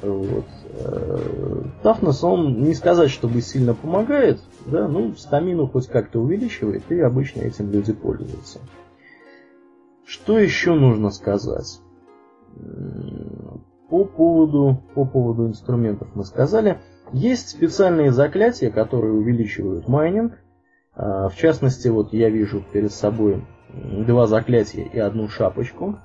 [0.03, 0.47] Вот.
[0.75, 7.01] Э, Toughness, он не сказать, чтобы сильно помогает, да, ну, стамину хоть как-то увеличивает, и
[7.01, 8.61] обычно этим люди пользуются.
[10.05, 11.81] Что еще нужно сказать?
[13.89, 16.79] По поводу, по поводу инструментов мы сказали.
[17.13, 20.33] Есть специальные заклятия, которые увеличивают майнинг.
[20.95, 25.99] А, в частности, вот я вижу перед собой два заклятия и одну шапочку.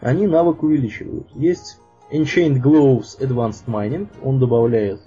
[0.00, 1.30] Они навык увеличивают.
[1.34, 1.80] Есть
[2.12, 4.08] Enchant Gloves Advanced Mining.
[4.22, 5.00] Он добавляет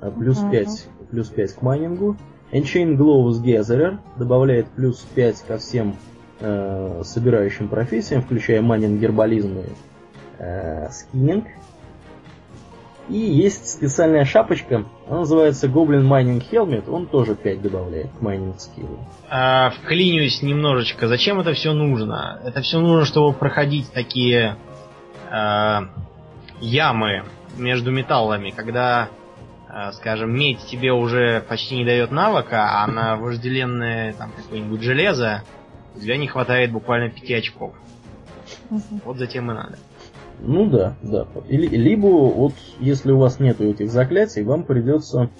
[0.00, 2.16] а, плюс 5, плюс 5 к майнингу.
[2.54, 5.96] Enchant Gloves Gatherer добавляет плюс 5 ко всем
[6.38, 9.64] э, собирающим профессиям, включая майнинг, herbalism и
[10.38, 11.46] э, skinning.
[13.08, 18.60] И есть специальная шапочка, она называется Goblin Mining Helmet, он тоже 5 добавляет к майнинг
[18.60, 19.00] скиллу.
[19.28, 22.40] А, вклинюсь немножечко, зачем это все нужно?
[22.44, 24.56] Это все нужно, чтобы проходить такие
[25.28, 25.78] э,
[26.60, 27.24] ямы
[27.58, 29.08] между металлами, когда,
[29.92, 35.42] скажем, медь тебе уже почти не дает навыка, а на вожделенное там какое-нибудь железо
[35.96, 37.74] у тебя не хватает буквально 5 очков.
[38.70, 39.00] Угу.
[39.04, 39.78] Вот затем и надо.
[40.40, 41.26] Ну да, да.
[41.48, 45.30] Или, либо вот если у вас нету этих заклятий, вам придется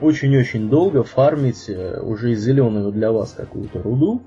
[0.00, 4.22] очень-очень долго фармить э, уже зеленую для вас какую-то руду,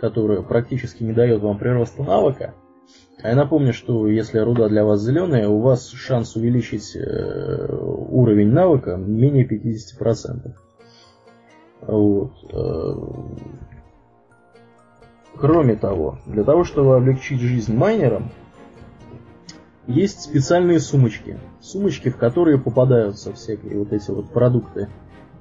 [0.00, 2.54] которая практически не дает вам прироста навыка.
[3.22, 8.50] А я напомню, что если руда для вас зеленая, у вас шанс увеличить э, уровень
[8.50, 10.52] навыка менее 50%.
[11.82, 12.32] Вот.
[12.52, 12.94] Э,
[15.36, 18.30] кроме того, для того, чтобы облегчить жизнь майнерам,
[19.86, 21.38] есть специальные сумочки.
[21.60, 24.88] Сумочки, в которые попадаются всякие вот эти вот продукты,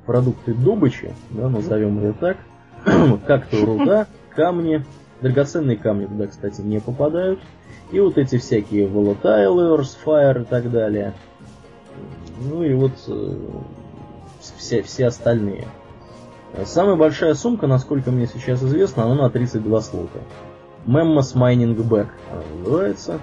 [0.05, 2.37] продукты добычи, да, назовем ее так,
[3.25, 4.85] как то руда, камни,
[5.21, 7.39] драгоценные камни туда, кстати, не попадают,
[7.91, 11.13] и вот эти всякие volatile earth, fire и так далее.
[12.43, 13.37] Ну и вот э,
[14.57, 15.67] все, все остальные.
[16.65, 20.19] Самая большая сумка, насколько мне сейчас известно, она на 32 слота.
[20.85, 23.19] Memmas Mining Bag она называется.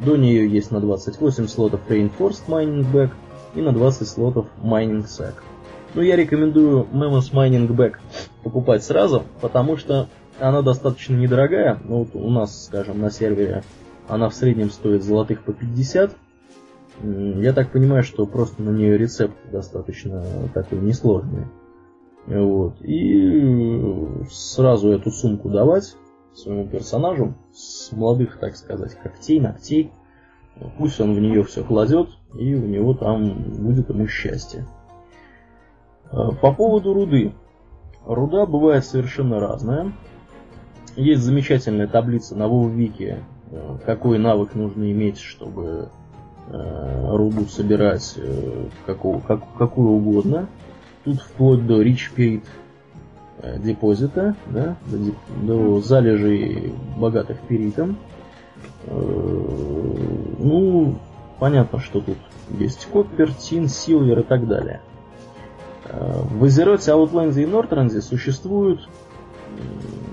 [0.00, 3.10] До нее есть на 28 слотов Reinforced Mining Bag
[3.54, 5.34] и на 20 слотов Mining Sack.
[5.94, 7.96] Но я рекомендую Memmas Mining Bag
[8.42, 10.08] покупать сразу, потому что
[10.40, 11.78] она достаточно недорогая.
[11.84, 13.62] Ну, вот у нас, скажем, на сервере
[14.08, 16.16] она в среднем стоит золотых по 50.
[17.02, 20.24] Я так понимаю, что просто на нее рецепт достаточно
[20.54, 21.46] такой несложный.
[22.26, 22.80] Вот.
[22.82, 23.82] И
[24.30, 25.96] сразу эту сумку давать
[26.34, 29.92] своему персонажу с молодых, так сказать, когтей, ногтей.
[30.76, 34.66] Пусть он в нее все кладет, и у него там будет ему счастье.
[36.10, 37.32] А, по поводу руды.
[38.04, 39.92] Руда бывает совершенно разная.
[40.98, 43.18] Есть замечательная таблица на WoW-вики,
[43.52, 45.90] э, какой навык нужно иметь, чтобы
[46.48, 50.48] э, руду собирать э, какого, как, какую угодно.
[51.04, 52.42] Тут вплоть до Rich Paid
[53.58, 57.96] депозита, да, до, до залежей богатых перитом.
[58.84, 60.98] Ну,
[61.38, 62.18] понятно, что тут
[62.58, 64.80] есть Коппер, Тин, Силвер и так далее.
[65.84, 68.88] В Азероте, Аутленде и Нортренде существуют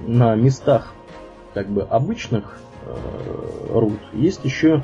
[0.08, 0.94] на местах
[1.54, 2.96] как бы обычных э,
[3.72, 4.84] руд есть еще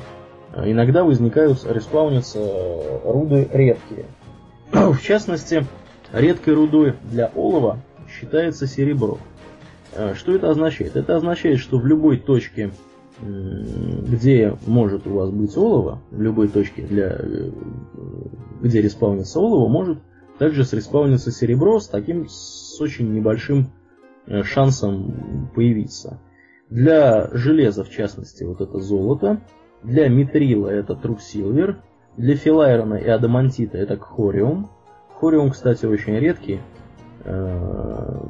[0.54, 2.40] э, иногда возникают, респаунятся
[3.04, 4.06] руды редкие.
[4.72, 5.66] В частности,
[6.12, 9.18] редкой рудой для олова считается серебро.
[9.94, 10.96] Э, что это означает?
[10.96, 12.70] Это означает, что в любой точке,
[13.20, 17.50] где может у вас быть олово, в любой точке, для, э,
[18.62, 19.98] где респаунится олово, может
[20.38, 23.81] также среспауниться серебро с таким, с очень небольшим э,
[24.44, 26.20] шансом появиться.
[26.70, 29.42] Для железа, в частности, вот это золото.
[29.82, 31.82] Для митрила это трусилвер.
[32.16, 34.70] Для филайрона и адамантита это хориум.
[35.14, 36.60] Хориум, кстати, очень редкий.
[37.24, 38.20] Э,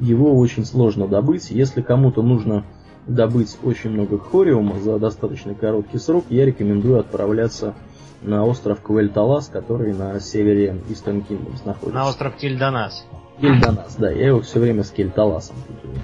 [0.00, 1.50] его очень сложно добыть.
[1.50, 2.64] Если кому-то нужно
[3.06, 7.74] добыть очень много хориума за достаточно короткий срок, я рекомендую отправляться
[8.22, 11.98] на остров Квельталас, который на севере Eastern Kingdoms находится.
[11.98, 13.06] На остров Кельдонас.
[13.40, 15.94] Кельдонас, да, я его все время с Кельталасом путаю.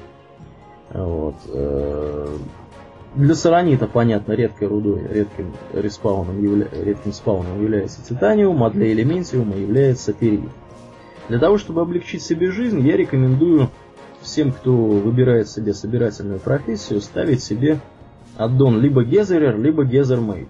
[0.91, 1.35] Вот.
[1.49, 2.37] Э,
[3.15, 6.69] для саранита, понятно, редкой рудой, редким респауном, явля...
[6.73, 10.51] редким спауном является титаниум, а для элементиума является перит.
[11.29, 13.71] Для того, чтобы облегчить себе жизнь, я рекомендую
[14.21, 17.79] всем, кто выбирает себе собирательную профессию, ставить себе
[18.37, 20.49] аддон либо Гезерер, либо Гезермейт.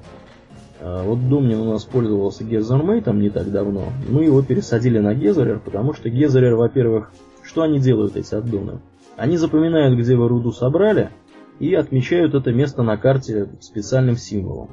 [0.85, 3.85] Вот Домнин у нас пользовался Гезермейтом не так давно.
[4.09, 7.12] Мы его пересадили на Гезерер, потому что Гезерер, во-первых,
[7.43, 8.81] что они делают, эти аддоны?
[9.16, 11.11] Они запоминают, где вы руду собрали,
[11.59, 14.70] и отмечают это место на карте специальным символом.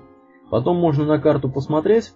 [0.49, 2.11] Потом можно на карту посмотреть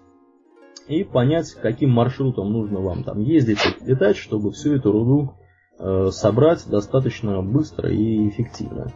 [0.88, 5.36] и понять, каким маршрутом нужно вам там ездить и летать, чтобы всю эту руду
[5.78, 8.92] Э, собрать достаточно быстро и эффективно.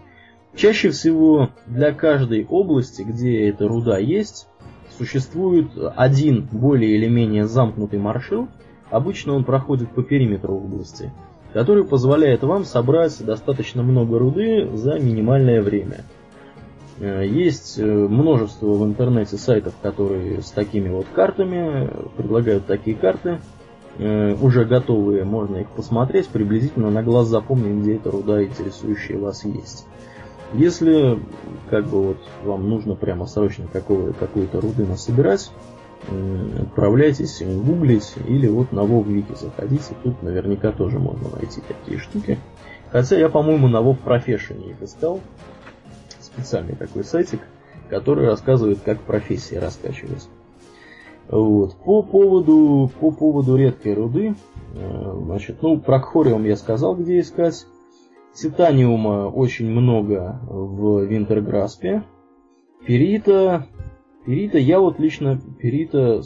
[0.57, 4.49] Чаще всего для каждой области, где эта руда есть,
[5.01, 8.51] существует один более или менее замкнутый маршрут.
[8.91, 11.11] Обычно он проходит по периметру области,
[11.55, 16.05] который позволяет вам собрать достаточно много руды за минимальное время.
[16.99, 23.41] Э, есть э, множество в интернете сайтов, которые с такими вот картами предлагают такие карты.
[23.97, 29.47] Э, уже готовые, можно их посмотреть, приблизительно на глаз запомнить, где эта руда интересующая вас
[29.47, 29.87] есть.
[30.53, 31.19] Если
[31.69, 35.51] как бы вот вам нужно прямо срочно какую-то руды насобирать,
[36.59, 42.39] отправляйтесь гуглить или вот на WoW заходите, тут наверняка тоже можно найти такие штуки.
[42.91, 45.21] Хотя я, по-моему, на WoW Profession их искал,
[46.19, 47.41] специальный такой сайтик,
[47.89, 50.29] который рассказывает, как профессии раскачивать.
[51.29, 51.77] Вот.
[51.77, 54.35] По поводу, по поводу редкой руды,
[54.75, 57.67] э, значит, ну, про хориум я сказал, где искать.
[58.35, 62.05] Титаниума очень много в Винтерграспе.
[62.87, 63.67] Перита,
[64.25, 66.23] перита, я вот лично перита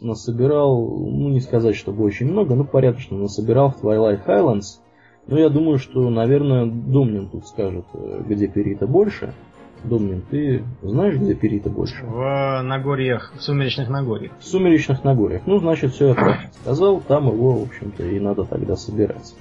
[0.00, 4.80] насобирал, ну не сказать, чтобы очень много, но порядочно насобирал в Twilight Highlands.
[5.26, 9.34] Но я думаю, что, наверное, Домнин тут скажет, э, где перита больше.
[9.82, 12.04] Домнин, ты знаешь, где перита больше?
[12.04, 14.32] В Нагорьях, в Сумеречных Нагорьях.
[14.38, 15.42] В Сумеречных Нагорьях.
[15.46, 17.00] Ну, значит, все я правильно сказал.
[17.00, 19.34] Там его, в общем-то, и надо тогда собирать.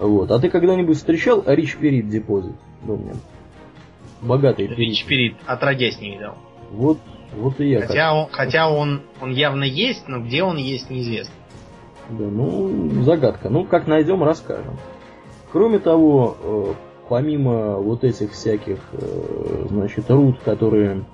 [0.00, 0.30] Вот.
[0.30, 3.16] А ты когда-нибудь встречал Рич Перит депозит, Домнин?
[4.22, 4.78] Богатый перит.
[4.78, 6.34] Рич Перит, отродясь не видел.
[6.72, 6.98] Вот,
[7.36, 7.82] вот и я.
[7.82, 11.34] Хотя, он, хотя он, он явно есть, но где он есть, неизвестно.
[12.08, 13.50] Да, ну, загадка.
[13.50, 14.78] Ну, как найдем, расскажем.
[15.52, 16.74] Кроме того, э,
[17.08, 21.04] помимо вот этих всяких, э, значит, руд, которые...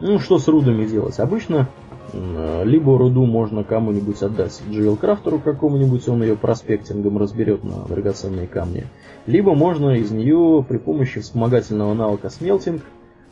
[0.00, 1.18] Ну, что с рудами делать?
[1.20, 1.68] Обычно
[2.12, 8.84] либо руду можно кому-нибудь отдать Дживел Крафтеру какому-нибудь, он ее проспектингом разберет на драгоценные камни.
[9.26, 12.82] Либо можно из нее при помощи вспомогательного навыка смелтинг,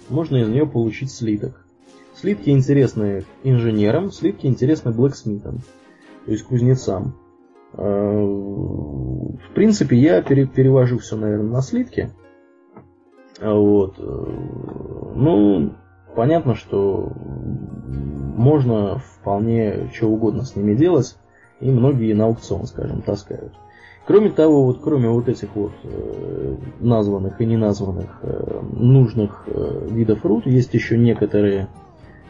[0.09, 1.65] можно из нее получить слиток.
[2.15, 5.61] Слитки интересны инженерам, слитки интересны блэксмитам,
[6.27, 7.15] то есть кузнецам.
[7.75, 12.11] Э, в принципе, я перевожу все, наверное, на слитки.
[13.41, 13.95] Вот.
[13.99, 14.03] Э,
[15.15, 15.73] ну,
[16.15, 17.13] понятно, что
[18.41, 21.17] можно вполне что угодно с ними делать,
[21.61, 23.53] и многие на аукцион, скажем, таскают.
[24.07, 30.25] Кроме того, вот кроме вот этих вот э, названных и неназванных э, нужных э, видов
[30.25, 31.69] руд, есть еще некоторые,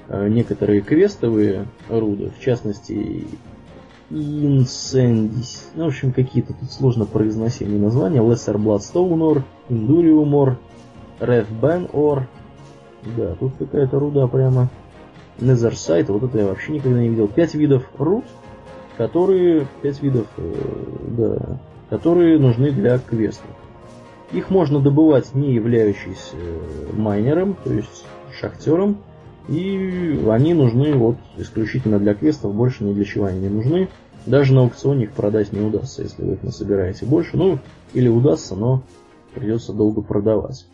[0.09, 3.29] э, некоторые квестовые руды, в частности
[4.11, 5.71] Инсендис.
[5.77, 8.19] Ну, в общем, какие-то тут сложно произносимые названия.
[8.19, 10.57] Lesser Bloodstone Ore, Indurium Ore,
[11.21, 12.25] Red Ben Ore.
[13.17, 14.69] Да, тут какая-то руда прямо.
[15.41, 17.29] Nethersight, вот это я вообще никогда не видел.
[17.29, 18.25] Пять видов руд,
[18.97, 20.55] которые, пять видов, э,
[21.09, 23.51] да, которые нужны для квестов.
[24.33, 26.37] Их можно добывать не являющийся
[26.93, 28.05] майнером, то есть
[28.39, 28.99] шахтером,
[29.49, 33.89] и они нужны вот исключительно для квестов, больше ни для чего они не нужны.
[34.27, 37.37] Даже на аукционе их продать не удастся, если вы их насобираете больше.
[37.37, 37.59] Ну,
[37.95, 38.83] или удастся, но
[39.35, 40.67] придется долго продавать.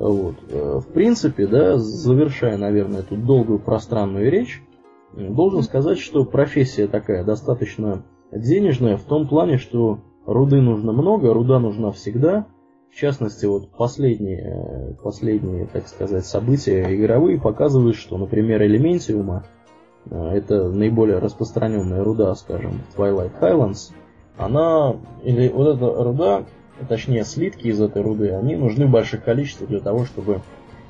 [0.00, 0.36] Вот.
[0.48, 4.60] Э, в принципе, да, завершая, наверное, эту долгую пространную речь,
[5.14, 8.02] должен сказать, что профессия такая достаточно
[8.32, 12.46] денежная в том плане, что руды нужно много, руда нужна всегда–
[12.90, 19.44] в частности, вот последние, последние, так сказать, события игровые показывают, что, например, элементиума,
[20.10, 23.92] э, это наиболее распространенная руда, скажем, Twilight Highlands,
[24.36, 26.44] она, или вот эта руда,
[26.88, 30.42] точнее слитки из этой руды, они нужны в больших количествах для того, чтобы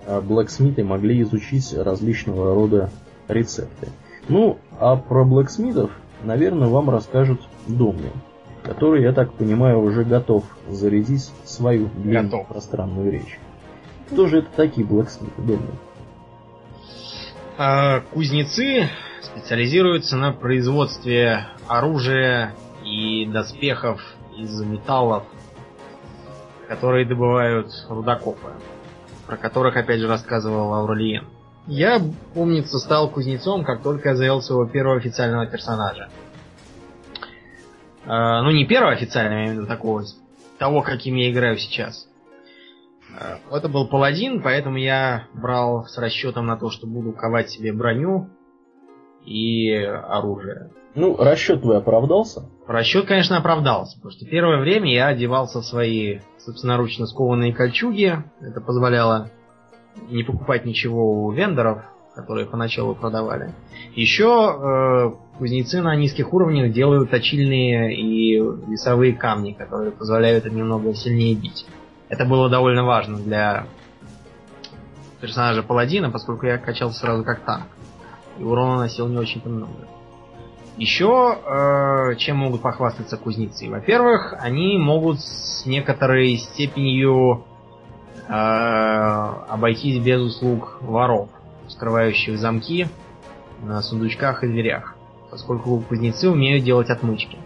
[0.07, 2.91] а, блэксмиты могли изучить различного рода
[3.29, 3.89] рецепты.
[4.29, 5.91] Ну, а про блэксмитов,
[6.23, 8.13] наверное, вам расскажут Домнин,
[8.63, 13.39] который, я так понимаю, уже готов зарядить свою длинную пространную речь.
[14.11, 15.79] Кто же это такие блэксмиты, Домнин?
[17.59, 18.89] А, кузнецы
[19.21, 22.55] специализируются на производстве оружия
[22.85, 24.01] и доспехов
[24.37, 25.25] из металлов,
[26.71, 28.53] которые добывают рудокопы,
[29.27, 31.27] про которых опять же рассказывал Ауралиен.
[31.67, 32.01] Я,
[32.33, 36.11] помнится, стал кузнецом, как только я завел своего первого официального персонажа.
[38.05, 40.05] Э, ну, не первого официального, виду такого,
[40.61, 42.09] того, каким я играю сейчас.
[43.19, 47.73] Э, это был паладин, поэтому я брал с расчетом на то, что буду ковать себе
[47.73, 48.31] броню
[49.25, 50.71] и оружие.
[50.95, 52.45] Ну, расчет твой оправдался?
[52.67, 58.17] Расчет, конечно, оправдался, потому что первое время я одевался в свои собственноручно скованные кольчуги.
[58.41, 59.31] Это позволяло
[60.09, 61.83] не покупать ничего у вендоров,
[62.15, 63.55] которые поначалу продавали.
[63.95, 70.93] Еще э, кузнецы на низких уровнях делают точильные и весовые камни, которые позволяют им немного
[70.95, 71.67] сильнее бить.
[72.09, 73.67] Это было довольно важно для
[75.21, 77.67] персонажа паладина, поскольку я качался сразу как танк.
[78.39, 79.87] И урона носил не очень-то много.
[80.81, 83.69] Еще э, чем могут похвастаться кузнецы?
[83.69, 87.45] Во-первых, они могут с некоторой степенью
[88.27, 91.29] э, обойтись без услуг воров,
[91.69, 92.89] скрывающих замки
[93.63, 94.97] на сундучках и дверях,
[95.31, 97.37] поскольку кузнецы умеют делать отмычки.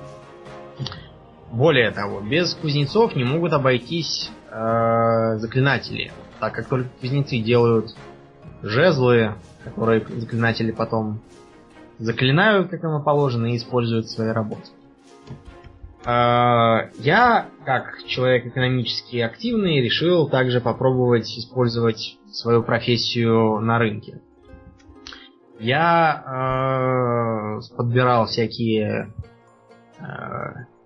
[1.51, 7.97] Более того, без кузнецов не могут обойтись э, заклинатели, так как только кузнецы делают
[8.63, 9.35] жезлы,
[9.65, 11.19] которые заклинатели потом
[11.99, 14.71] заклинают, как им положено, и используют в своей работе.
[16.05, 24.21] А, я, как человек экономически активный, решил также попробовать использовать свою профессию на рынке.
[25.59, 29.13] Я э, подбирал всякие
[29.99, 30.03] э,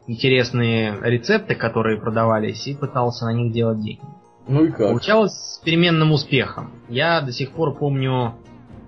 [0.06, 4.02] интересные рецепты, которые продавались, и пытался на них делать деньги.
[4.46, 4.88] Ну и как?
[4.88, 6.70] Получалось с переменным успехом.
[6.88, 8.34] Я до сих пор помню,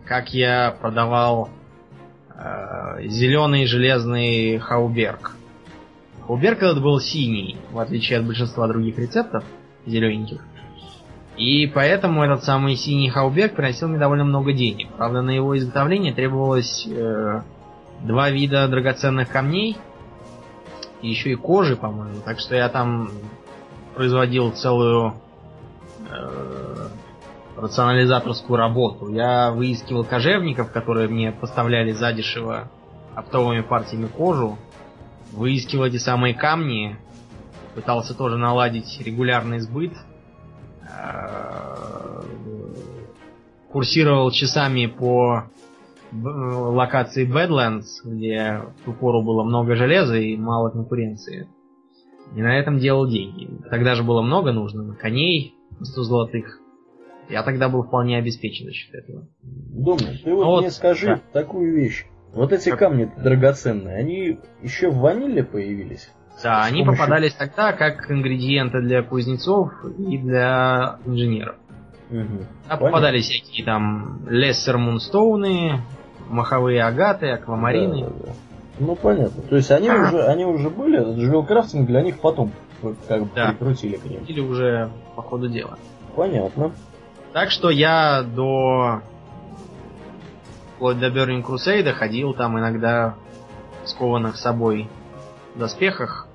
[0.05, 1.49] как я продавал
[3.05, 5.37] зеленый железный хауберг.
[6.27, 9.45] Хауберг этот был синий, в отличие от большинства других рецептов
[9.87, 10.45] зелененьких.
[11.37, 14.89] И поэтому этот самый синий хауберг приносил мне довольно много денег.
[14.97, 17.43] Правда, на его изготовление требовалось э,
[18.03, 19.77] два вида драгоценных камней,
[21.03, 22.21] и еще и кожи, по-моему.
[22.25, 23.11] Так что я там
[23.95, 25.15] производил целую
[26.11, 26.60] э,
[27.61, 29.09] рационализаторскую работу.
[29.09, 32.71] Я выискивал кожевников, которые мне поставляли задешево
[33.15, 34.59] оптовыми партиями кожу,
[35.33, 36.97] выискивал эти самые камни,
[37.75, 39.93] пытался тоже наладить регулярный сбыт,
[40.83, 42.23] э,
[43.71, 45.45] курсировал часами по
[46.13, 51.49] локации Badlands, где в ту пору было много железа и мало конкуренции.
[52.35, 53.49] И на этом делал деньги.
[53.71, 56.61] Тогда же было много нужно, коней, 100 золотых.
[57.31, 59.27] Я тогда был вполне обеспечен за счет этого.
[59.43, 61.21] Думаю, ты вот, вот мне скажи да.
[61.33, 62.07] такую вещь.
[62.33, 62.81] Вот эти как...
[62.81, 66.11] камни драгоценные, они еще в ваниле появились?
[66.43, 67.05] Да, они помощью...
[67.05, 71.57] попадались тогда как ингредиенты для кузнецов и для инженеров.
[72.11, 72.47] Угу.
[72.69, 75.81] А попадались всякие там Лессер Мунстоуны,
[76.29, 78.03] маховые агаты, аквамарины.
[78.03, 78.33] Да, да, да.
[78.81, 79.43] Ну понятно.
[79.43, 80.09] То есть они а.
[80.09, 82.53] уже они уже были, этот крафтинг для них потом
[83.07, 83.51] как бы да.
[83.51, 84.25] прикрутили к ним.
[84.25, 85.79] Или уже по ходу дела.
[86.17, 86.73] Понятно.
[87.33, 89.03] Так что я до
[90.75, 93.15] вплоть до Burning Crusade ходил там иногда
[93.85, 94.89] скованных с собой
[95.55, 96.27] доспехах.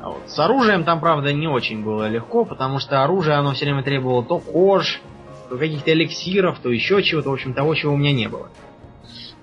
[0.00, 3.66] А вот с оружием там, правда, не очень было легко, потому что оружие, оно все
[3.66, 5.00] время требовало то кож,
[5.48, 8.48] то каких-то эликсиров, то еще чего-то, в общем, того, чего у меня не было.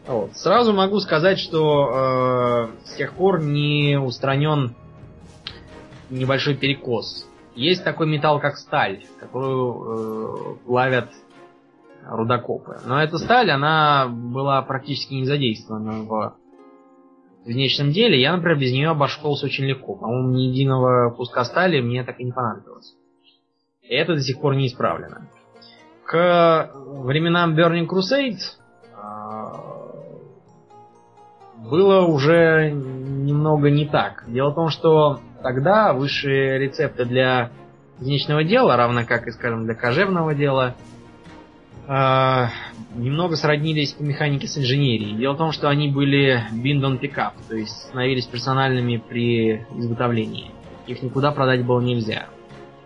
[0.07, 0.35] Вот.
[0.35, 4.75] Сразу могу сказать, что э, с тех пор не устранен
[6.09, 7.27] небольшой перекос.
[7.61, 11.11] Есть такой металл, как сталь, которую э, плавят
[12.07, 12.79] рудокопы.
[12.87, 16.35] Но эта сталь, она была практически не задействована в
[17.45, 18.19] внешнем деле.
[18.19, 19.93] Я, например, без нее обошелся очень легко.
[19.93, 22.95] По-моему, ни единого куска стали мне так и не понадобилось.
[23.83, 25.27] И это до сих пор не исправлено.
[26.05, 28.39] К временам Burning Crusade
[28.81, 29.01] э,
[31.69, 34.23] было уже немного не так.
[34.27, 37.51] Дело в том, что Тогда высшие рецепты для
[37.97, 40.75] кузнечного дела, равно как и, скажем, для кожевного дела,
[41.87, 42.45] э,
[42.95, 45.17] немного сроднились по механике с инженерией.
[45.17, 50.51] Дело в том, что они были bind on pickup, то есть становились персональными при изготовлении.
[50.85, 52.27] Их никуда продать было нельзя.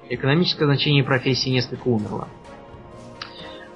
[0.08, 2.28] Экономическое значение профессии несколько умерло.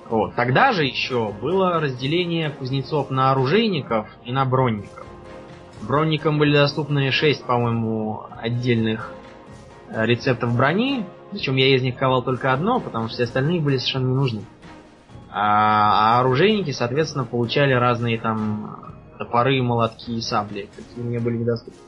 [0.09, 0.35] Вот.
[0.35, 4.98] Тогда же еще было разделение кузнецов на оружейников и на бронников.
[5.81, 9.11] Бронникам были доступны 6, по-моему, отдельных
[9.89, 13.77] э, рецептов брони, причем я из них ковал только одно, потому что все остальные были
[13.77, 14.41] совершенно не нужны.
[15.31, 21.79] А, а оружейники, соответственно, получали разные там топоры, молотки и сабли, какие мне были недоступны.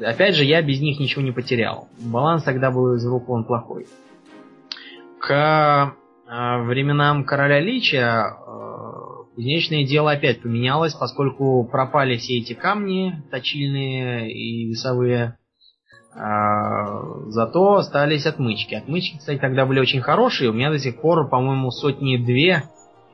[0.00, 1.88] Опять же, я без них ничего не потерял.
[1.98, 3.86] Баланс тогда был из рук вон плохой.
[5.20, 5.94] К
[6.26, 8.36] э, временам короля Лича
[9.40, 15.38] кузнечное дело опять поменялось, поскольку пропали все эти камни точильные и весовые.
[16.14, 18.74] А, зато остались отмычки.
[18.74, 20.50] Отмычки, кстати, тогда были очень хорошие.
[20.50, 22.64] У меня до сих пор, по-моему, сотни-две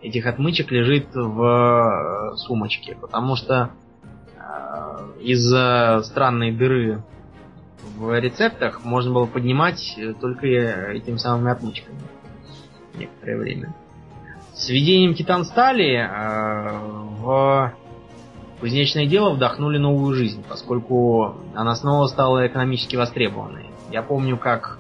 [0.03, 2.97] этих отмычек лежит в э, сумочке.
[3.01, 3.71] Потому что
[4.37, 7.05] э, из-за странной дыры
[7.97, 12.01] в рецептах можно было поднимать только этими самыми отмычками
[12.99, 13.75] некоторое время.
[14.57, 16.79] С введением титан стали э,
[17.21, 17.75] в
[18.61, 23.67] Кузнечное дело вдохнули новую жизнь, поскольку она снова стала экономически востребованной.
[23.93, 24.79] Я помню, как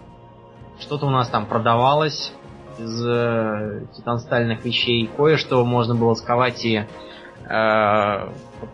[0.80, 2.32] что-то у нас там продавалось
[2.78, 6.86] из э, титанстальных вещей, кое-что можно было сковать и
[7.48, 8.28] э,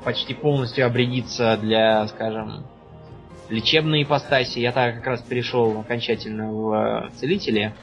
[0.05, 2.65] почти полностью обрядиться для, скажем,
[3.49, 4.61] лечебной ипостаси.
[4.61, 7.75] Я так как раз перешел окончательно в целители.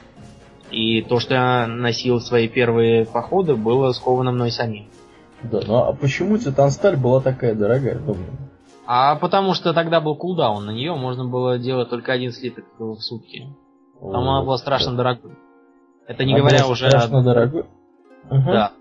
[0.70, 4.86] И то, что я носил свои первые походы, было сковано мной самим.
[5.42, 8.26] Да, ну а почему Титансталь была такая дорогая, думаю?
[8.86, 13.00] А потому что тогда был кулдаун, на нее можно было делать только один слиток в
[13.00, 13.46] сутки.
[14.00, 14.96] Там О, она была страшно да.
[14.98, 15.32] дорогой.
[16.06, 16.88] Это не она говоря уже...
[16.88, 17.64] Страшно дорогой?
[18.30, 18.44] Угу.
[18.46, 18.72] Да.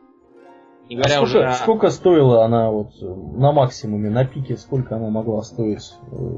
[0.90, 1.54] Не говоря а сколько, уже...
[1.54, 5.94] сколько стоила она вот на максимуме, на пике, сколько она могла стоить?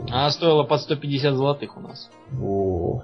[0.10, 2.12] Она стоила под 150 золотых у нас.
[2.42, 3.04] О,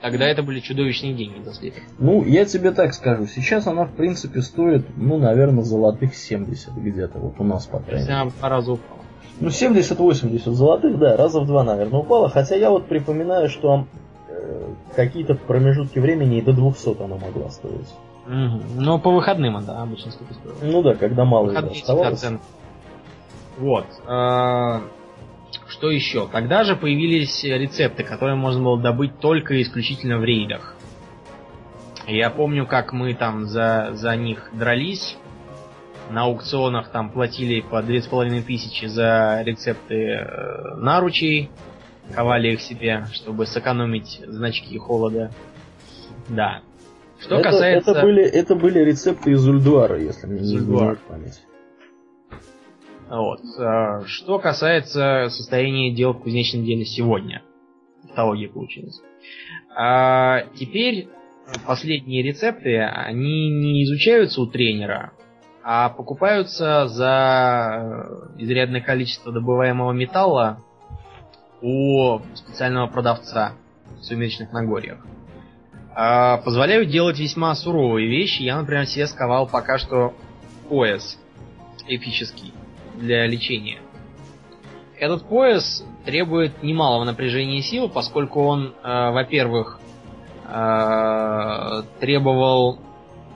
[0.00, 1.82] Тогда это были чудовищные деньги за слиток.
[1.98, 3.26] Ну, я тебе так скажу.
[3.26, 7.18] Сейчас она, в принципе, стоит, ну, наверное, золотых 70 где-то.
[7.18, 8.14] Вот у нас, по крайней мере.
[8.14, 9.00] Она по разу упала.
[9.40, 12.28] Ну, 70-80 золотых, да, раза в два, наверное, упала.
[12.28, 13.86] Хотя я вот припоминаю, что
[14.28, 17.88] э, какие-то промежутки времени и до 200 она могла стоить.
[18.26, 18.62] Угу.
[18.76, 20.58] Ну, по выходным она обычно сколько стоила.
[20.62, 22.24] Ну да, когда мало оставалось.
[23.58, 23.86] Вот.
[25.78, 26.26] Что еще?
[26.26, 30.74] Тогда же появились рецепты, которые можно было добыть только исключительно в рейдах.
[32.08, 35.16] Я помню, как мы там за, за них дрались.
[36.10, 41.48] На аукционах там платили по две с половиной тысячи за рецепты э, наручей.
[42.12, 45.30] Ковали их себе, чтобы сэкономить значки холода.
[46.28, 46.62] Да.
[47.20, 47.92] Что это, касается...
[47.92, 51.40] Это были, это были рецепты из Ульдуара, если мне не изменяет память.
[53.08, 53.40] Вот.
[53.58, 57.42] А, что касается состояния дел в кузнечном деле сегодня.
[58.02, 59.00] Тавтология получилась.
[59.74, 61.08] А теперь
[61.66, 65.12] последние рецепты, они не изучаются у тренера,
[65.62, 68.06] а покупаются за
[68.38, 70.60] изрядное количество добываемого металла
[71.62, 73.52] у специального продавца
[74.00, 74.98] в сумеречных Нагорьях.
[75.94, 78.42] А позволяют делать весьма суровые вещи.
[78.42, 80.14] Я, например, себе сковал пока что
[80.68, 81.18] пояс
[81.88, 82.52] эпический
[82.98, 83.78] для лечения.
[84.98, 89.78] Этот пояс требует немалого напряжения сил, поскольку он, э, во-первых,
[90.46, 92.78] э, требовал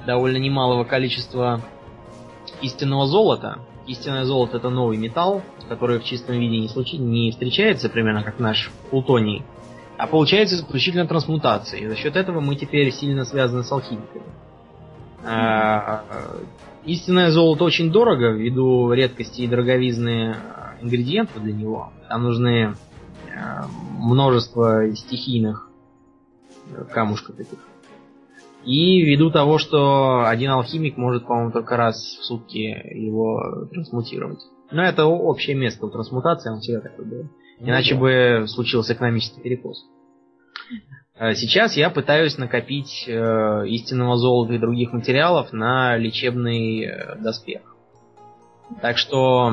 [0.07, 1.61] довольно немалого количества
[2.61, 3.59] истинного золота.
[3.87, 6.97] Истинное золото это новый металл, который в чистом виде не, случи...
[6.97, 9.45] не встречается, примерно как наш плутоний,
[9.99, 11.89] а получается исключительно трансмутацией.
[11.89, 14.25] За счет этого мы теперь сильно связаны с алхимиками.
[15.25, 16.47] Mm-hmm.
[16.85, 20.37] Истинное золото очень дорого ввиду редкости и дороговизны
[20.81, 21.93] ингредиентов для него.
[22.09, 22.75] Там нужны э,
[23.99, 25.71] множество стихийных
[26.93, 27.59] камушков таких.
[28.65, 34.41] И ввиду того, что один алхимик может, по-моему, только раз в сутки его трансмутировать.
[34.71, 37.23] Но это общее место у трансмутации, он всегда такой был.
[37.61, 39.85] Ну Иначе бы случился экономический перекос.
[41.19, 47.61] Э, сейчас я пытаюсь накопить э, истинного золота и других материалов на лечебный э, доспех.
[48.81, 49.53] Так что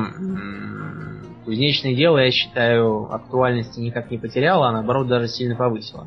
[1.44, 6.06] кузнечное дело, я считаю, актуальности никак не потеряло, а наоборот даже сильно повысило.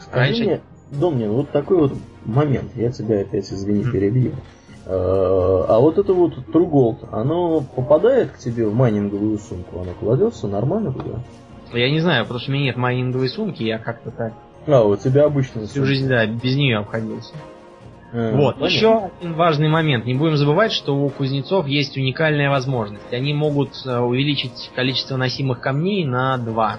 [0.00, 0.42] Скажи Раньше...
[0.42, 0.60] мне,
[0.90, 1.92] Домнин, вот такой вот
[2.24, 4.32] момент, я тебя опять, извини, перебью.
[4.86, 9.80] А вот это вот Gold, оно попадает к тебе в майнинговую сумку?
[9.80, 11.20] Оно кладется нормально туда?
[11.72, 14.32] Я не знаю, потому что у меня нет майнинговой сумки, я как-то так
[14.66, 15.66] а, у тебя обычно.
[15.66, 17.34] Всю жизнь, да, без нее обходился.
[18.12, 18.74] А, вот, понятно.
[18.74, 20.06] еще один важный момент.
[20.06, 23.12] Не будем забывать, что у кузнецов есть уникальная возможность.
[23.12, 26.76] Они могут э, увеличить количество носимых камней на 2.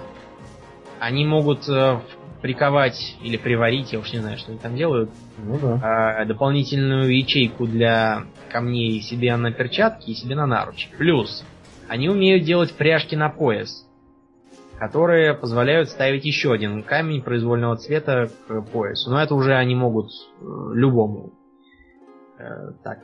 [1.00, 2.00] Они могут э,
[2.42, 6.22] приковать или приварить, я уж не знаю, что они там делают, ну, да.
[6.22, 10.88] э, дополнительную ячейку для камней себе на перчатки и себе на наручи.
[10.98, 11.44] Плюс,
[11.90, 13.85] они умеют делать пряжки на пояс,
[14.80, 19.10] которые позволяют ставить еще один камень произвольного цвета к поясу.
[19.10, 21.34] Но это уже они могут э, любому
[22.38, 23.00] э, так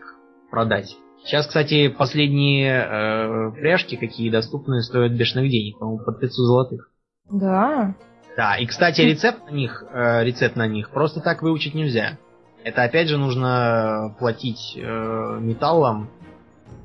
[0.49, 0.97] продать.
[1.23, 6.89] Сейчас, кстати, последние э, пряжки, какие доступны, стоят бешеных денег, по-моему, под 500 золотых.
[7.29, 7.95] Да.
[8.35, 12.17] Да, и, кстати, рецепт на них, э, рецепт на них просто так выучить нельзя.
[12.63, 16.09] Это опять же нужно платить э, металлом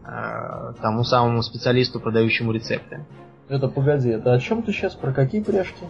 [0.04, 3.04] э, тому самому специалисту, продающему рецепты.
[3.48, 4.94] Это погоди, это о чем ты сейчас?
[4.94, 5.84] Про какие пряжки?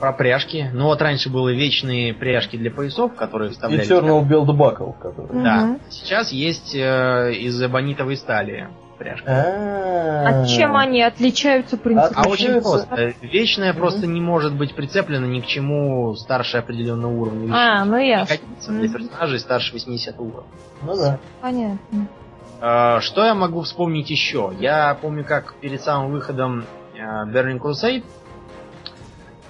[0.00, 0.68] Про пряжки.
[0.72, 3.84] Ну вот раньше были вечные пряжки для поясов, которые вставляли.
[3.84, 5.42] Eternal Build Buckle, которые.
[5.42, 5.64] Да.
[5.64, 5.80] Угу.
[5.90, 8.68] Сейчас есть э, из эбонитовой стали
[8.98, 9.30] пряжка.
[9.30, 12.22] А чем они отличаются принципиально?
[12.24, 13.14] А очень просто.
[13.22, 17.52] Вечная просто не может быть прицеплена ни к чему старше определенного уровня.
[17.54, 18.36] А, ну ясно.
[18.68, 20.42] Для персонажей старше 80 уровня.
[20.82, 21.18] Ну да.
[21.40, 22.08] Понятно.
[22.60, 24.52] А, что я могу вспомнить еще?
[24.58, 26.64] Я помню, как перед самым выходом
[27.26, 28.04] Burning Crusade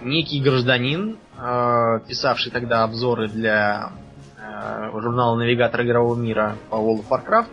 [0.01, 3.93] некий гражданин, э, писавший тогда обзоры для
[4.37, 7.49] э, журнала Навигатор игрового мира по World of Warcraft,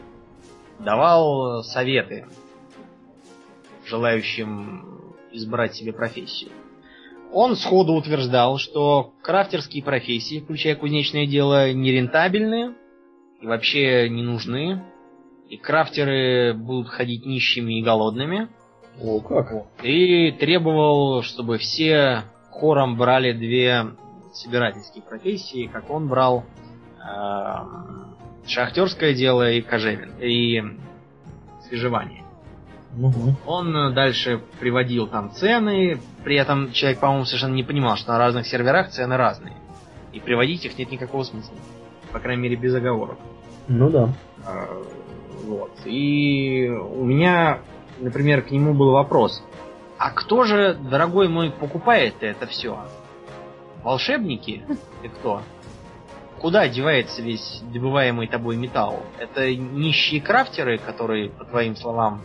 [0.80, 2.26] давал советы
[3.86, 6.52] желающим избрать себе профессию.
[7.32, 12.76] Он сходу утверждал, что крафтерские профессии, включая кузнечное дело, нерентабельны
[13.42, 14.84] и вообще не нужны.
[15.50, 18.48] И крафтеры будут ходить нищими и голодными.
[19.02, 19.52] О, как?
[19.84, 23.86] И требовал, чтобы все хором брали две
[24.34, 26.46] собирательские профессии, как он брал
[27.00, 27.56] э,
[28.48, 30.62] шахтерское дело и кожевен, и
[31.68, 32.24] свежевание.
[32.98, 33.36] Угу.
[33.46, 38.48] Он дальше приводил там цены, при этом человек, по-моему, совершенно не понимал, что на разных
[38.48, 39.56] серверах цены разные.
[40.14, 41.56] И приводить их нет никакого смысла.
[42.14, 43.18] По крайней мере, без оговоров.
[43.68, 44.14] Ну да.
[44.46, 44.68] А,
[45.44, 45.72] вот.
[45.86, 47.60] И у меня,
[48.00, 49.44] например, к нему был вопрос.
[49.98, 52.80] А кто же, дорогой мой, покупает это все?
[53.84, 54.64] Волшебники?
[55.04, 55.42] И кто?
[56.40, 59.04] Куда девается весь добываемый тобой металл?
[59.20, 62.22] Это нищие крафтеры, которые, по твоим словам,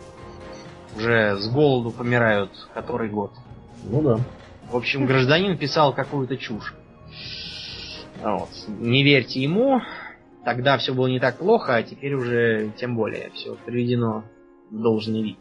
[0.95, 3.31] уже с голоду помирают который год.
[3.83, 4.19] Ну да.
[4.69, 6.73] В общем, гражданин писал какую-то чушь.
[8.21, 8.49] Вот.
[8.67, 9.81] Не верьте ему,
[10.43, 14.23] тогда все было не так плохо, а теперь уже тем более все приведено
[14.69, 15.39] в должный вид.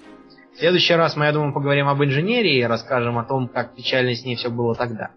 [0.60, 4.14] В следующий раз мы, я думаю, поговорим об инженерии и расскажем о том, как печально
[4.14, 5.08] с ней все было тогда.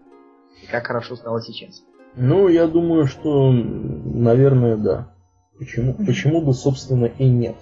[0.62, 1.82] И как хорошо стало сейчас.
[2.16, 5.14] Ну, я думаю, что, наверное, да.
[5.58, 7.56] Почему, почему бы, собственно, и нет.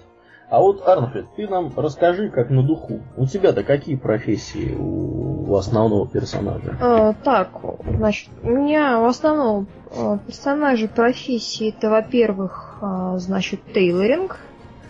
[0.49, 3.01] А вот, Арнфред, ты нам расскажи, как на духу.
[3.17, 6.77] У тебя-то какие профессии у, у основного персонажа?
[6.79, 7.49] А, так,
[7.97, 14.39] значит, у меня в основном а, персонажи профессии это, во-первых, а, значит, тейлоринг.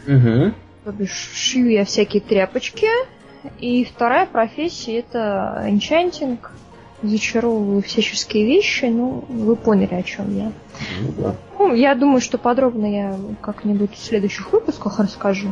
[0.08, 0.54] Угу.
[0.84, 2.88] То бишь, шью я всякие тряпочки.
[3.60, 6.52] И вторая профессия это энчантинг
[7.02, 10.52] зачаровываю всяческие вещи, ну, вы поняли, о чем я.
[11.02, 11.36] Ну, да.
[11.60, 15.50] ну, я думаю, что подробно я как-нибудь в следующих выпусках расскажу.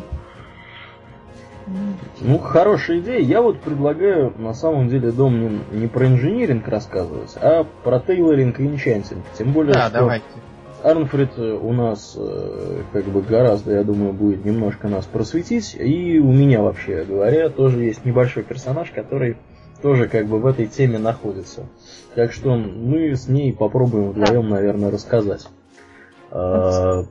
[2.19, 3.19] Ну, хорошая идея.
[3.19, 8.59] Я вот предлагаю, на самом деле, дом не, не про инжиниринг рассказывать, а про тейлоринг
[8.59, 9.23] и инчантинг.
[9.37, 10.25] Тем более, да, что давайте.
[10.83, 15.75] Арнфрид у нас э, как бы гораздо, я думаю, будет немножко нас просветить.
[15.79, 19.37] И у меня, вообще говоря, тоже есть небольшой персонаж, который
[19.81, 21.67] тоже как бы в этой теме находится.
[22.15, 25.47] Так что мы с ней попробуем вдвоем, наверное, рассказать.
[26.31, 27.05] А,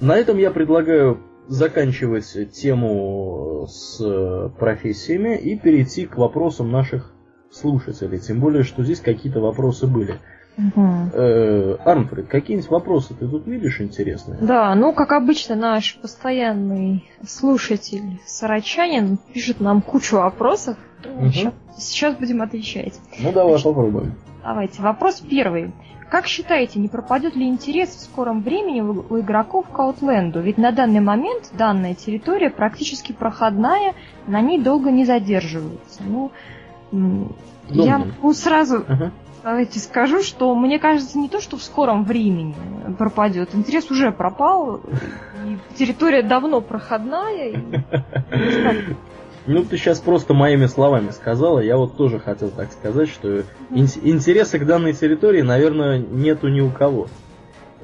[0.00, 7.12] на этом я предлагаю заканчивать тему с профессиями и перейти к вопросам наших
[7.50, 8.18] слушателей.
[8.18, 10.18] Тем более, что здесь какие-то вопросы были.
[10.58, 11.10] Угу.
[11.14, 14.38] Э, Армфред, какие-нибудь вопросы ты тут видишь интересные?
[14.40, 20.76] Да, ну, как обычно, наш постоянный слушатель Сарачанин пишет нам кучу вопросов.
[21.04, 21.30] Угу.
[21.30, 23.00] Сейчас, сейчас будем отвечать.
[23.18, 24.14] Ну, давай Значит, попробуем.
[24.42, 24.82] Давайте.
[24.82, 25.72] Вопрос первый.
[26.10, 30.38] Как считаете, не пропадет ли интерес в скором времени у игроков к Outland?
[30.42, 33.94] Ведь на данный момент данная территория практически проходная,
[34.26, 36.02] на ней долго не задерживаются.
[36.06, 36.30] Ну,
[36.90, 37.34] Думаю.
[37.70, 39.10] я ну, сразу uh
[39.42, 42.54] давайте скажу, что мне кажется не то, что в скором времени
[42.98, 43.54] пропадет.
[43.54, 44.80] Интерес уже пропал,
[45.46, 47.50] и территория давно проходная.
[47.50, 47.56] И...
[49.44, 51.58] Ну, ты сейчас просто моими словами сказала.
[51.58, 53.40] Я вот тоже хотел так сказать, что
[53.70, 57.08] ин- интереса к данной территории, наверное, нету ни у кого.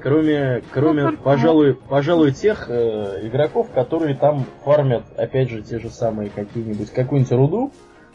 [0.00, 5.90] Кроме, кроме, Ну, пожалуй, пожалуй, тех э, игроков, которые там фармят, опять же, те же
[5.90, 7.72] самые какие-нибудь, какую-нибудь руду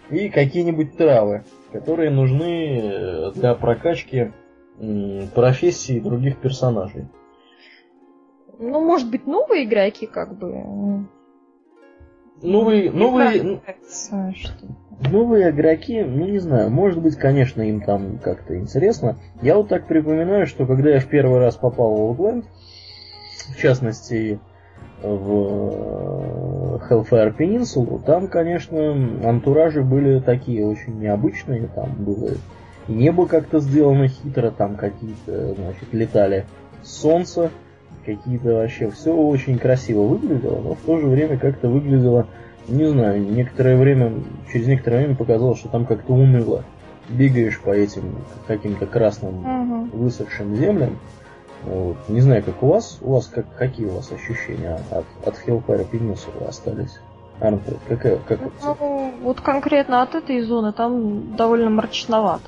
[0.09, 1.43] и какие-нибудь травы,
[1.73, 4.31] которые нужны э, для прокачки
[4.79, 7.07] м, профессий других персонажей.
[8.59, 11.07] Ну, может быть, новые игроки, как бы.
[12.41, 14.33] Новые, не новые, нравится,
[15.11, 19.17] Новые игроки, ну не знаю, может быть, конечно, им там как-то интересно.
[19.41, 22.45] Я вот так припоминаю, что когда я в первый раз попал в Outland,
[23.55, 24.39] в частности
[25.03, 28.93] в Hellfire Peninsula, там, конечно,
[29.23, 32.31] антуражи были такие очень необычные, там было
[32.87, 36.45] небо как-то сделано хитро, там какие-то, значит, летали
[36.81, 37.51] солнце,
[38.05, 42.27] какие-то вообще, все очень красиво выглядело, но в то же время как-то выглядело
[42.67, 44.13] не знаю, некоторое время,
[44.51, 46.63] через некоторое время показалось, что там как-то уныло.
[47.09, 48.15] Бегаешь по этим
[48.47, 49.89] каким-то красным Мгм.
[49.89, 50.97] высохшим землям.
[51.65, 51.97] Вот.
[52.09, 52.97] Не знаю, как у вас.
[53.01, 56.99] У вас как, какие у вас ощущения от, от Hellfire Peninsula остались?
[57.39, 58.39] Арнфред, какая, как?
[58.61, 62.47] Ну, вот конкретно от этой зоны там довольно мрачновато,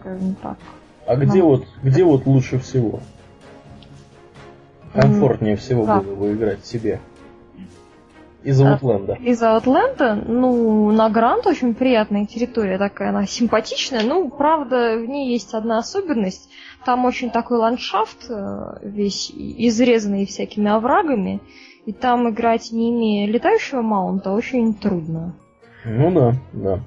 [0.00, 0.58] скажем так.
[1.06, 1.48] А где ну.
[1.48, 3.00] вот, где вот лучше всего?
[4.92, 6.00] Комфортнее всего да.
[6.00, 7.00] было бы играть себе?
[8.42, 9.14] Из Аутленда.
[9.14, 14.02] Из Аутленда, ну, на Грант очень приятная территория такая, она симпатичная.
[14.04, 16.48] Ну, правда, в ней есть одна особенность.
[16.86, 21.40] Там очень такой ландшафт, э, весь изрезанный всякими оврагами.
[21.84, 25.34] И там играть, не имея летающего маунта, очень трудно.
[25.84, 26.80] Ну да, да.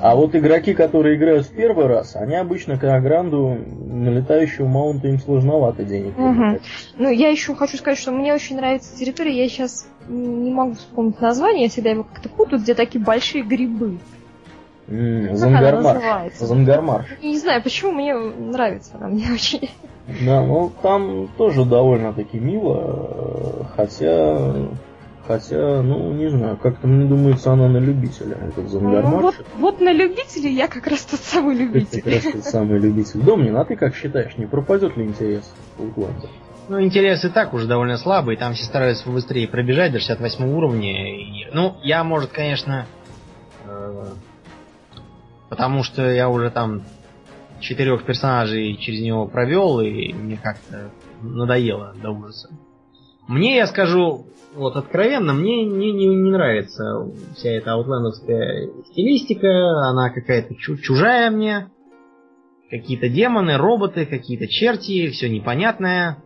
[0.00, 3.58] А вот игроки, которые играют в первый раз, они обычно к гранду
[3.90, 6.14] на летающего маунта им сложновато денег.
[6.14, 6.62] Привлекать.
[6.96, 9.36] Ну, я еще хочу сказать, что мне очень нравится территория.
[9.36, 13.98] Я сейчас не могу вспомнить название, я всегда его как-то путаю, где такие большие грибы.
[14.88, 16.34] Она Зангармарш.
[16.38, 17.06] Зангармарш.
[17.22, 19.70] Не знаю, почему мне нравится она, мне очень.
[20.26, 24.52] Да, ну там тоже довольно-таки мило, хотя,
[25.26, 29.22] хотя, ну не знаю, как-то мне думается, она на любителя, этот Ну, Зангармарш.
[29.22, 32.02] вот, вот на любителей я как раз тот самый Ты любитель.
[32.02, 33.20] как раз тот самый любитель.
[33.20, 35.44] Домнин, а ты как считаешь, не пропадет ли интерес
[35.78, 36.28] в Утланде?
[36.68, 41.16] Ну, интерес и так уже довольно слабый, там все стараются побыстрее пробежать до 68 уровня.
[41.16, 42.86] и- Ну, я, может, конечно,
[43.66, 44.04] э,
[45.52, 46.80] потому что я уже там
[47.60, 52.48] четырех персонажей через него провел, и мне как-то надоело до ужаса.
[53.28, 57.06] Мне, я скажу, вот откровенно, мне не, не, не нравится
[57.36, 61.68] вся эта аутлендовская стилистика, она какая-то чу- чужая мне.
[62.70, 66.16] Какие-то демоны, роботы, какие-то черти, все непонятное.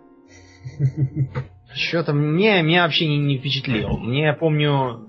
[1.74, 3.89] Что-то мне, меня вообще не, не впечатлил.
[3.97, 5.09] Мне, я помню,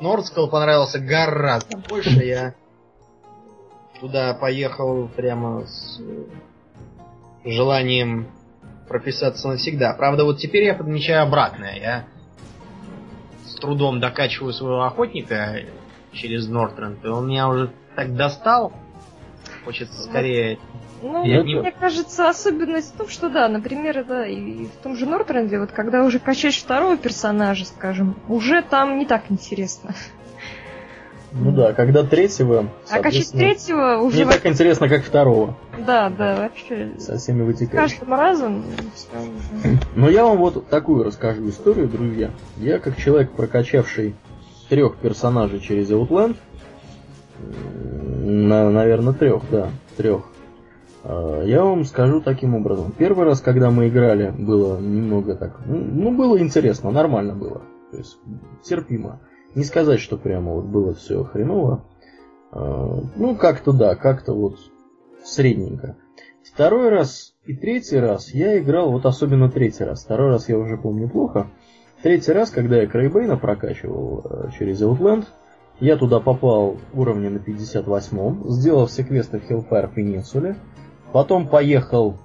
[0.00, 2.24] Нордскал понравился гораздо больше.
[2.24, 2.54] Я
[4.00, 8.28] туда поехал прямо с э, желанием
[8.88, 9.94] прописаться навсегда.
[9.94, 11.76] Правда, вот теперь я подмечаю обратное.
[11.76, 12.04] Я
[13.46, 15.60] с трудом докачиваю своего охотника
[16.12, 18.72] через Нортренд, и он меня уже так достал.
[19.64, 20.58] Хочется скорее...
[21.02, 24.96] Ну, Я мне не- кажется, особенность в том, что да, например, да, и в том
[24.96, 29.94] же Нортренде, вот когда уже качаешь второго персонажа, скажем, уже там не так интересно.
[31.38, 34.18] Ну да, когда третьего, А качать третьего уже...
[34.18, 35.56] не так интересно, как второго,
[35.86, 36.92] Да, да, вообще.
[36.98, 37.98] со всеми вытекающими.
[37.98, 39.78] каждым разом уже.
[39.96, 42.30] Но я вам вот такую расскажу историю, друзья.
[42.56, 44.14] Я как человек, прокачавший
[44.68, 46.36] трех персонажей через Outland,
[47.38, 50.24] на, наверное, трех, да, трех,
[51.04, 52.92] э, я вам скажу таким образом.
[52.96, 57.62] Первый раз, когда мы играли, было немного так, ну, ну, было интересно, нормально было.
[57.90, 58.18] То есть
[58.64, 59.20] терпимо.
[59.56, 61.82] Не сказать, что прямо вот было все хреново.
[62.52, 64.58] Э, Ну, как-то да, как-то вот
[65.24, 65.96] средненько.
[66.44, 70.04] Второй раз и третий раз я играл, вот особенно третий раз.
[70.04, 71.46] Второй раз я уже помню плохо.
[72.02, 75.24] Третий раз, когда я Крейбейна прокачивал э, через Outland,
[75.80, 80.54] я туда попал уровня на 58-м, сделал все квесты в Hellfire Peninsula,
[81.12, 82.18] потом поехал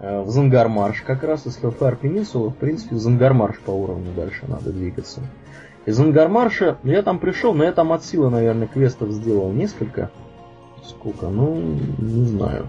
[0.00, 4.44] э, в Зангармарш как раз из Hellfire Peninsula, в принципе, в Зангармарш по уровню дальше
[4.46, 5.22] надо двигаться.
[5.86, 10.10] Из Ангармарша я там пришел, но я там от силы, наверное, квестов сделал несколько.
[10.84, 11.28] Сколько?
[11.28, 11.60] Ну,
[11.98, 12.66] не знаю.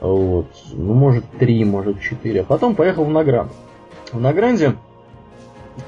[0.00, 0.46] Вот.
[0.72, 2.42] Ну, может, три, может, четыре.
[2.42, 3.50] А потом поехал в Награнд.
[4.12, 4.74] В Награнде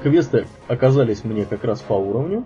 [0.01, 2.43] квесты оказались мне как раз по уровню.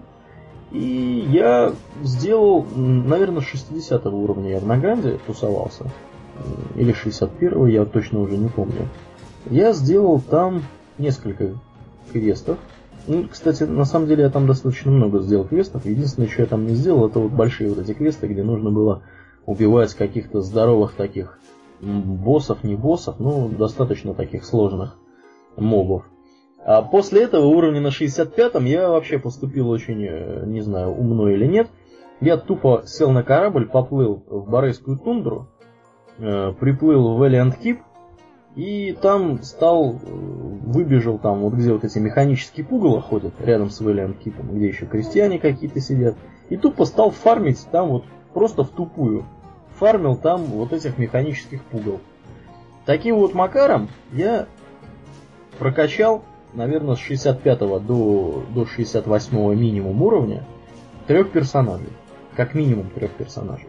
[0.71, 1.73] И я
[2.03, 5.85] сделал, наверное, 60 уровня я в Награнде тусовался.
[6.75, 8.89] Или 61 я точно уже не помню.
[9.49, 10.63] Я сделал там
[10.97, 11.53] несколько
[12.11, 12.57] квестов.
[13.07, 15.85] Ну, кстати, на самом деле я там достаточно много сделал квестов.
[15.85, 19.03] Единственное, что я там не сделал, это вот большие вот эти квесты, где нужно было
[19.45, 21.39] убивать каких-то здоровых таких
[21.81, 24.97] боссов, не боссов, но достаточно таких сложных
[25.55, 26.03] мобов.
[26.65, 31.45] А после этого уровня на 65-м я вообще поступил очень, э, не знаю, умно или
[31.45, 31.69] нет.
[32.19, 35.47] Я тупо сел на корабль, поплыл в Борейскую тундру,
[36.17, 37.77] э, приплыл в Valiant Keep,
[38.57, 43.79] и там стал, э, выбежал там, вот где вот эти механические пугало ходят, рядом с
[43.81, 46.15] Valiant Keep, где еще крестьяне какие-то сидят,
[46.49, 49.25] и тупо стал фармить там вот просто в тупую.
[49.75, 51.99] Фармил там вот этих механических пугал.
[52.87, 54.47] Таким вот макаром я
[55.59, 56.23] прокачал,
[56.53, 60.43] наверное, с 65 до, до 68 минимум уровня
[61.05, 61.89] трех персонажей.
[62.35, 63.67] Как минимум трех персонажей.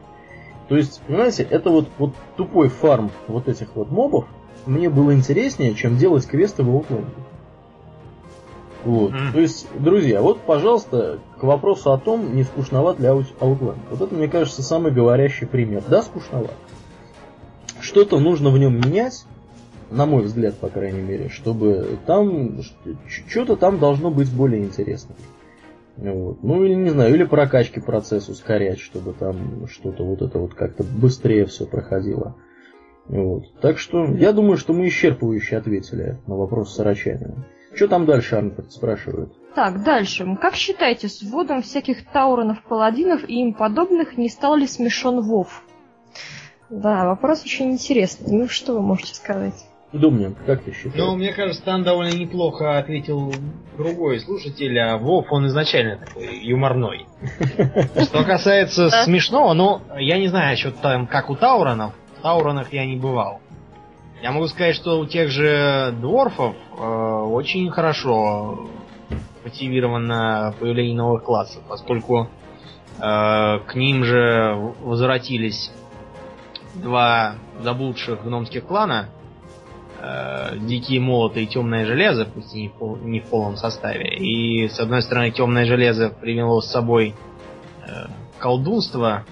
[0.70, 4.26] То есть, понимаете, это вот, вот тупой фарм вот этих вот мобов
[4.68, 7.06] мне было интереснее, чем делать квесты в Outlander.
[8.84, 9.12] Вот.
[9.12, 9.32] Mm.
[9.32, 13.78] То есть, друзья, вот, пожалуйста, к вопросу о том, не скучноват ли Outland.
[13.90, 15.82] Вот это, мне кажется, самый говорящий пример.
[15.88, 16.54] Да, скучноват.
[17.80, 19.24] Что-то нужно в нем менять,
[19.90, 22.60] на мой взгляд, по крайней мере, чтобы там
[23.06, 25.16] что-то там должно быть более интересным.
[25.96, 26.42] Вот.
[26.42, 30.84] Ну или не знаю, или прокачки процесс ускорять, чтобы там что-то вот это вот как-то
[30.84, 32.36] быстрее все проходило.
[33.08, 33.44] Вот.
[33.60, 37.46] Так что я думаю, что мы исчерпывающе ответили на вопрос Сарачанина.
[37.74, 39.32] Что там дальше, Арнфорд спрашивает?
[39.54, 40.26] Так, дальше.
[40.40, 45.62] Как считаете, с вводом всяких тауронов, паладинов и им подобных не стал ли смешон Вов?
[46.70, 48.36] Да, вопрос очень интересный.
[48.36, 49.54] Ну, что вы можете сказать?
[49.92, 50.96] Думнин, как ты считаешь?
[50.96, 53.32] Ну, мне кажется, там довольно неплохо ответил
[53.78, 57.06] другой слушатель, а Вов, он изначально такой юморной.
[58.02, 62.96] Что касается смешного, ну, я не знаю, что там, как у Тауронов, Тауронах я не
[62.96, 63.40] бывал.
[64.22, 68.68] Я могу сказать, что у тех же дворфов э, очень хорошо
[69.44, 72.28] мотивировано появление новых классов, поскольку
[72.98, 75.70] э, к ним же возвратились
[76.74, 79.08] два заблудших гномских клана,
[80.00, 84.16] э, Дикие молоты и Темное железо, пусть и не в, пол, не в полном составе.
[84.16, 87.14] И с одной стороны Темное железо привело с собой
[87.86, 88.06] э,
[88.38, 89.24] колдунство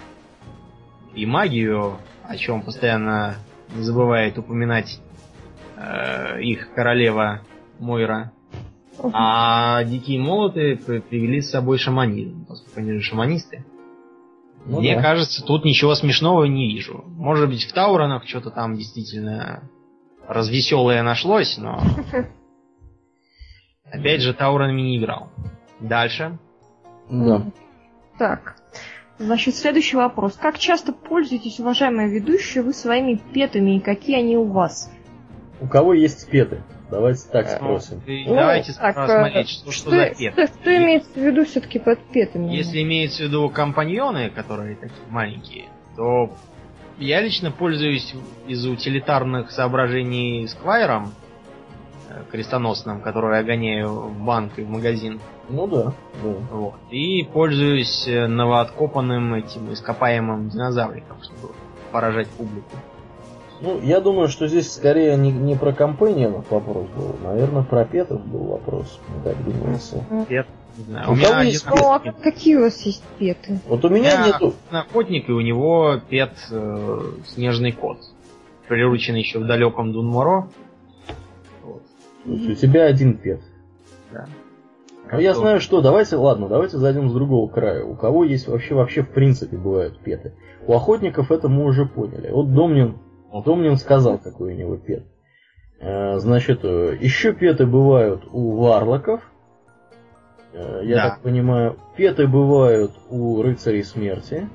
[1.15, 3.36] и магию, о чем постоянно
[3.74, 5.01] не забывает упоминать
[5.77, 7.43] э, их королева
[7.78, 8.32] Мойра.
[9.12, 13.65] А дикие молоты привели с собой шаманизм, поскольку они же шаманисты.
[14.65, 15.03] Ну, Мне да.
[15.03, 17.05] кажется, тут ничего смешного не вижу.
[17.07, 19.62] Может быть, в Тауронах что-то там действительно
[20.27, 21.81] развеселое нашлось, но...
[23.93, 25.31] Опять же, Тауронами не играл.
[25.78, 26.39] Дальше.
[27.09, 27.43] Да.
[28.19, 28.57] Так.
[29.19, 30.37] Значит, следующий вопрос.
[30.41, 34.91] Как часто пользуетесь, уважаемая ведущая, вы своими петами и какие они у вас?
[35.61, 36.63] У кого есть петы?
[36.91, 38.03] Давайте так э, спросим.
[38.07, 40.33] Ну, давайте так, посмотреть, что, что, что за пет.
[40.35, 42.55] Что, что имеется в виду все-таки под петами?
[42.55, 45.65] Если имеется в виду компаньоны, которые такие маленькие,
[45.97, 46.31] то
[46.99, 48.15] я лично пользуюсь
[48.47, 51.13] из утилитарных соображений сквайром,
[52.31, 55.21] крестоносным, который я гоняю в банк и в магазин.
[55.49, 56.35] Ну да, да.
[56.51, 56.75] Вот.
[56.91, 61.53] И пользуюсь э, новооткопанным этим ископаемым динозавриком, чтобы
[61.93, 62.77] поражать публику.
[63.61, 68.25] Ну, я думаю, что здесь скорее не, не про компаньонов вопрос был, наверное, про петов
[68.27, 70.05] был вопрос, мне так думается.
[70.29, 70.47] Пет.
[70.79, 73.59] У, у меня есть ну, а какие у вас есть петы?
[73.67, 74.55] Вот у меня, меня нету.
[74.71, 77.99] Охотник, и у него пет э, снежный кот.
[78.69, 80.49] Прирученный еще в далеком Дунморо.
[82.27, 83.40] У тебя один пет.
[84.12, 84.27] Да.
[85.12, 87.85] Ну, я знаю, что, давайте, ладно, давайте зайдем с другого края.
[87.85, 90.35] У кого есть вообще, вообще в принципе бывают петы?
[90.66, 92.31] У охотников это мы уже поняли.
[92.31, 92.98] Вот Домнин,
[93.44, 95.05] Домнин сказал, какой у него пет.
[95.78, 99.20] Э, значит, э, еще петы бывают у варлоков.
[100.53, 101.11] Э, я да.
[101.11, 104.48] так понимаю, петы бывают у рыцарей смерти.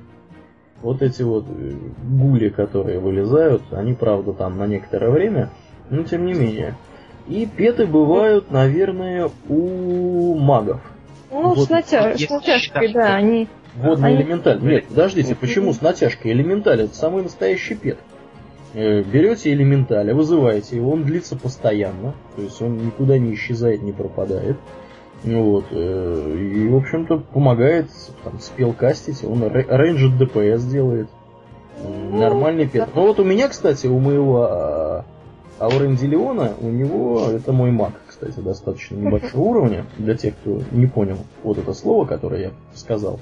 [0.82, 5.50] Вот эти вот гули, которые вылезают, они, правда, там на некоторое время,
[5.90, 6.74] но тем не менее.
[7.28, 10.80] И петы бывают, наверное, у магов.
[11.30, 11.66] Ну, вот.
[11.66, 12.16] с, натя...
[12.16, 13.48] с натяжкой, да, они...
[13.76, 14.22] Водный они...
[14.22, 14.60] элементаль.
[14.60, 16.32] Нет, подождите, почему с натяжкой?
[16.32, 17.98] Элементаль это самый настоящий пет.
[18.74, 23.92] Э, берете элементаля, вызываете его, он длится постоянно, то есть он никуда не исчезает, не
[23.92, 24.56] пропадает.
[25.24, 25.66] Вот.
[25.70, 27.88] Э, и, в общем-то, помогает
[28.24, 31.08] там, спел кастить, он рейнджет ДПС делает.
[31.82, 32.88] Ну, Нормальный пет.
[32.94, 35.04] Ну вот у меня, кстати, у моего
[35.62, 40.86] а, Ауренделиона, у него, это мой маг, кстати, достаточно небольшого уровня, для тех, кто не
[40.86, 43.20] понял вот это слово, которое я сказал,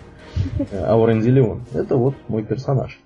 [0.73, 2.99] Ауренделион, это вот мой персонаж.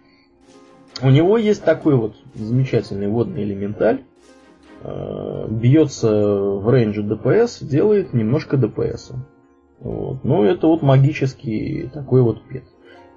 [1.02, 4.05] У него есть такой вот замечательный водный элементаль,
[4.82, 9.11] э, бьется в рейнже ДПС, делает немножко ДПС.
[9.81, 10.23] Вот.
[10.23, 12.65] Ну, это вот магический такой вот пет.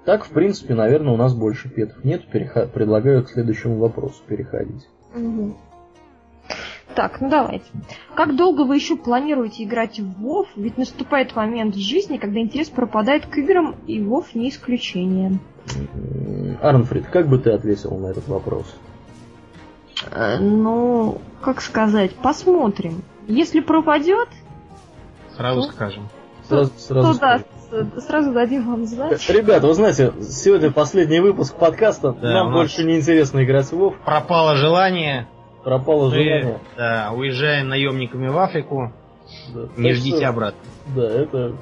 [0.04, 2.22] Так, в принципе, наверное, у нас больше петов нет.
[2.32, 4.88] Переха- предлагаю к следующему вопросу переходить.
[5.14, 5.56] Угу.
[6.94, 7.66] Так, ну давайте.
[8.14, 10.46] Как долго вы еще планируете играть в WoW?
[10.56, 15.38] Ведь наступает момент в жизни, когда интерес пропадает к играм, и WoW не исключение.
[16.62, 18.74] Арнфрид, как бы ты ответил на этот вопрос?
[20.10, 23.02] Э, ну, как сказать, посмотрим.
[23.26, 24.28] Если пропадет...
[25.36, 26.08] Сразу то, скажем.
[26.48, 29.28] Сразу, сразу то да, сразу дадим вам знать.
[29.28, 32.12] Ребята, вы знаете, сегодня последний выпуск подкаста.
[32.12, 33.94] Да, Нам больше не интересно играть в WoW.
[34.04, 35.28] Пропало желание.
[35.68, 36.60] Пропало Мы, желание.
[36.78, 38.90] Да, уезжаем наемниками в Африку.
[39.52, 40.60] Да, не ждите что, обратно.
[40.96, 41.56] Да, это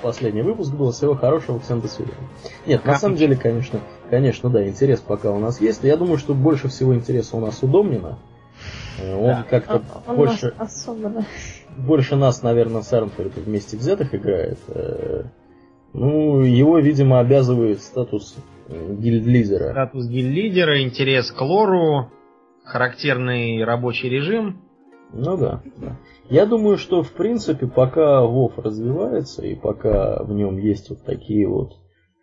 [0.00, 0.92] последний выпуск был.
[0.92, 2.16] Всего хорошего, всем до свидания.
[2.64, 5.84] Нет, на самом деле, конечно, конечно, да, интерес пока у нас есть.
[5.84, 8.18] Я думаю, что больше всего интереса у нас у Домнина.
[8.98, 9.46] Э, он да.
[9.50, 10.54] как-то он больше...
[10.56, 11.26] Особенно.
[11.76, 14.58] Больше нас, наверное, с Арнфельд вместе взятых играет.
[14.68, 15.24] Э,
[15.92, 18.36] ну, его, видимо, обязывает статус
[18.70, 19.72] гильд-лидера.
[19.72, 22.08] Статус гильд-лидера, интерес к лору,
[22.70, 24.62] характерный рабочий режим.
[25.12, 25.96] Ну да, да.
[26.28, 31.48] Я думаю, что в принципе, пока WoW развивается и пока в нем есть вот такие
[31.48, 31.72] вот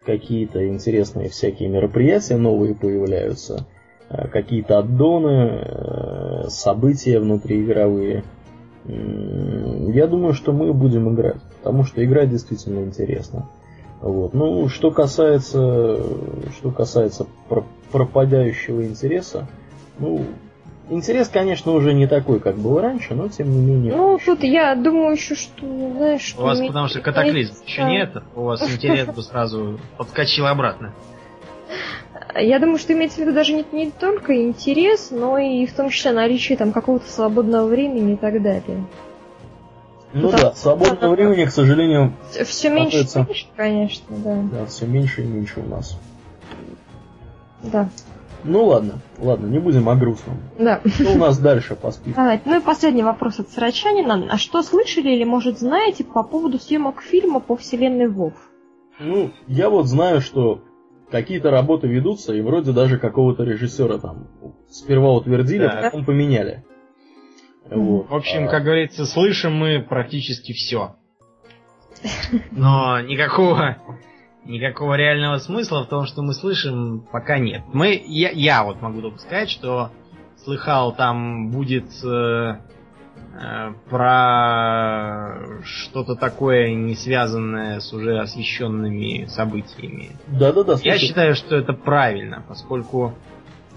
[0.06, 3.68] какие-то интересные всякие мероприятия новые появляются,
[4.10, 8.24] э, какие-то аддоны, э, события внутриигровые,
[8.88, 13.50] я думаю, что мы будем играть, потому что играть действительно интересно.
[14.02, 14.34] Вот.
[14.34, 16.00] Ну, что касается,
[16.58, 17.28] что касается
[17.92, 19.48] пропадающего интереса,
[20.00, 20.26] ну,
[20.90, 23.96] интерес, конечно, уже не такой, как был раньше, но тем не менее.
[23.96, 26.42] Ну, тут я думаю еще, что, знаешь, что...
[26.42, 30.94] У вас потому что катаклизм еще нет, у вас интерес бы сразу подскочил обратно.
[32.36, 35.90] Я думаю, что имеется в виду даже не, не только интерес, но и в том
[35.90, 38.86] числе наличие там какого-то свободного времени и так далее.
[40.14, 42.14] Ну да, да свободного времени, к сожалению,
[42.46, 44.42] все меньше, меньше, конечно, да.
[44.52, 46.00] Да, все меньше и меньше у нас.
[47.64, 47.90] Да.
[48.48, 50.38] Ну ладно, ладно, не будем о грустном.
[50.58, 50.80] Да.
[50.86, 52.16] Что у нас дальше по списку?
[52.16, 52.44] Давайте.
[52.46, 54.28] Ну и последний вопрос от Срачанина.
[54.32, 58.34] А что слышали или, может, знаете по поводу съемок фильма по вселенной Вов?
[59.00, 60.62] Ну, я вот знаю, что
[61.12, 64.28] какие-то работы ведутся, и вроде даже какого-то режиссера там
[64.70, 65.80] сперва утвердили, да.
[65.80, 66.64] а потом поменяли.
[67.70, 68.10] Вот.
[68.10, 70.96] В общем, как говорится, слышим мы практически все.
[72.52, 73.78] Но никакого
[74.48, 77.64] никакого реального смысла в том, что мы слышим, пока нет.
[77.74, 79.92] Мы, я, я вот могу только сказать, что
[80.44, 82.56] слыхал, там будет э,
[83.34, 90.12] э, про что-то такое, не связанное с уже освещенными событиями.
[90.28, 90.78] Да-да-да.
[90.82, 93.14] Я считаю, что это правильно, поскольку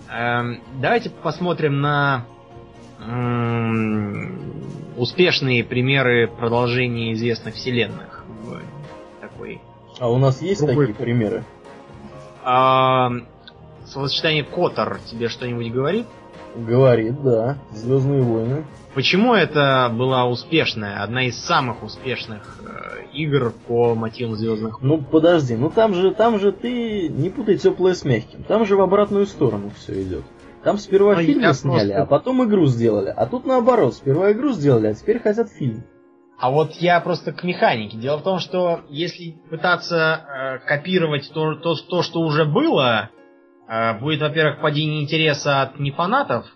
[0.08, 0.42] э,
[0.80, 2.26] давайте посмотрим на
[3.00, 3.10] э,
[4.96, 8.60] успешные примеры продолжения известных вселенных в
[10.00, 11.44] а у нас есть Другой такие примеры?
[12.42, 13.10] А,
[13.86, 16.06] словосочетание Котор тебе что-нибудь говорит?
[16.56, 17.58] Говорит, да.
[17.70, 18.64] Звездные войны.
[18.94, 24.94] Почему это была успешная, одна из самых успешных э, игр по мотивам Звездных войн?
[24.94, 28.42] Ну подожди, ну там же, там же ты не путай теплое с мягким.
[28.42, 30.24] Там же в обратную сторону все идет.
[30.64, 32.02] Там сперва ну, фильм сняли, просто...
[32.02, 33.12] а потом игру сделали.
[33.14, 35.84] А тут наоборот, сперва игру сделали, а теперь хотят фильм.
[36.40, 37.98] А вот я просто к механике.
[37.98, 43.10] Дело в том, что если пытаться э, копировать то, то, то, что уже было,
[43.68, 46.46] э, будет, во-первых, падение интереса от нефанатов,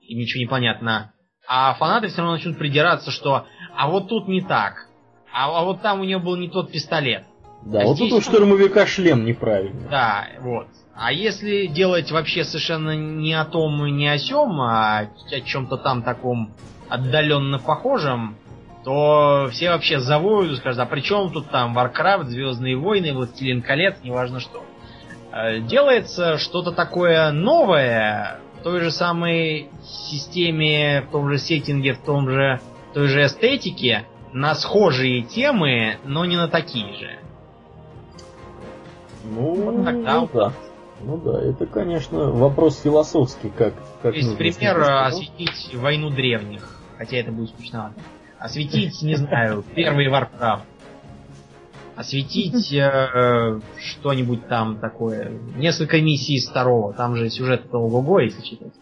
[0.00, 1.12] и ничего не понятно,
[1.46, 3.44] а фанаты все равно начнут придираться, что
[3.76, 4.86] а вот тут не так,
[5.30, 7.24] а, а вот там у него был не тот пистолет.
[7.62, 8.08] Да, а вот здесь...
[8.08, 9.86] тут у штурмовика шлем неправильно.
[9.90, 10.68] Да, вот.
[10.94, 15.76] А если делать вообще совершенно не о том и не о сем, а о чем-то
[15.76, 16.54] там таком
[16.88, 18.36] отдаленно похожем,
[18.86, 23.60] то все вообще завоют и скажут, а при чем тут там Warcraft, Звездные войны, Властелин
[23.60, 24.62] колец, неважно что.
[25.32, 31.98] Э, делается что-то такое новое в той же самой системе, в том же сеттинге, в
[32.02, 32.60] том же,
[32.92, 37.18] в той же эстетике, на схожие темы, но не на такие же.
[39.24, 40.52] Ну, вот тогда ну, да.
[41.00, 43.74] Ну да, это, конечно, вопрос философский, как...
[44.00, 47.96] как То есть, пример, осветить войну древних, хотя это будет скучновато.
[48.46, 50.62] Осветить, не знаю, первый Warcraft.
[51.96, 55.32] Осветить э, что-нибудь там такое.
[55.56, 56.92] Несколько миссий из второго.
[56.92, 58.72] Там же сюжет ого-го, если читать.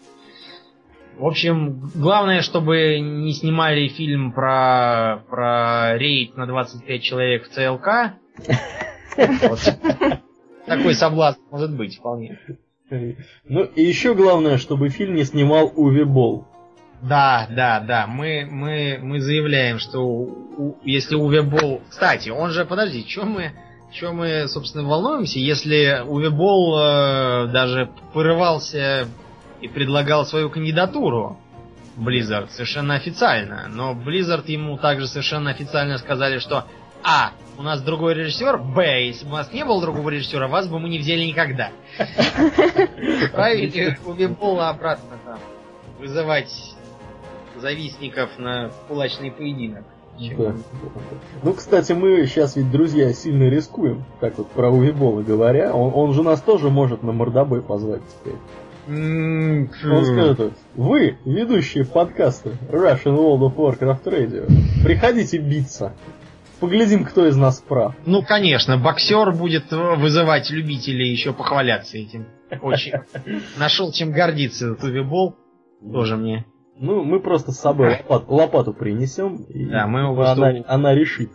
[1.16, 7.88] В общем, главное, чтобы не снимали фильм про, про рейд на 25 человек в ЦЛК.
[10.66, 12.38] Такой соблазн может быть вполне.
[12.90, 16.48] Ну и еще главное, чтобы фильм не снимал Уви Болл.
[17.02, 18.06] Да, да, да.
[18.06, 21.82] Мы, мы, мы заявляем, что у, если Уве Болл...
[21.88, 23.52] Кстати, он же, подожди, что мы,
[23.92, 29.06] что мы, собственно, волнуемся, если Уве Болл э, даже порывался
[29.60, 31.38] и предлагал свою кандидатуру
[31.96, 36.66] Blizzard совершенно официально, но Blizzard ему также совершенно официально сказали, что
[37.02, 40.66] А, у нас другой режиссер, Б, если бы у нас не было другого режиссера, вас
[40.66, 41.70] бы мы не взяли никогда.
[43.32, 45.38] Правили у Вимпола обратно там
[45.98, 46.73] вызывать
[47.60, 49.84] завистников на кулачный поединок.
[50.38, 50.54] Да.
[51.42, 55.74] Ну, кстати, мы сейчас ведь, друзья, сильно рискуем, так вот про Увибола говоря.
[55.74, 58.38] Он, он же нас тоже может на мордобой позвать теперь.
[58.86, 59.68] Он
[60.04, 64.46] скажет, вы, ведущие подкаста Russian World of Warcraft Radio,
[64.84, 65.94] приходите биться.
[66.60, 67.94] Поглядим, кто из нас прав.
[68.06, 72.26] Ну, конечно, боксер будет вызывать любителей еще похваляться этим.
[72.62, 72.92] Очень.
[73.58, 74.74] Нашел чем гордиться.
[74.74, 75.34] Тувибол
[75.92, 76.46] тоже мне.
[76.78, 80.94] Ну, мы просто с собой лопат, лопату принесем, и Да, мы его она, просто- она
[80.94, 81.30] решит.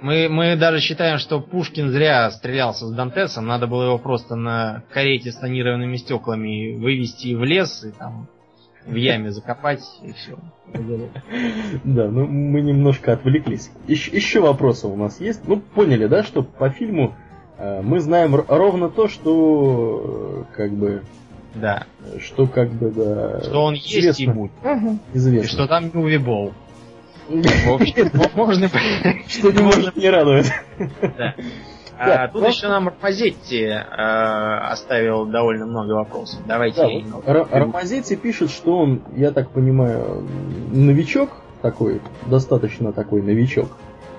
[0.00, 3.46] Мы, мы даже считаем, что Пушкин зря стрелялся с Дантесом.
[3.46, 8.28] Надо было его просто на карете с тонированными стеклами вывести в лес и там
[8.86, 10.36] в яме закопать, и все.
[11.84, 13.70] Да, ну мы немножко отвлеклись.
[13.86, 15.46] Еще, еще вопросы у нас есть.
[15.48, 17.14] Ну, поняли, да, что по фильму
[17.56, 21.02] э, мы знаем ровно то, что э, как бы,
[21.54, 21.84] Да.
[22.20, 24.52] что как бы, да, Что он есть и известно, будет.
[24.62, 25.00] Мгм.
[25.12, 25.48] И известно.
[25.48, 26.52] что там не увибол.
[27.28, 28.68] В общем, можно...
[29.28, 30.52] Что не может не радовать.
[31.00, 31.34] Да.
[31.96, 36.40] А, тут ну- еще нам Розетти э, оставил довольно много вопросов.
[36.46, 37.04] Давайте.
[37.24, 40.26] Рамазетти пишет, что он, я так понимаю,
[40.72, 41.30] новичок
[41.62, 43.68] такой, достаточно такой новичок.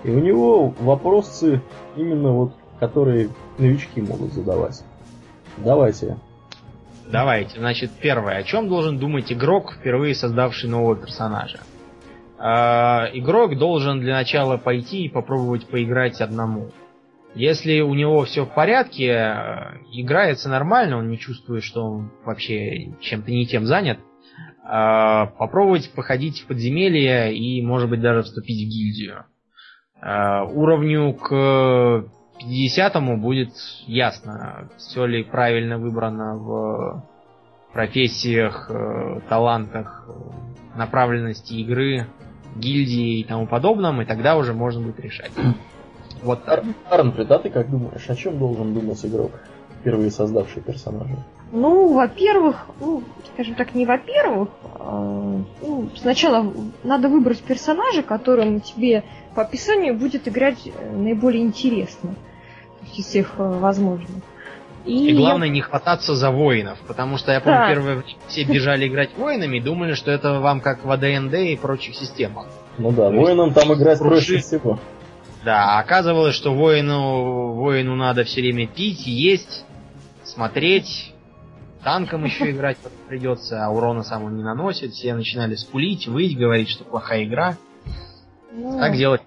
[0.03, 1.61] И у него вопросы
[1.95, 4.83] именно вот, которые новички могут задавать.
[5.57, 6.17] Давайте.
[7.11, 8.37] Давайте, значит, первое.
[8.37, 11.59] О чем должен думать игрок, впервые создавший нового персонажа?
[12.37, 16.71] А, игрок должен для начала пойти и попробовать поиграть одному.
[17.35, 22.93] Если у него все в порядке, э, играется нормально, он не чувствует, что он вообще
[23.01, 23.99] чем-то не тем занят,
[24.63, 29.25] а, попробовать походить в подземелье и, может быть, даже вступить в гильдию.
[30.01, 32.05] А, Уровню к
[32.45, 33.53] 50-му будет
[33.87, 37.03] ясно, все ли правильно выбрано в
[37.73, 40.07] профессиях, э, талантах,
[40.75, 42.07] направленности игры,
[42.55, 45.31] гильдии и тому подобном, и тогда уже можно будет решать.
[46.23, 46.63] Вот так.
[46.89, 49.31] Арнфрид, а ты как думаешь, о чем должен думать игрок,
[49.79, 51.17] впервые создавший персонажа?
[51.51, 53.03] Ну, во-первых, ну,
[53.33, 54.49] скажем так, не во-первых,
[54.79, 56.51] а, ну, сначала
[56.83, 59.03] надо выбрать персонажа, которым тебе
[59.35, 62.15] по описанию будет играть э, наиболее интересно.
[62.87, 64.09] Есть из всех э, возможных.
[64.85, 67.67] И главное не хвататься за воинов, потому что я помню, Да.
[67.69, 71.55] первое время все бежали играть воинами и думали, что это вам как в АДНД и
[71.55, 72.45] прочих системах.
[72.77, 74.79] Ну да, То есть воинам там играть кружи- проще всего.
[75.43, 79.65] Да, а оказывалось, что воину, воину надо все время пить, есть,
[80.23, 81.13] смотреть,
[81.83, 84.91] танком еще играть придется, а урона сам он не наносит.
[84.93, 87.57] Все начинали скулить, выть, говорить, что плохая игра.
[88.53, 89.21] Ну, Как делать?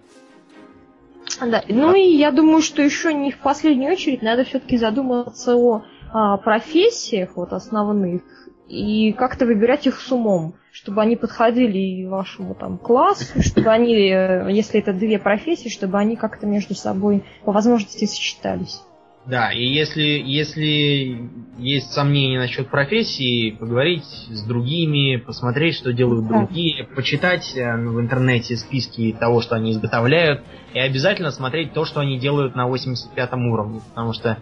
[1.41, 1.63] Да.
[1.69, 6.37] Ну и я думаю, что еще не в последнюю очередь надо все-таки задуматься о а,
[6.39, 8.23] профессиях вот основных
[8.69, 13.95] и как-то выбирать их с умом, чтобы они подходили и вашему там классу, чтобы они,
[13.95, 18.83] э, если это две профессии, чтобы они как-то между собой по возможности сочетались.
[19.29, 21.29] Да, и если, если
[21.59, 26.35] есть сомнения насчет профессии, поговорить с другими, посмотреть, что делают Да.
[26.35, 32.01] другие, почитать э, в интернете списки того, что они изготовляют, и обязательно смотреть то, что
[32.01, 34.39] они делают на 85 уровне, потому что,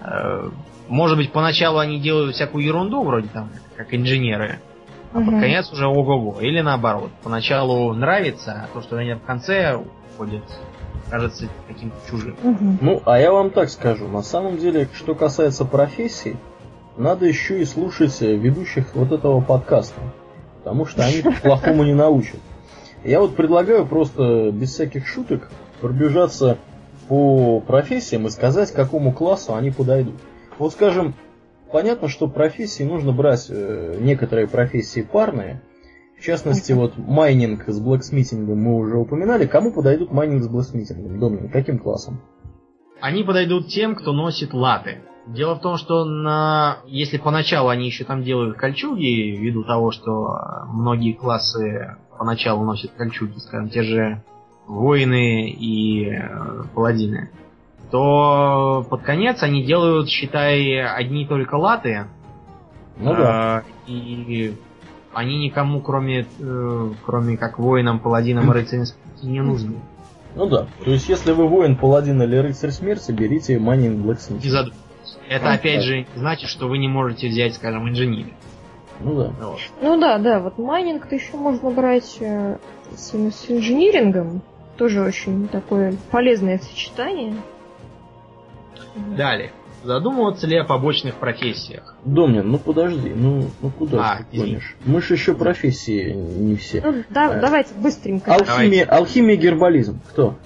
[0.00, 0.50] э,
[0.88, 4.60] может быть, поначалу они делают всякую ерунду, вроде там, как инженеры,
[5.12, 5.40] а под Мгм.
[5.40, 10.42] конец уже ого-го, или наоборот, поначалу нравится, а то, что они в конце уходят,
[11.10, 12.36] кажется каким-то чужим.
[12.42, 12.78] Мгм.
[12.80, 16.36] Ну, а я вам так скажу, на самом деле, что касается профессий,
[16.96, 20.00] надо еще и слушать э, ведущих вот этого подкаста,
[20.58, 22.40] потому что они плохому не научат.
[23.02, 25.50] Я вот предлагаю просто без всяких шуток
[25.80, 26.58] пробежаться
[27.08, 30.14] по профессиям и сказать, к какому классу они подойдут.
[30.58, 31.14] Вот скажем,
[31.70, 35.60] понятно, что профессии нужно брать э, некоторые профессии парные.
[36.24, 39.44] В частности, вот майнинг с блэксмитингом мы уже упоминали.
[39.44, 41.20] Кому подойдут майнинг с блэксмитингом?
[41.20, 42.18] Домнин, каким классом?
[42.98, 45.02] Они подойдут тем, кто носит латы.
[45.26, 46.78] Дело в том, что на...
[46.86, 52.92] если поначалу они еще там делают кольчуги, ввиду того, что э, многие классы поначалу носят
[52.92, 54.22] кольчуги, скажем, те же
[54.66, 57.32] воины и э, паладины,
[57.90, 62.06] то под конец они делают, считай, одни только латы,
[62.96, 63.58] Ну да.
[63.58, 64.54] а, и
[65.14, 69.76] они никому, кроме, э, кроме как воинам, паладинам и рыцарям смерти, не нужны.
[70.34, 70.66] Ну да.
[70.84, 74.42] То есть, если вы воин, паладин или рыцарь смерти, берите майнинг Не blacksmith.
[74.42, 74.80] задумывайтесь.
[75.28, 75.82] Это Ну, опять так.
[75.84, 78.30] же значит, что вы не можете взять, скажем, инженера.
[79.00, 79.32] Ну да.
[79.40, 79.58] Вот.
[79.80, 82.58] Ну да, да, вот майнинг-то еще можно брать э,
[82.96, 84.42] с, с инжинирингом.
[84.76, 87.34] Тоже очень такое полезное сочетание.
[89.16, 89.50] Далее.
[89.84, 91.94] Задумываться ли о побочных профессиях?
[92.06, 94.76] Домнин, ну подожди, ну, ну куда А, ты гонишь?
[94.86, 96.80] Мы же еще профессии не все.
[96.82, 98.34] Ну да, Э, давайте быстренько.
[98.34, 100.00] Алхимия, алхимия, гербализм.
[100.10, 100.36] Кто?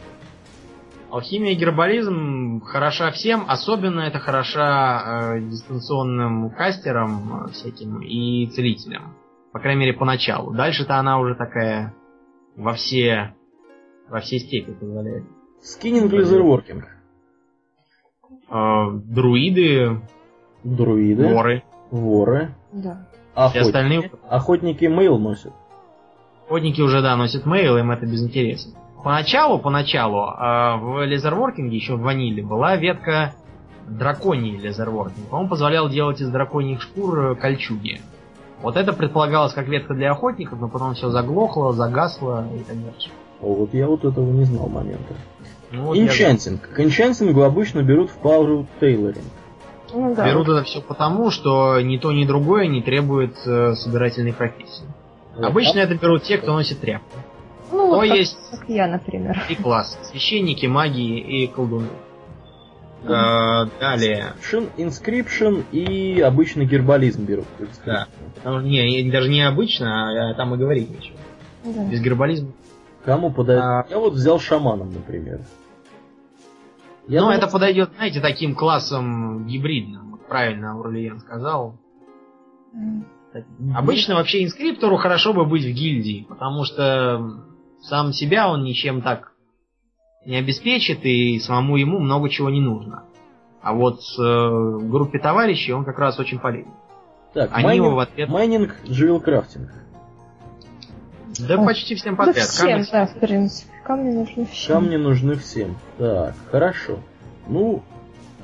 [1.10, 9.15] Алхимия и гербализм хороша всем, особенно это хороша э, дистанционным кастерам э, всяким и целителям.
[9.52, 10.52] По крайней мере, поначалу.
[10.52, 11.94] Дальше-то она уже такая
[12.56, 13.35] во все
[14.09, 15.24] во все степи позволяет.
[15.62, 16.86] Skinning, leatherworking.
[18.51, 20.01] Э, друиды,
[20.65, 21.33] Друиды.
[21.35, 22.55] воры Воры.
[22.73, 23.07] Да.
[23.12, 23.59] и Охотники.
[23.66, 25.53] остальные Охотники mail носят.
[26.47, 28.73] охотники уже, да, носят mail, им это безинтересно.
[29.05, 33.35] Поначалу, поначалу, э, в лезерворкинге, еще в ваниле, была ветка
[33.87, 35.32] драконий leatherworking.
[35.33, 38.01] Он позволял делать из драконьих шкур э, кольчуги.
[38.61, 43.11] Вот это предполагалось как ветка для охотников, но потом все заглохло, загасло и так дальше.
[43.41, 45.15] О, вот я вот этого не знал момента.
[45.70, 46.62] Ну, вот я Инчантинг.
[46.70, 49.24] К инчантингу обычно берут в пару тейлоринг.
[49.93, 50.27] Ну да.
[50.27, 54.85] Берут это все потому, что ни то, ни другое не требует э, собирательной профессии.
[55.36, 57.16] Обычно это берут те, кто носит тряпку.
[57.70, 59.43] Ну, То вот есть как я, например.
[59.47, 59.99] три класса.
[60.05, 61.89] Священники, маги и колдуны.
[63.05, 64.32] Э, далее.
[64.77, 67.47] Inscription и обычный гербализм берут.
[67.86, 68.07] Да.
[68.45, 71.16] Не, не- даже не обычно, а там и говорить нечего.
[71.65, 71.85] Да.
[71.85, 72.49] Без гербализма.
[73.09, 73.64] Кому подойдет?
[73.64, 73.86] А.
[73.89, 75.40] Я вот взял шаманом, например.
[77.06, 80.20] Я Но думаю, это подойдет, знаете, таким классом гибридным.
[80.28, 81.78] Правильно Аурлиен сказал.
[82.74, 83.06] М.
[83.74, 87.44] Обычно вообще инскриптору хорошо бы быть в гильдии, потому что
[87.80, 89.32] сам себя он ничем так
[90.26, 93.05] не обеспечит, и самому ему много чего не нужно.
[93.62, 96.74] А вот э, в группе товарищей он как раз очень полезен.
[97.32, 98.28] Так, Они майнинг, его в ответ...
[98.28, 99.70] mining, jewelcrafting.
[101.38, 101.66] Да Ой.
[101.66, 102.46] почти всем Да подряд.
[102.46, 103.70] всем, Камни- да, в принципе.
[103.84, 104.74] Камни нужны всем.
[104.74, 105.76] Камни нужны всем.
[105.98, 106.98] Так, хорошо.
[107.48, 107.82] Ну,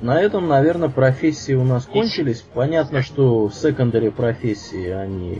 [0.01, 2.41] на этом, наверное, профессии у нас кончились.
[2.53, 5.37] Понятно, что в secondary профессии они...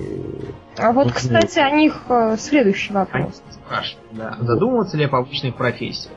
[0.78, 1.18] А вот, нужны.
[1.20, 3.42] кстати, о них э, следующий вопрос.
[3.70, 4.38] Аж, да.
[4.40, 6.14] Задумываться ли о побочных профессиях?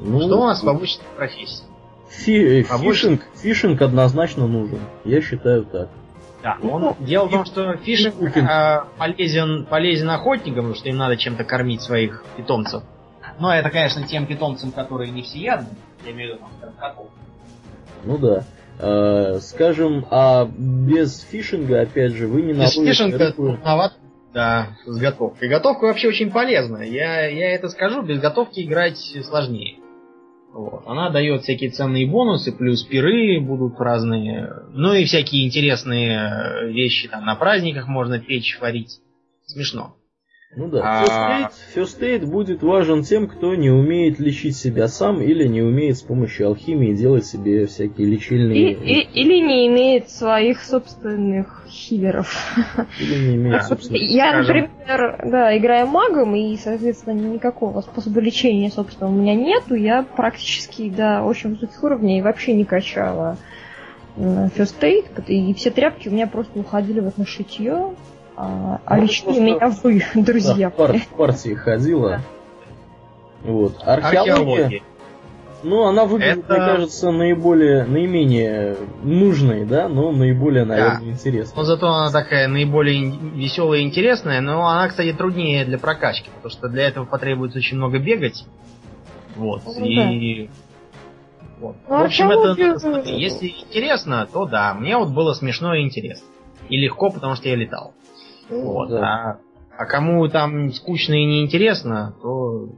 [0.00, 1.68] Ну, Что у нас в побочных профессиях?
[2.10, 4.78] fi- э, fishing, fishing однозначно нужен.
[5.04, 5.88] Я считаю так.
[6.44, 10.98] Да, Ну, он, дело в том, что fishing э, полезен, полезен охотникам, потому что им
[10.98, 12.82] надо чем-то кормить своих питомцев.
[13.40, 15.68] Но это, конечно, тем питомцам, которые не всеядны.
[16.04, 17.06] Я имею в виду, там, котов.
[18.04, 18.44] Ну да.
[18.78, 23.58] Э, скажем, а без fishing а, опять же, вы не Без наловите fishing а рыбу.
[24.34, 25.48] Да, с готовкой.
[25.48, 26.82] Готовка вообще очень полезна.
[26.82, 29.78] Я, я это скажу, без готовки играть сложнее.
[30.54, 30.84] Вот.
[30.86, 34.62] Она дает всякие ценные бонусы, плюс пиры будут разные.
[34.70, 39.00] Ну и всякие интересные э, вещи там на праздниках можно печь, варить.
[39.46, 39.96] Смешно.
[40.56, 40.80] Ну да.
[40.84, 45.96] А- First aid, будет важен тем, кто не умеет лечить себя сам или не умеет
[45.98, 48.72] с помощью алхимии делать себе всякие И, лечильные...
[48.72, 52.56] и- или не имеет своих собственных хилеров.
[53.00, 53.62] Или не имеет, Да.
[53.64, 53.96] собственно...
[53.96, 54.70] Я, например,
[55.24, 59.74] да, играю магом, и, соответственно, никакого способа лечения, собственно, у меня нету.
[59.74, 63.38] Я практически до очень высоких уровней вообще не качала
[64.16, 67.94] э, First Aid, и все тряпки у меня просто уходили вот на шитье,
[68.36, 70.68] а, а Ну, просто- меня вы, друзья.
[70.68, 72.20] Да, в пар- в партии ходила.
[73.42, 73.76] Вот.
[73.84, 74.82] Археология, Археология.
[75.62, 81.64] ну, она выглядит, Это- мне кажется, наиболее, наименее нужной, да, но наиболее, наверное, Но интересной.
[81.64, 86.68] зато она такая наиболее веселая и интересная, но она, кстати, труднее для прокачки, потому что
[86.68, 88.44] для этого потребуется очень много бегать.
[89.36, 89.62] Вот.
[89.66, 90.48] Ну и...
[91.60, 91.76] Вот.
[91.88, 96.26] Ну, в общем, это смотри, если интересно, то да, мне вот было смешно и интересно.
[96.68, 97.92] И легко, потому что я летал.
[98.48, 98.90] Вот.
[98.90, 99.00] да.
[99.02, 99.38] А,
[99.78, 102.68] а кому там скучно и неинтересно, то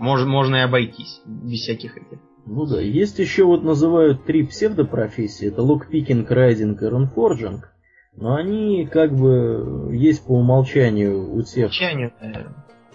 [0.00, 2.18] мож- можно и обойтись без всяких этих.
[2.46, 7.72] Ну да, есть еще вот называют три псевдопрофессии, это lockpicking, riding и runeforging,
[8.16, 12.46] но они как бы есть по умолчанию у тех, Молчанию, э,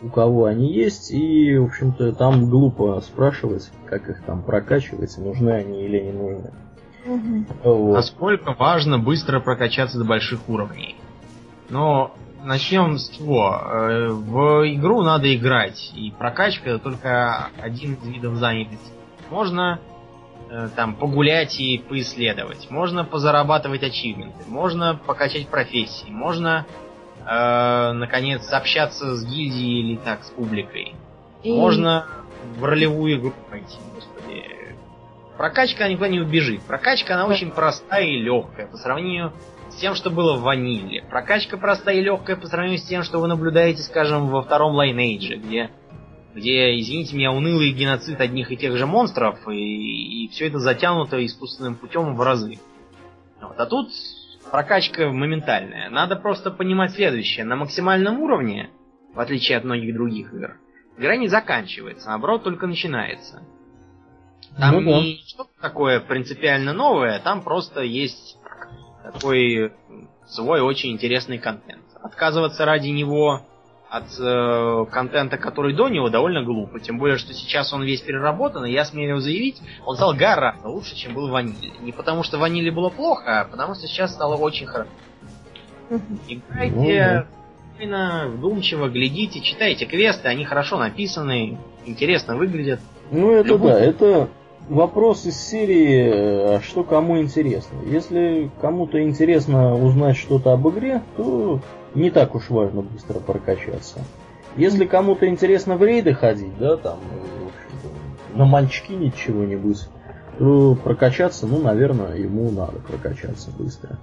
[0.01, 5.51] у кого они есть, и, в общем-то, там глупо спрашивать, как их там прокачивать, нужны
[5.51, 6.51] они или не нужны.
[7.05, 7.47] Мгм.
[7.63, 7.93] Вот.
[7.93, 10.95] Насколько важно быстро прокачаться до больших уровней.
[11.69, 12.13] Но
[12.43, 13.59] начнем с чего?
[13.63, 18.91] Э, В игру надо играть, и прокачка это только один из видов занятости.
[19.31, 19.79] Можно
[20.49, 26.65] э, там погулять и поисследовать, можно позарабатывать ачивменты, можно покачать профессии, можно
[27.25, 30.93] э, наконец общаться с гильдией или так с публикой.
[31.41, 32.05] И- Можно
[32.57, 34.43] в ролевую игру пойти, господи.
[35.37, 36.61] Прокачка никуда не убежит.
[36.61, 41.03] Прокачка, она очень простая и легкая по сравнению с тем, что было в ваниле.
[41.09, 45.37] Прокачка простая и легкая по сравнению с тем, что вы наблюдаете, скажем, во втором Lineage,
[45.37, 45.71] где,
[46.33, 51.23] где извините меня, унылый геноцид одних и тех же монстров, и, и все это затянуто
[51.25, 52.59] искусственным путем в разы.
[53.41, 53.59] Вот.
[53.59, 53.89] А тут
[54.51, 55.89] прокачка моментальная.
[55.89, 57.45] Надо просто понимать следующее.
[57.45, 58.69] На максимальном уровне,
[59.13, 60.57] в отличие от многих других игр,
[60.97, 63.43] игра не заканчивается, наоборот, только начинается.
[64.57, 64.99] Там ну, да.
[65.01, 68.37] не что-то такое принципиально новое, там просто есть
[69.11, 69.71] такой
[70.27, 71.83] свой очень интересный контент.
[72.01, 73.41] Отказываться ради него
[73.89, 76.79] от э, контента, который до него, довольно глупо.
[76.79, 80.95] Тем более, что сейчас он весь переработан, и я смею заявить, он стал гораздо лучше,
[80.95, 81.73] чем был в ваниле.
[81.81, 84.89] Не потому, что в ваниле было плохо, а потому, что сейчас стало очень хорошо.
[86.27, 87.27] Играйте
[87.75, 92.79] спокойно, вдумчиво, глядите, читайте квесты, они хорошо написаны, интересно выглядят.
[93.11, 93.71] Ну это Любой...
[93.71, 94.29] да, это
[94.69, 97.77] вопрос из серии, а что кому интересно.
[97.85, 101.59] Если кому-то интересно узнать что-то об игре, то
[101.93, 103.99] не так уж важно быстро прокачаться.
[104.57, 106.99] Если кому-то интересно в рейды ходить, да, там,
[108.33, 109.87] на мальчики чего-нибудь,
[110.37, 113.97] то прокачаться, ну, наверное, ему надо прокачаться быстро.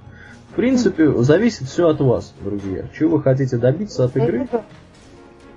[0.51, 2.85] В принципе, зависит все от вас, друзья.
[2.97, 4.47] Чего вы хотите добиться от игры?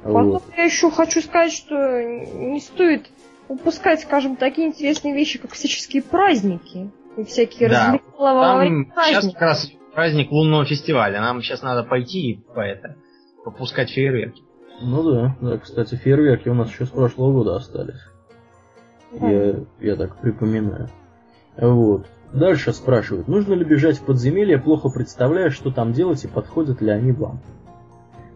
[0.03, 0.43] Потом вот.
[0.55, 3.09] я еще хочу сказать, что не стоит
[3.47, 7.85] упускать, скажем, такие интересные вещи, как всяческие праздники и всякие да.
[7.85, 9.21] развлекаловые праздники.
[9.21, 11.21] Сейчас как раз праздник лунного фестиваля.
[11.21, 12.95] Нам сейчас надо пойти и по это
[13.43, 14.43] попускать фейерверки.
[14.81, 18.01] Ну да, да, кстати, фейерверки у нас еще с прошлого года остались.
[19.13, 19.29] Да.
[19.29, 20.89] Я, я так припоминаю.
[21.57, 22.07] Вот.
[22.33, 26.89] Дальше спрашивают, нужно ли бежать в подземелье, плохо представляя, что там делать и подходят ли
[26.89, 27.39] они вам.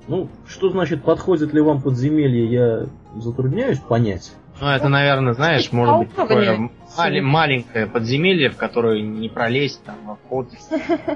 [0.07, 4.31] Ну, что значит подходит ли вам подземелье, я затрудняюсь понять.
[4.61, 9.95] Ну, это, наверное, знаешь, может быть, такое мали- маленькое подземелье, в которое не пролезть, там,
[10.05, 10.49] во вход.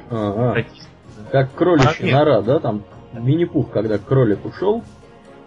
[1.31, 2.83] Как кроличья нора, да, там
[3.13, 4.83] Винни-Пух, когда к кролику шел,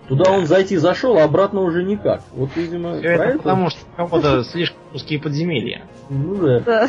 [0.09, 2.23] Туда он зайти зашел, а обратно уже никак.
[2.33, 5.83] Вот, видимо, Все это, это потому что у кого-то слишком узкие подземелья.
[6.09, 6.89] Ну да.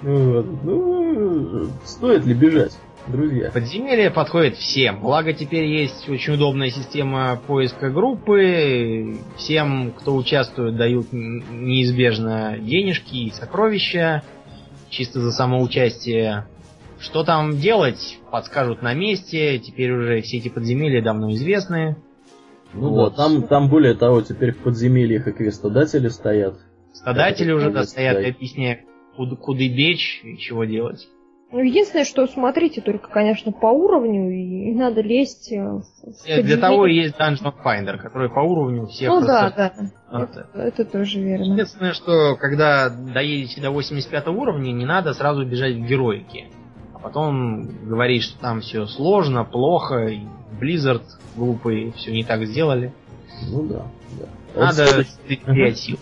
[0.00, 0.46] Вот.
[0.62, 2.72] Ну, стоит ли бежать?
[3.10, 3.50] Друзья.
[3.50, 5.00] Подземелье подходит всем.
[5.00, 9.16] Благо теперь есть очень удобная система поиска группы.
[9.36, 14.22] Всем, кто участвует, дают неизбежно денежки и сокровища.
[14.88, 16.46] Чисто за самоучастие.
[16.98, 19.58] Что там делать, подскажут на месте.
[19.58, 21.96] Теперь уже все эти подземелья давно известны.
[22.72, 23.16] Ну вот.
[23.16, 26.56] да, там, там более того, теперь в подземельях и квестодатели стоят.
[26.92, 28.80] Стадатели уже да, стоят объясняют,
[29.16, 31.08] куда, куда бечь и чего делать.
[31.52, 35.82] Ну, единственное, что смотрите только, конечно, по уровню, и надо лезть э, в
[36.26, 39.08] Нет, Для того и есть Dungeon Finder, который по уровню всех...
[39.08, 39.72] Ну да, да,
[40.12, 41.52] это, это тоже верно.
[41.52, 46.46] Единственное, что когда доедете до 85 уровня, не надо сразу бежать в героики.
[46.94, 50.20] А потом говорить, что там все сложно, плохо, и
[50.60, 51.02] Blizzard
[51.34, 52.92] глупые, все не так сделали.
[53.48, 53.86] Ну да,
[54.54, 54.66] да.
[54.66, 55.98] Надо терять силу.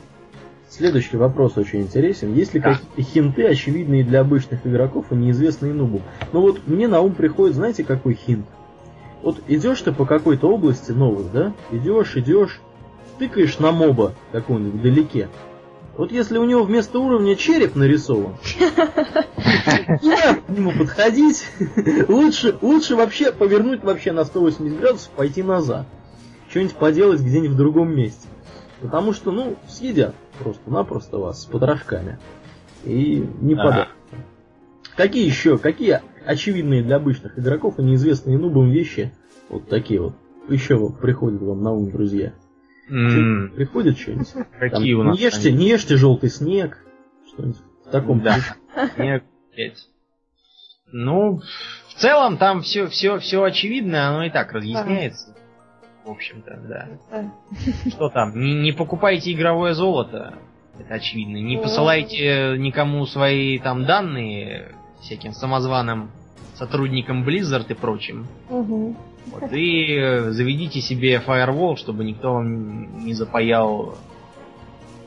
[0.79, 2.33] Следующий вопрос очень интересен.
[2.35, 2.75] Есть ли да.
[2.75, 6.03] какие-то хинты, очевидные для обычных игроков и неизвестные нубу?
[6.33, 8.47] Ну вот мне на ум приходит, знаете, какой хинт?
[9.25, 11.53] Вот идешь ты по какой-то области новой, да?
[11.73, 12.61] Идешь, идешь,
[13.19, 15.29] тыкаешь на моба какого-нибудь вдалеке.
[15.97, 21.45] Вот если у него вместо уровня череп нарисован, к нему подходить,
[22.09, 25.89] лучше, лучше вообще повернуть вообще на 180 градусов, пойти назад.
[26.51, 28.29] Что-нибудь поделать где-нибудь в другом месте.
[28.81, 32.19] Потому что, ну, съедят просто-напросто вас с потрошками.
[32.85, 33.89] И не ага.
[34.97, 39.13] Какие еще, какие очевидные для обычных игроков и неизвестные нубам вещи,
[39.49, 40.15] вот такие вот,
[40.49, 42.33] еще приходят вам на ум, друзья?
[42.91, 43.51] Mm.
[43.51, 44.29] Приходит что-нибудь?
[44.59, 45.19] Какие Там, у нас?
[45.19, 46.85] Не ешьте, не ешьте желтый снег,
[47.29, 48.39] что-нибудь в таком Да,
[48.97, 49.25] снег,
[50.91, 51.41] Ну,
[51.89, 55.38] в целом там все, все, все очевидно, оно и так разъясняется
[56.09, 56.89] в общем-то, да.
[57.91, 58.39] Что там?
[58.39, 60.35] Не, не покупайте игровое золото,
[60.79, 61.37] это очевидно.
[61.37, 66.11] Не посылайте никому свои там данные всяким самозваным
[66.55, 68.27] сотрудникам Blizzard и прочим.
[68.49, 68.97] Угу.
[69.27, 73.97] Вот, и э, заведите себе Firewall, чтобы никто вам не запаял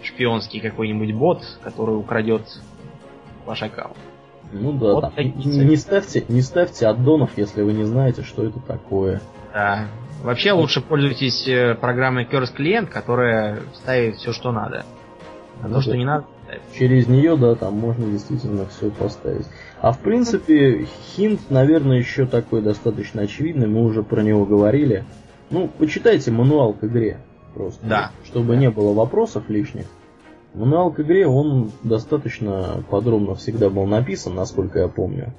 [0.03, 2.43] шпионский какой-нибудь бот, который украдет
[3.45, 3.97] ваш аккаунт.
[4.53, 8.43] Ну да, вот там, не, не ставьте, не ставьте аддонов, если вы не знаете, что
[8.43, 9.21] это такое.
[9.53, 9.87] Да,
[10.21, 14.85] Вообще лучше пользуйтесь э, программой Curse Client, которая ставит все, что надо.
[15.63, 16.25] А то, что не надо,
[16.77, 19.45] Через нее, да, там можно действительно все поставить.
[19.79, 20.85] А в принципе,
[21.15, 25.05] хинт, наверное, еще такой достаточно очевидный, мы уже про него говорили.
[25.49, 27.19] Ну, почитайте мануал к игре
[27.53, 27.85] просто.
[27.85, 28.11] Да.
[28.25, 28.59] Чтобы да.
[28.59, 29.85] не было вопросов лишних.
[30.53, 35.33] Мануал к игре, он достаточно подробно всегда был написан, насколько я помню.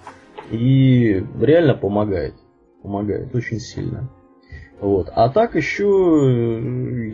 [0.50, 2.34] И реально помогает.
[2.82, 4.08] Помогает очень сильно.
[4.82, 5.12] Вот.
[5.14, 6.60] А так еще,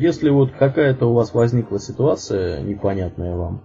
[0.00, 3.60] если вот какая-то у вас возникла ситуация непонятная вам,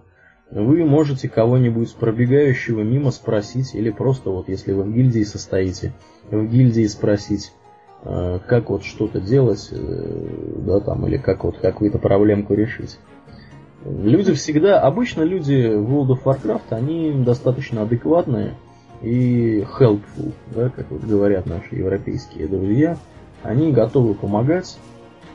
[0.50, 5.94] вы можете кого-нибудь пробегающего мимо спросить, или просто вот если вы в гильдии состоите,
[6.30, 7.54] в гильдии спросить,
[8.02, 12.98] э, как вот что-то делать, э, да, там, или как вот какую-то проблемку решить.
[13.86, 18.52] Люди всегда, обычно люди в World of Warcraft, они достаточно адекватные
[19.00, 22.98] и helpful, да, как вот говорят наши европейские друзья.
[23.44, 24.76] Они готовы помогать,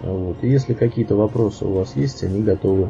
[0.02, 2.90] вот, и если какие-то вопросы у вас есть, они готовы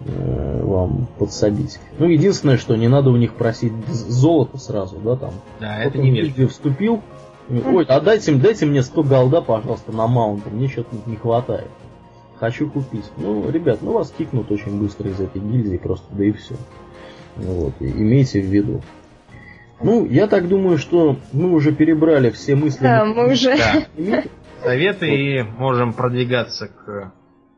[0.00, 1.80] э, вам подсобить.
[1.98, 5.32] Ну, единственное, что не надо у них просить золото сразу, да, там.
[5.60, 6.48] Да, вот это не вежливо.
[6.48, 7.02] вступил,
[7.50, 11.68] ой, а дайте, дайте мне 100 голда, пожалуйста, на маунт, мне что-то не хватает.
[12.38, 13.04] Хочу купить.
[13.16, 16.54] Ну, ребят, ну вас кикнут очень быстро из этой гильдии, просто да и все.
[17.36, 18.82] Вот, и имейте в виду.
[19.80, 22.82] Ну, я так думаю, что мы уже перебрали все мысли.
[22.82, 23.56] Да, мы уже.
[23.96, 24.22] Да.
[24.64, 27.12] Советы и можем продвигаться к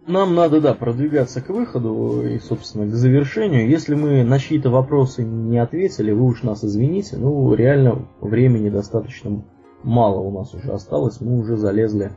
[0.08, 3.68] нам надо, да, продвигаться к выходу и, собственно, к завершению.
[3.68, 7.16] Если мы на чьи-то вопросы не ответили, вы уж нас извините.
[7.16, 9.44] Ну, реально, времени достаточно
[9.82, 11.20] мало у нас уже осталось.
[11.20, 12.12] Мы уже залезли,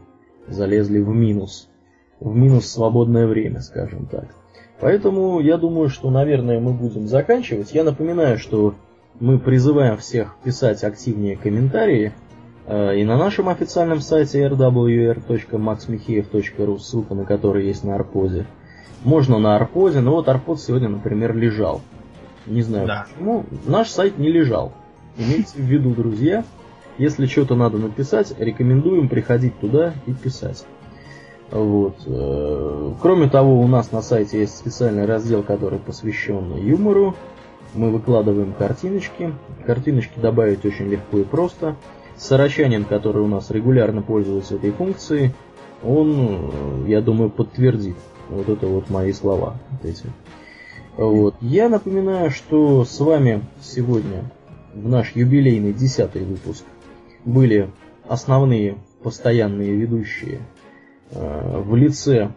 [0.48, 1.68] залезли в минус.
[2.20, 4.36] В минус свободное время, скажем так.
[4.80, 7.74] Поэтому я думаю, что, наверное, мы будем заканчивать.
[7.74, 8.76] Я напоминаю, что
[9.20, 12.14] мы призываем всех писать активнее комментарии
[12.70, 18.46] и на нашем официальном сайте rwr.maxmicheev.ru, ссылка на который есть на Арпозе.
[19.04, 21.82] Можно на Арпозе, но вот Арпоз сегодня, например, лежал.
[22.46, 23.08] Не знаю да.
[23.08, 23.46] почему.
[23.66, 24.74] Наш сайт не лежал.
[25.18, 26.44] Имейте в виду, друзья,
[26.98, 30.66] если что-то надо написать, рекомендуем приходить туда и писать.
[31.52, 31.96] Вот.
[32.06, 37.16] Э, кроме того, у нас на сайте есть специальный раздел, который посвящен юмору.
[37.74, 39.34] Мы выкладываем картиночки.
[39.66, 41.76] Картиночки добавить очень легко и просто.
[42.20, 45.34] Сорочанин, который у нас регулярно пользуется этой функцией,
[45.84, 47.96] он, я думаю, подтвердит
[48.30, 49.56] вот это вот мои слова.
[49.72, 50.06] Вот эти.
[50.98, 51.36] Вот.
[51.40, 54.30] Я напоминаю, что с вами сегодня
[54.74, 56.66] в наш юбилейный десятый выпуск
[57.24, 57.72] были
[58.08, 60.42] основные постоянные ведущие
[61.12, 62.32] э, в лице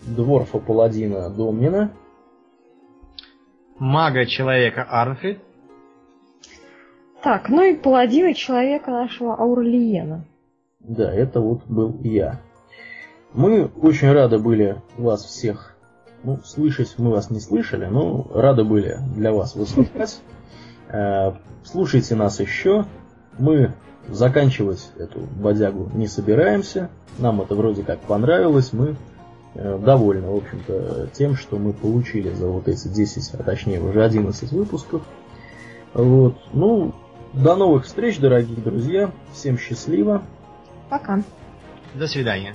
[0.00, 1.92] Дворфа Паладина Домнина,
[3.78, 5.38] мага человека Арнфрид
[7.22, 10.24] так, ну и паладина человека нашего Аурлиена.
[10.80, 12.40] Да, это вот был я.
[13.32, 15.76] Мы очень рады были вас всех,
[16.22, 20.20] ну, слышать мы вас не слышали, но рады были для вас выступать.
[20.88, 21.32] Э,
[21.64, 22.84] слушайте нас еще.
[23.38, 23.72] Мы
[24.08, 26.90] заканчивать эту бодягу не собираемся.
[27.18, 28.72] Нам это вроде как понравилось.
[28.72, 28.96] Мы
[29.54, 34.04] э, довольны, в общем-то, тем, что мы получили за вот эти 10, а точнее уже
[34.04, 35.02] 11 выпусков.
[35.94, 36.36] Вот.
[36.52, 36.92] Ну,
[37.32, 39.10] до новых встреч, дорогие друзья.
[39.32, 40.22] Всем счастливо.
[40.88, 41.22] Пока.
[41.94, 42.54] До свидания.